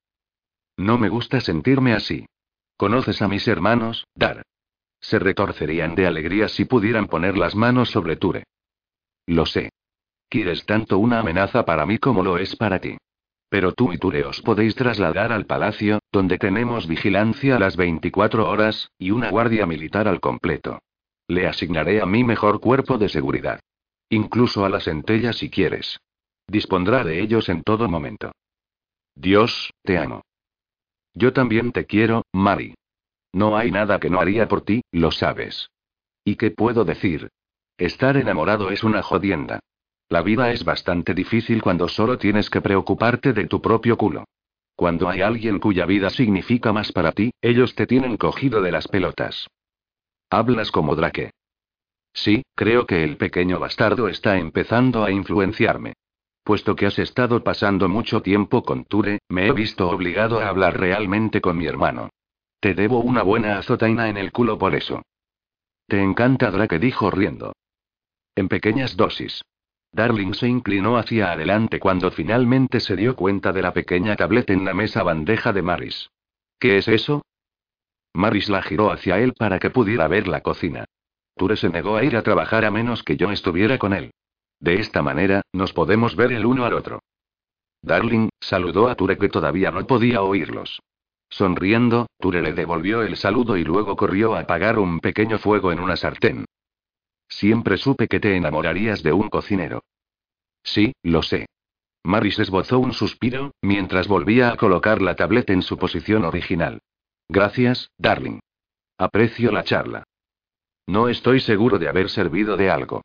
No 0.77 0.97
me 0.97 1.09
gusta 1.09 1.39
sentirme 1.39 1.93
así. 1.93 2.25
¿Conoces 2.77 3.21
a 3.21 3.27
mis 3.27 3.47
hermanos, 3.47 4.05
Dar? 4.15 4.43
Se 4.99 5.19
retorcerían 5.19 5.95
de 5.95 6.07
alegría 6.07 6.47
si 6.47 6.65
pudieran 6.65 7.07
poner 7.07 7.37
las 7.37 7.55
manos 7.55 7.89
sobre 7.91 8.15
Ture. 8.17 8.43
Lo 9.27 9.45
sé. 9.45 9.69
Quieres 10.29 10.65
tanto 10.65 10.97
una 10.97 11.19
amenaza 11.19 11.63
para 11.63 11.85
mí 11.85 11.97
como 11.97 12.23
lo 12.23 12.37
es 12.37 12.55
para 12.55 12.79
ti. 12.79 12.97
Pero 13.49 13.73
tú 13.73 13.93
y 13.93 13.97
Ture 13.97 14.25
os 14.25 14.41
podéis 14.41 14.75
trasladar 14.75 15.31
al 15.31 15.45
palacio, 15.45 15.99
donde 16.11 16.37
tenemos 16.37 16.87
vigilancia 16.87 17.59
las 17.59 17.77
24 17.77 18.49
horas, 18.49 18.89
y 18.97 19.11
una 19.11 19.29
guardia 19.29 19.65
militar 19.65 20.07
al 20.07 20.19
completo. 20.19 20.79
Le 21.27 21.47
asignaré 21.47 22.01
a 22.01 22.05
mi 22.05 22.23
mejor 22.23 22.59
cuerpo 22.59 22.97
de 22.97 23.09
seguridad. 23.09 23.59
Incluso 24.09 24.65
a 24.65 24.69
la 24.69 24.79
centella 24.79 25.33
si 25.33 25.49
quieres. 25.49 25.99
Dispondrá 26.47 27.03
de 27.03 27.21
ellos 27.21 27.49
en 27.49 27.63
todo 27.63 27.87
momento. 27.87 28.31
Dios, 29.15 29.71
te 29.83 29.97
amo. 29.97 30.21
Yo 31.15 31.33
también 31.33 31.71
te 31.71 31.85
quiero, 31.85 32.23
Mari. 32.33 32.75
No 33.33 33.57
hay 33.57 33.71
nada 33.71 33.99
que 33.99 34.09
no 34.09 34.19
haría 34.19 34.47
por 34.47 34.61
ti, 34.61 34.83
lo 34.91 35.11
sabes. 35.11 35.69
¿Y 36.23 36.35
qué 36.35 36.51
puedo 36.51 36.85
decir? 36.85 37.29
Estar 37.77 38.17
enamorado 38.17 38.69
es 38.69 38.83
una 38.83 39.01
jodienda. 39.01 39.59
La 40.07 40.21
vida 40.21 40.51
es 40.51 40.63
bastante 40.63 41.13
difícil 41.13 41.61
cuando 41.61 41.87
solo 41.87 42.17
tienes 42.17 42.49
que 42.49 42.61
preocuparte 42.61 43.33
de 43.33 43.47
tu 43.47 43.61
propio 43.61 43.97
culo. 43.97 44.25
Cuando 44.75 45.09
hay 45.09 45.21
alguien 45.21 45.59
cuya 45.59 45.85
vida 45.85 46.09
significa 46.09 46.73
más 46.73 46.91
para 46.91 47.11
ti, 47.11 47.31
ellos 47.41 47.75
te 47.75 47.87
tienen 47.87 48.17
cogido 48.17 48.61
de 48.61 48.71
las 48.71 48.87
pelotas. 48.87 49.47
Hablas 50.29 50.71
como 50.71 50.95
Drake. 50.95 51.31
Sí, 52.13 52.43
creo 52.55 52.85
que 52.85 53.03
el 53.03 53.17
pequeño 53.17 53.59
bastardo 53.59 54.07
está 54.07 54.37
empezando 54.37 55.03
a 55.03 55.11
influenciarme. 55.11 55.93
Puesto 56.45 56.75
que 56.75 56.85
has 56.85 56.99
estado 56.99 57.43
pasando 57.43 57.89
mucho 57.89 58.21
tiempo 58.21 58.61
con 58.61 58.85
Ture, 58.85 59.17
me 59.29 59.47
he 59.47 59.51
visto 59.51 59.89
obligado 59.89 60.39
a 60.39 60.47
hablar 60.47 60.79
realmente 60.79 61.41
con 61.41 61.57
mi 61.57 61.65
hermano. 61.65 62.11
Te 62.59 62.75
debo 62.75 62.99
una 62.99 63.23
buena 63.23 63.57
azotaina 63.57 64.09
en 64.09 64.17
el 64.17 64.31
culo 64.31 64.59
por 64.59 64.75
eso. 64.75 65.01
Te 65.87 66.03
encanta 66.03 66.51
Drake, 66.51 66.77
dijo 66.77 67.09
riendo. 67.09 67.55
En 68.35 68.47
pequeñas 68.47 68.95
dosis. 68.95 69.41
Darling 69.91 70.35
se 70.35 70.47
inclinó 70.47 70.97
hacia 70.97 71.31
adelante 71.31 71.79
cuando 71.79 72.11
finalmente 72.11 72.79
se 72.79 72.95
dio 72.95 73.15
cuenta 73.15 73.51
de 73.51 73.63
la 73.63 73.73
pequeña 73.73 74.15
tableta 74.15 74.53
en 74.53 74.65
la 74.65 74.75
mesa 74.75 75.01
bandeja 75.01 75.51
de 75.51 75.63
Maris. 75.63 76.11
¿Qué 76.59 76.77
es 76.77 76.87
eso? 76.87 77.23
Maris 78.13 78.49
la 78.49 78.61
giró 78.61 78.91
hacia 78.91 79.17
él 79.17 79.33
para 79.33 79.57
que 79.57 79.71
pudiera 79.71 80.07
ver 80.07 80.27
la 80.27 80.41
cocina. 80.41 80.85
Ture 81.35 81.57
se 81.57 81.69
negó 81.69 81.95
a 81.95 82.03
ir 82.03 82.15
a 82.15 82.21
trabajar 82.21 82.65
a 82.65 82.71
menos 82.71 83.01
que 83.01 83.17
yo 83.17 83.31
estuviera 83.31 83.79
con 83.79 83.93
él. 83.93 84.11
De 84.65 84.79
esta 84.79 85.03
manera, 85.03 85.43
nos 85.53 85.73
podemos 85.73 86.15
ver 86.15 86.33
el 86.33 86.43
uno 86.43 86.65
al 86.65 86.73
otro. 86.73 87.03
Darling, 87.83 88.29
saludó 88.39 88.87
a 88.87 88.95
Ture 88.95 89.15
que 89.15 89.29
todavía 89.29 89.69
no 89.69 89.85
podía 89.85 90.23
oírlos. 90.23 90.81
Sonriendo, 91.29 92.07
Ture 92.19 92.41
le 92.41 92.51
devolvió 92.53 93.03
el 93.03 93.15
saludo 93.15 93.57
y 93.57 93.63
luego 93.63 93.95
corrió 93.95 94.33
a 94.33 94.39
apagar 94.39 94.79
un 94.79 95.01
pequeño 95.01 95.37
fuego 95.37 95.71
en 95.71 95.79
una 95.79 95.95
sartén. 95.95 96.45
Siempre 97.27 97.77
supe 97.77 98.07
que 98.07 98.19
te 98.19 98.35
enamorarías 98.35 99.03
de 99.03 99.13
un 99.13 99.29
cocinero. 99.29 99.83
Sí, 100.63 100.93
lo 101.03 101.21
sé. 101.21 101.45
Maris 102.03 102.39
esbozó 102.39 102.79
un 102.79 102.93
suspiro, 102.93 103.51
mientras 103.61 104.07
volvía 104.07 104.49
a 104.49 104.57
colocar 104.57 104.99
la 104.99 105.15
tableta 105.15 105.53
en 105.53 105.61
su 105.61 105.77
posición 105.77 106.25
original. 106.25 106.81
Gracias, 107.29 107.91
darling. 107.99 108.39
Aprecio 108.97 109.51
la 109.51 109.63
charla. 109.63 110.05
No 110.87 111.07
estoy 111.07 111.39
seguro 111.39 111.77
de 111.77 111.87
haber 111.87 112.09
servido 112.09 112.57
de 112.57 112.71
algo. 112.71 113.03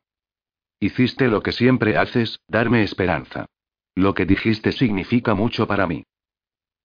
Hiciste 0.83 1.27
lo 1.27 1.43
que 1.43 1.51
siempre 1.51 1.95
haces, 1.95 2.39
darme 2.47 2.81
esperanza. 2.81 3.45
Lo 3.93 4.15
que 4.15 4.25
dijiste 4.25 4.71
significa 4.71 5.35
mucho 5.35 5.67
para 5.67 5.85
mí. 5.85 6.05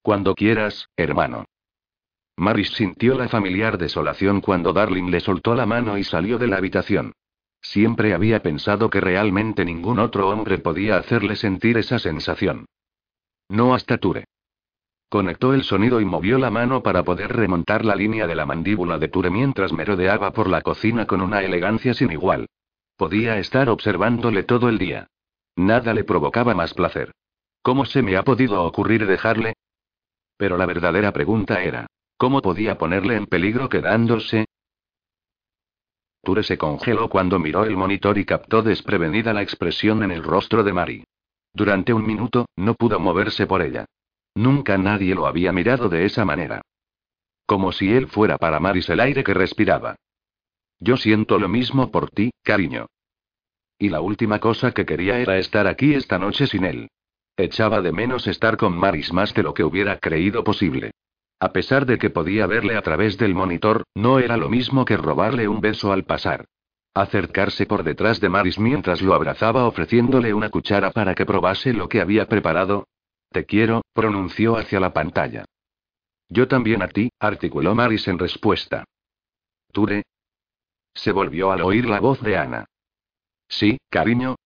Cuando 0.03 0.35
quieras, 0.35 0.91
hermano. 0.99 1.47
Maris 2.37 2.73
sintió 2.73 3.17
la 3.17 3.31
familiar 3.31 3.79
desolación 3.79 4.43
cuando 4.43 4.75
Darling 4.75 5.11
le 5.11 5.21
soltó 5.21 5.55
la 5.55 5.65
mano 5.65 5.97
y 5.97 6.05
salió 6.05 6.37
de 6.37 6.47
la 6.47 6.59
habitación. 6.59 7.15
Siempre 7.63 8.13
había 8.13 8.43
pensado 8.43 8.91
que 8.91 9.01
realmente 9.01 9.65
ningún 9.65 9.99
otro 9.99 10.29
hombre 10.29 10.59
podía 10.59 10.99
hacerle 10.99 11.35
sentir 11.35 11.79
esa 11.79 11.99
sensación. 11.99 12.67
No 13.49 13.75
hasta 13.75 13.97
Ture. 13.97 14.27
Conectó 15.09 15.55
el 15.55 15.63
sonido 15.63 16.03
y 16.03 16.05
movió 16.05 16.37
la 16.37 16.51
mano 16.51 16.83
para 16.83 17.03
poder 17.03 17.35
remontar 17.35 17.87
la 17.87 17.97
línea 17.97 18.27
de 18.27 18.35
la 18.35 18.45
mandíbula 18.45 18.99
de 18.99 19.09
Ture 19.09 19.31
mientras 19.31 19.73
merodeaba 19.73 20.33
por 20.33 20.51
la 20.51 20.61
cocina 20.61 21.07
con 21.07 21.23
una 21.23 21.43
elegancia 21.43 21.95
sin 21.95 22.13
igual. 22.13 22.47
Podía 22.97 23.39
estar 23.39 23.69
observándole 23.69 24.43
todo 24.43 24.69
el 24.69 24.79
día. 24.79 25.09
Nada 25.57 25.93
le 25.93 26.05
provocaba 26.05 26.55
más 26.55 26.75
placer. 26.75 27.13
¿Cómo 27.63 27.85
se 27.85 28.03
me 28.03 28.17
ha 28.17 28.23
podido 28.23 28.63
ocurrir 28.63 29.07
dejarle? 29.07 29.55
Pero 30.37 30.57
la 30.57 30.67
verdadera 30.67 31.13
pregunta 31.13 31.63
era, 31.63 31.87
¿cómo 32.17 32.41
podía 32.41 32.79
ponerle 32.79 33.17
en 33.17 33.27
peligro 33.27 33.69
quedándose? 33.69 34.47
Ture 36.23 36.43
se 36.43 36.59
congeló 36.59 37.09
cuando 37.09 37.39
miró 37.39 37.65
el 37.65 37.77
monitor 37.77 38.19
y 38.19 38.25
captó 38.25 38.63
desprevenida 38.63 39.33
la 39.33 39.43
expresión 39.43 40.03
en 40.03 40.11
el 40.11 40.23
rostro 40.23 40.65
de 40.65 40.73
Mari. 40.73 41.05
Durante 41.53 41.93
un 41.93 42.05
minuto, 42.07 42.47
no 42.57 42.75
pudo 42.75 42.99
moverse 42.99 43.47
por 43.47 43.63
ella. 43.63 43.87
Nunca 44.35 44.77
nadie 44.77 45.15
lo 45.15 45.27
había 45.27 45.53
mirado 45.53 45.89
de 45.89 46.05
esa 46.05 46.25
manera. 46.25 46.63
Como 47.47 47.73
si 47.73 47.93
él 47.93 48.09
fuera 48.09 48.39
para 48.39 48.59
Maris 48.59 48.89
el 48.91 49.01
aire 49.01 49.23
que 49.23 49.35
respiraba. 49.35 49.97
Yo 50.79 50.97
siento 50.97 51.39
lo 51.39 51.49
mismo 51.49 51.91
por 51.91 52.11
ti, 52.11 52.31
cariño. 52.43 52.87
Y 53.79 53.89
la 53.89 54.01
última 54.01 54.39
cosa 54.39 54.73
que 54.73 54.87
quería 54.87 55.19
era 55.19 55.39
estar 55.39 55.67
aquí 55.67 55.95
esta 55.95 56.19
noche 56.19 56.47
sin 56.47 56.65
él. 56.65 56.89
Echaba 57.37 57.83
de 57.83 57.93
menos 57.93 58.27
estar 58.27 58.57
con 58.57 58.77
Maris 58.77 59.13
más 59.13 59.35
de 59.35 59.43
lo 59.43 59.53
que 59.53 59.65
hubiera 59.65 59.99
creído 59.99 60.43
posible. 60.43 60.93
A 61.39 61.53
pesar 61.53 61.85
de 61.85 61.99
que 61.99 62.09
podía 62.09 62.47
verle 62.47 62.77
a 62.77 62.83
través 62.83 63.19
del 63.19 63.35
monitor, 63.35 63.85
no 63.95 64.19
era 64.19 64.39
lo 64.39 64.49
mismo 64.49 64.87
que 64.87 64.97
robarle 64.97 65.49
un 65.49 65.61
beso 65.61 65.93
al 65.93 66.05
pasar. 66.05 66.47
Acercarse 66.95 67.67
por 67.67 67.85
detrás 67.85 68.21
de 68.21 68.31
Maris 68.31 68.59
mientras 68.59 69.03
lo 69.03 69.13
abrazaba 69.13 69.67
ofreciéndole 69.67 70.33
una 70.33 70.49
cuchara 70.49 70.93
para 70.93 71.15
que 71.15 71.27
probase 71.27 71.75
lo 71.75 71.91
que 71.91 72.01
había 72.01 72.27
preparado. 72.27 72.89
Te 73.31 73.45
quiero, 73.45 73.83
pronunció 73.93 74.57
hacia 74.57 74.81
la 74.81 74.95
pantalla. 74.95 75.45
Yo 76.31 76.49
también 76.49 76.83
a 76.83 76.89
ti, 76.89 77.11
articuló 77.21 77.75
Maris 77.75 78.09
en 78.09 78.19
respuesta. 78.19 78.85
Ture. 79.73 80.05
Se 80.97 81.13
volvió 81.13 81.53
al 81.53 81.61
oír 81.61 81.87
la 81.87 82.01
voz 82.01 82.21
de 82.23 82.39
Ana. 82.39 82.65
Sí, 83.49 83.79
cariño. 83.91 84.37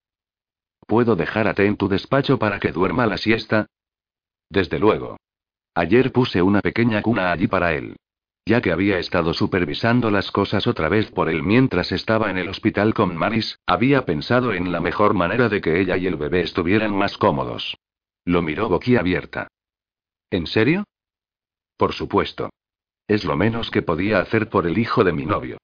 ¿Puedo 0.87 1.15
dejarte 1.15 1.65
en 1.65 1.77
tu 1.77 1.89
despacho 1.89 2.39
para 2.39 2.59
que 2.59 2.73
duerma 2.73 3.07
la 3.07 3.17
siesta? 3.17 3.67
Desde 4.51 4.81
luego. 4.81 5.17
Ayer 5.75 6.11
puse 6.11 6.43
una 6.43 6.61
pequeña 6.61 7.03
cuna 7.03 7.31
allí 7.31 7.47
para 7.47 7.73
él. 7.75 7.97
Ya 8.45 8.61
que 8.61 8.73
había 8.73 8.99
estado 8.99 9.33
supervisando 9.33 10.11
las 10.11 10.33
cosas 10.33 10.67
otra 10.67 10.89
vez 10.89 11.13
por 11.13 11.29
él 11.29 11.45
mientras 11.45 11.93
estaba 11.93 12.31
en 12.31 12.39
el 12.39 12.49
hospital 12.49 12.95
con 12.95 13.17
Maris, 13.17 13.61
había 13.65 14.05
pensado 14.05 14.53
en 14.53 14.73
la 14.73 14.81
mejor 14.81 15.15
manera 15.15 15.49
de 15.49 15.61
que 15.61 15.81
ella 15.81 15.97
y 15.97 16.09
el 16.09 16.17
bebé 16.17 16.41
estuvieran 16.41 16.97
más 16.97 17.17
cómodos. 17.17 17.77
Lo 18.25 18.43
miró 18.43 18.69
boquiabierta. 18.69 19.47
¿En 20.31 20.49
serio? 20.49 20.85
Por 21.77 21.93
supuesto. 21.93 22.51
Es 23.07 23.25
lo 23.25 23.37
menos 23.37 23.71
que 23.71 23.83
podía 23.83 24.19
hacer 24.19 24.49
por 24.49 24.67
el 24.67 24.79
hijo 24.79 25.05
de 25.05 25.13
mi 25.13 25.27
novio. 25.27 25.59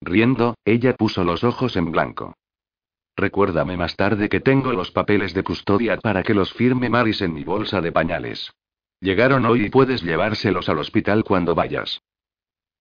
Riendo, 0.00 0.56
ella 0.64 0.94
puso 0.94 1.24
los 1.24 1.44
ojos 1.44 1.76
en 1.76 1.92
blanco. 1.92 2.34
Recuérdame 3.16 3.76
más 3.76 3.96
tarde 3.96 4.28
que 4.28 4.40
tengo 4.40 4.72
los 4.72 4.90
papeles 4.90 5.34
de 5.34 5.42
custodia 5.42 5.98
para 5.98 6.22
que 6.22 6.32
los 6.32 6.52
firme 6.54 6.88
Maris 6.88 7.20
en 7.20 7.34
mi 7.34 7.44
bolsa 7.44 7.80
de 7.80 7.92
pañales. 7.92 8.50
Llegaron 9.00 9.44
hoy 9.44 9.66
y 9.66 9.70
puedes 9.70 10.02
llevárselos 10.02 10.68
al 10.68 10.78
hospital 10.78 11.24
cuando 11.24 11.54
vayas. 11.54 12.00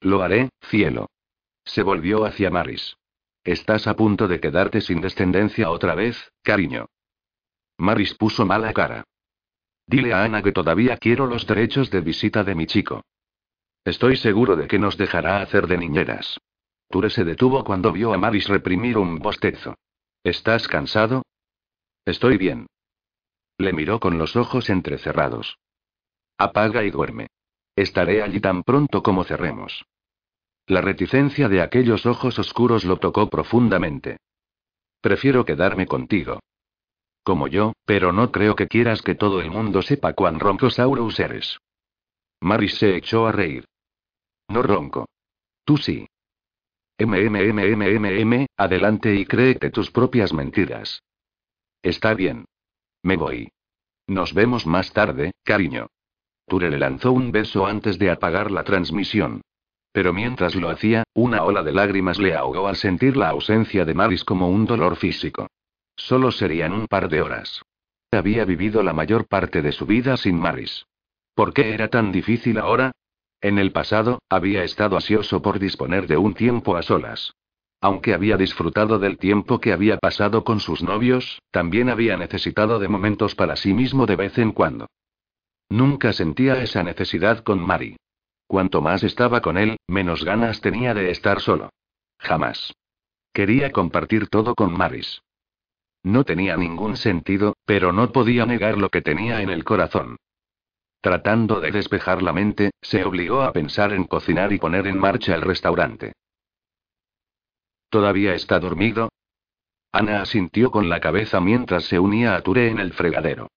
Lo 0.01 0.21
haré, 0.21 0.49
cielo. 0.61 1.09
Se 1.65 1.83
volvió 1.83 2.25
hacia 2.25 2.49
Maris. 2.49 2.95
Estás 3.43 3.87
a 3.87 3.95
punto 3.95 4.27
de 4.27 4.39
quedarte 4.39 4.79
sin 4.79 5.01
descendencia 5.01 5.69
otra 5.71 5.95
vez, 5.95 6.31
cariño. 6.41 6.87
Maris 7.77 8.13
puso 8.13 8.45
mala 8.45 8.73
cara. 8.73 9.03
Dile 9.87 10.13
a 10.13 10.23
Ana 10.23 10.41
que 10.41 10.51
todavía 10.51 10.97
quiero 10.97 11.25
los 11.25 11.47
derechos 11.47 11.89
de 11.89 12.01
visita 12.01 12.43
de 12.43 12.55
mi 12.55 12.65
chico. 12.65 13.03
Estoy 13.83 14.17
seguro 14.17 14.55
de 14.55 14.67
que 14.67 14.77
nos 14.79 14.97
dejará 14.97 15.41
hacer 15.41 15.67
de 15.67 15.77
niñeras. 15.77 16.39
Ture 16.89 17.09
se 17.09 17.23
detuvo 17.23 17.63
cuando 17.63 17.91
vio 17.91 18.13
a 18.13 18.17
Maris 18.17 18.47
reprimir 18.47 18.97
un 18.97 19.19
bostezo. 19.19 19.75
¿Estás 20.23 20.67
cansado? 20.67 21.23
Estoy 22.03 22.37
bien. 22.37 22.67
Le 23.57 23.73
miró 23.73 23.99
con 23.99 24.17
los 24.17 24.35
ojos 24.35 24.69
entrecerrados. 24.69 25.57
Apaga 26.37 26.83
y 26.83 26.89
duerme. 26.89 27.27
Estaré 27.75 28.23
allí 28.23 28.39
tan 28.39 28.63
pronto 28.63 29.03
como 29.03 29.23
cerremos. 29.23 29.85
La 30.65 30.81
reticencia 30.81 31.47
de 31.47 31.61
aquellos 31.61 32.05
ojos 32.05 32.39
oscuros 32.39 32.83
lo 32.85 32.97
tocó 32.97 33.29
profundamente. 33.29 34.17
Prefiero 35.01 35.45
quedarme 35.45 35.85
contigo. 35.85 36.39
Como 37.23 37.47
yo, 37.47 37.73
pero 37.85 38.11
no 38.11 38.31
creo 38.31 38.55
que 38.55 38.67
quieras 38.67 39.01
que 39.01 39.15
todo 39.15 39.41
el 39.41 39.51
mundo 39.51 39.81
sepa 39.81 40.13
cuán 40.13 40.39
roncosaurus 40.39 41.19
eres. 41.19 41.59
Maris 42.41 42.75
se 42.75 42.95
echó 42.95 43.27
a 43.27 43.31
reír. 43.31 43.65
No 44.47 44.63
ronco. 44.63 45.07
Tú 45.65 45.77
sí. 45.77 46.07
MMMMMM, 46.99 48.45
adelante 48.57 49.15
y 49.15 49.25
créete 49.25 49.69
tus 49.71 49.89
propias 49.89 50.33
mentiras. 50.33 51.01
Está 51.81 52.13
bien. 52.13 52.45
Me 53.01 53.15
voy. 53.15 53.49
Nos 54.07 54.33
vemos 54.33 54.65
más 54.65 54.91
tarde, 54.91 55.31
cariño. 55.43 55.87
Ture 56.45 56.69
le 56.69 56.77
lanzó 56.77 57.11
un 57.11 57.31
beso 57.31 57.65
antes 57.65 57.99
de 57.99 58.09
apagar 58.11 58.51
la 58.51 58.63
transmisión. 58.63 59.41
Pero 59.91 60.13
mientras 60.13 60.55
lo 60.55 60.69
hacía, 60.69 61.03
una 61.13 61.43
ola 61.43 61.63
de 61.63 61.71
lágrimas 61.71 62.19
le 62.19 62.35
ahogó 62.35 62.67
al 62.67 62.75
sentir 62.75 63.15
la 63.15 63.29
ausencia 63.29 63.85
de 63.85 63.93
Maris 63.93 64.23
como 64.23 64.49
un 64.49 64.65
dolor 64.65 64.97
físico. 64.97 65.47
Solo 65.95 66.31
serían 66.31 66.73
un 66.73 66.87
par 66.87 67.09
de 67.09 67.21
horas. 67.21 67.61
Había 68.11 68.45
vivido 68.45 68.83
la 68.83 68.93
mayor 68.93 69.27
parte 69.27 69.61
de 69.61 69.71
su 69.71 69.85
vida 69.85 70.17
sin 70.17 70.39
Maris. 70.39 70.85
¿Por 71.33 71.53
qué 71.53 71.73
era 71.73 71.87
tan 71.87 72.11
difícil 72.11 72.57
ahora? 72.57 72.91
En 73.41 73.57
el 73.57 73.71
pasado, 73.71 74.19
había 74.29 74.63
estado 74.63 74.95
ansioso 74.95 75.41
por 75.41 75.59
disponer 75.59 76.07
de 76.07 76.17
un 76.17 76.33
tiempo 76.33 76.75
a 76.75 76.81
solas. 76.81 77.33
Aunque 77.81 78.13
había 78.13 78.35
disfrutado 78.35 78.99
del 78.99 79.17
tiempo 79.17 79.59
que 79.59 79.71
había 79.71 79.97
pasado 79.97 80.43
con 80.43 80.59
sus 80.59 80.83
novios, 80.83 81.41
también 81.49 81.89
había 81.89 82.17
necesitado 82.17 82.79
de 82.79 82.89
momentos 82.89 83.35
para 83.35 83.55
sí 83.55 83.73
mismo 83.73 84.05
de 84.05 84.17
vez 84.17 84.37
en 84.37 84.51
cuando. 84.51 84.87
Nunca 85.69 86.11
sentía 86.11 86.61
esa 86.61 86.83
necesidad 86.83 87.43
con 87.43 87.59
Mari. 87.59 87.95
Cuanto 88.47 88.81
más 88.81 89.03
estaba 89.03 89.41
con 89.41 89.57
él, 89.57 89.77
menos 89.87 90.25
ganas 90.25 90.59
tenía 90.59 90.93
de 90.93 91.11
estar 91.11 91.39
solo. 91.39 91.69
Jamás. 92.17 92.73
Quería 93.31 93.71
compartir 93.71 94.27
todo 94.27 94.55
con 94.55 94.73
Maris. 94.73 95.21
No 96.03 96.23
tenía 96.23 96.57
ningún 96.57 96.97
sentido, 96.97 97.55
pero 97.65 97.93
no 97.93 98.11
podía 98.11 98.45
negar 98.45 98.77
lo 98.77 98.89
que 98.89 99.01
tenía 99.01 99.41
en 99.41 99.49
el 99.49 99.63
corazón. 99.63 100.17
Tratando 101.01 101.61
de 101.61 101.71
despejar 101.71 102.21
la 102.21 102.33
mente, 102.33 102.71
se 102.81 103.05
obligó 103.05 103.41
a 103.41 103.53
pensar 103.53 103.93
en 103.93 104.03
cocinar 104.03 104.51
y 104.51 104.57
poner 104.57 104.85
en 104.87 104.99
marcha 104.99 105.33
el 105.33 105.41
restaurante. 105.41 106.13
¿Todavía 107.89 108.35
está 108.35 108.59
dormido? 108.59 109.09
Ana 109.91 110.21
asintió 110.21 110.71
con 110.71 110.89
la 110.89 110.99
cabeza 110.99 111.39
mientras 111.39 111.85
se 111.85 111.99
unía 111.99 112.35
a 112.35 112.41
Ture 112.41 112.69
en 112.69 112.79
el 112.79 112.93
fregadero. 112.93 113.47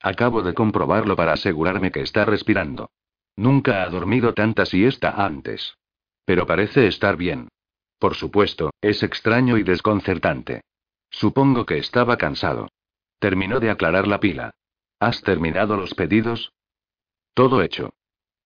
Acabo 0.00 0.42
de 0.42 0.54
comprobarlo 0.54 1.16
para 1.16 1.32
asegurarme 1.32 1.90
que 1.90 2.02
está 2.02 2.24
respirando. 2.24 2.90
Nunca 3.34 3.82
ha 3.82 3.88
dormido 3.88 4.34
tanta 4.34 4.66
siesta 4.66 5.10
antes. 5.24 5.74
Pero 6.24 6.46
parece 6.46 6.86
estar 6.86 7.16
bien. 7.16 7.48
Por 7.98 8.14
supuesto, 8.14 8.70
es 8.80 9.02
extraño 9.02 9.56
y 9.58 9.64
desconcertante. 9.64 10.60
Supongo 11.10 11.66
que 11.66 11.78
estaba 11.78 12.16
cansado. 12.16 12.68
Terminó 13.18 13.58
de 13.58 13.70
aclarar 13.70 14.06
la 14.06 14.20
pila. 14.20 14.52
¿Has 15.00 15.22
terminado 15.22 15.76
los 15.76 15.94
pedidos? 15.94 16.52
Todo 17.34 17.62
hecho. 17.62 17.90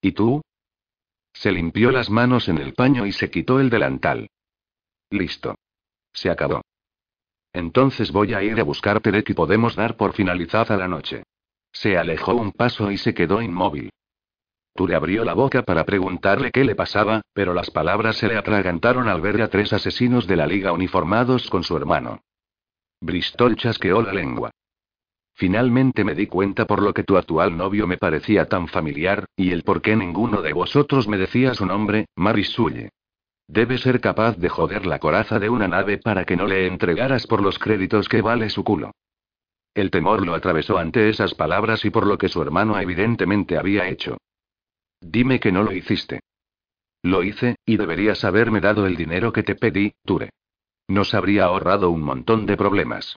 ¿Y 0.01 0.13
tú? 0.13 0.43
Se 1.33 1.51
limpió 1.51 1.91
las 1.91 2.11
manos 2.11 2.49
en 2.49 2.59
el 2.59 2.75
paño 2.75 3.07
y 3.07 3.13
se 3.13 3.31
quitó 3.31 3.61
el 3.61 3.71
delantal. 3.71 4.29
Listo. 5.11 5.55
Se 6.13 6.31
acabó. 6.31 6.63
Entonces 7.53 8.13
voy 8.13 8.35
a 8.35 8.43
ir 8.43 8.59
a 8.61 8.65
buscar 8.65 9.01
Terek 9.01 9.31
y 9.31 9.35
podemos 9.35 9.77
dar 9.77 9.97
por 9.97 10.15
finalizada 10.15 10.77
la 10.77 10.89
noche. 10.89 11.25
Se 11.73 11.97
alejó 11.97 12.35
un 12.35 12.53
paso 12.53 12.91
y 12.91 12.99
se 12.99 13.15
quedó 13.15 13.41
inmóvil. 13.43 13.91
Ture 14.75 14.95
abrió 14.95 15.25
la 15.25 15.35
boca 15.35 15.63
para 15.63 15.85
preguntarle 15.85 16.51
qué 16.51 16.65
le 16.65 16.75
pasaba, 16.75 17.21
pero 17.35 17.53
las 17.53 17.71
palabras 17.71 18.17
se 18.17 18.29
le 18.29 18.39
atragantaron 18.39 19.09
al 19.09 19.21
ver 19.21 19.43
a 19.43 19.49
tres 19.49 19.73
asesinos 19.73 20.27
de 20.27 20.37
la 20.37 20.47
liga 20.47 20.73
uniformados 20.73 21.51
con 21.51 21.63
su 21.63 21.77
hermano. 21.77 22.21
Bristol 23.01 23.57
chasqueó 23.57 24.01
la 24.01 24.13
lengua. 24.13 24.51
Finalmente 25.35 26.05
me 26.05 26.15
di 26.15 26.27
cuenta 26.27 26.67
por 26.67 26.83
lo 26.83 26.93
que 26.93 27.05
tu 27.05 27.17
actual 27.17 27.57
novio 27.57 27.87
me 27.87 27.97
parecía 27.97 28.49
tan 28.49 28.69
familiar, 28.69 29.27
y 29.37 29.51
el 29.51 29.63
por 29.63 29.83
qué 29.83 29.97
ninguno 29.97 30.43
de 30.43 30.53
vosotros 30.53 31.09
me 31.09 31.19
decía 31.19 31.55
su 31.55 31.67
nombre, 31.67 32.07
Maris 32.17 32.57
Debe 33.49 33.79
ser 33.79 34.01
capaz 34.01 34.37
de 34.37 34.49
joder 34.49 34.87
la 34.87 34.99
coraza 34.99 35.39
de 35.39 35.51
una 35.51 35.69
nave 35.69 35.99
para 35.99 36.25
que 36.25 36.37
no 36.37 36.47
le 36.47 36.67
entregaras 36.67 37.27
por 37.27 37.43
los 37.43 37.59
créditos 37.59 38.09
que 38.09 38.23
vale 38.23 38.51
su 38.51 38.65
culo. 38.65 38.93
El 39.75 39.91
temor 39.91 40.25
lo 40.25 40.35
atravesó 40.35 40.79
ante 40.79 41.09
esas 41.09 41.35
palabras 41.35 41.85
y 41.85 41.91
por 41.91 42.07
lo 42.07 42.19
que 42.19 42.29
su 42.29 42.43
hermano 42.43 42.79
evidentemente 42.79 43.57
había 43.57 43.89
hecho. 43.89 44.19
Dime 45.01 45.41
que 45.41 45.51
no 45.51 45.63
lo 45.63 45.73
hiciste. 45.73 46.21
Lo 47.03 47.23
hice, 47.25 47.57
y 47.67 47.77
deberías 47.77 48.25
haberme 48.25 48.61
dado 48.61 48.87
el 48.87 48.97
dinero 48.97 49.33
que 49.33 49.43
te 49.43 49.57
pedí, 49.57 49.93
Ture. 50.05 50.31
Nos 50.89 51.15
habría 51.15 51.45
ahorrado 51.45 51.91
un 51.91 52.03
montón 52.03 52.47
de 52.47 52.57
problemas. 52.57 53.17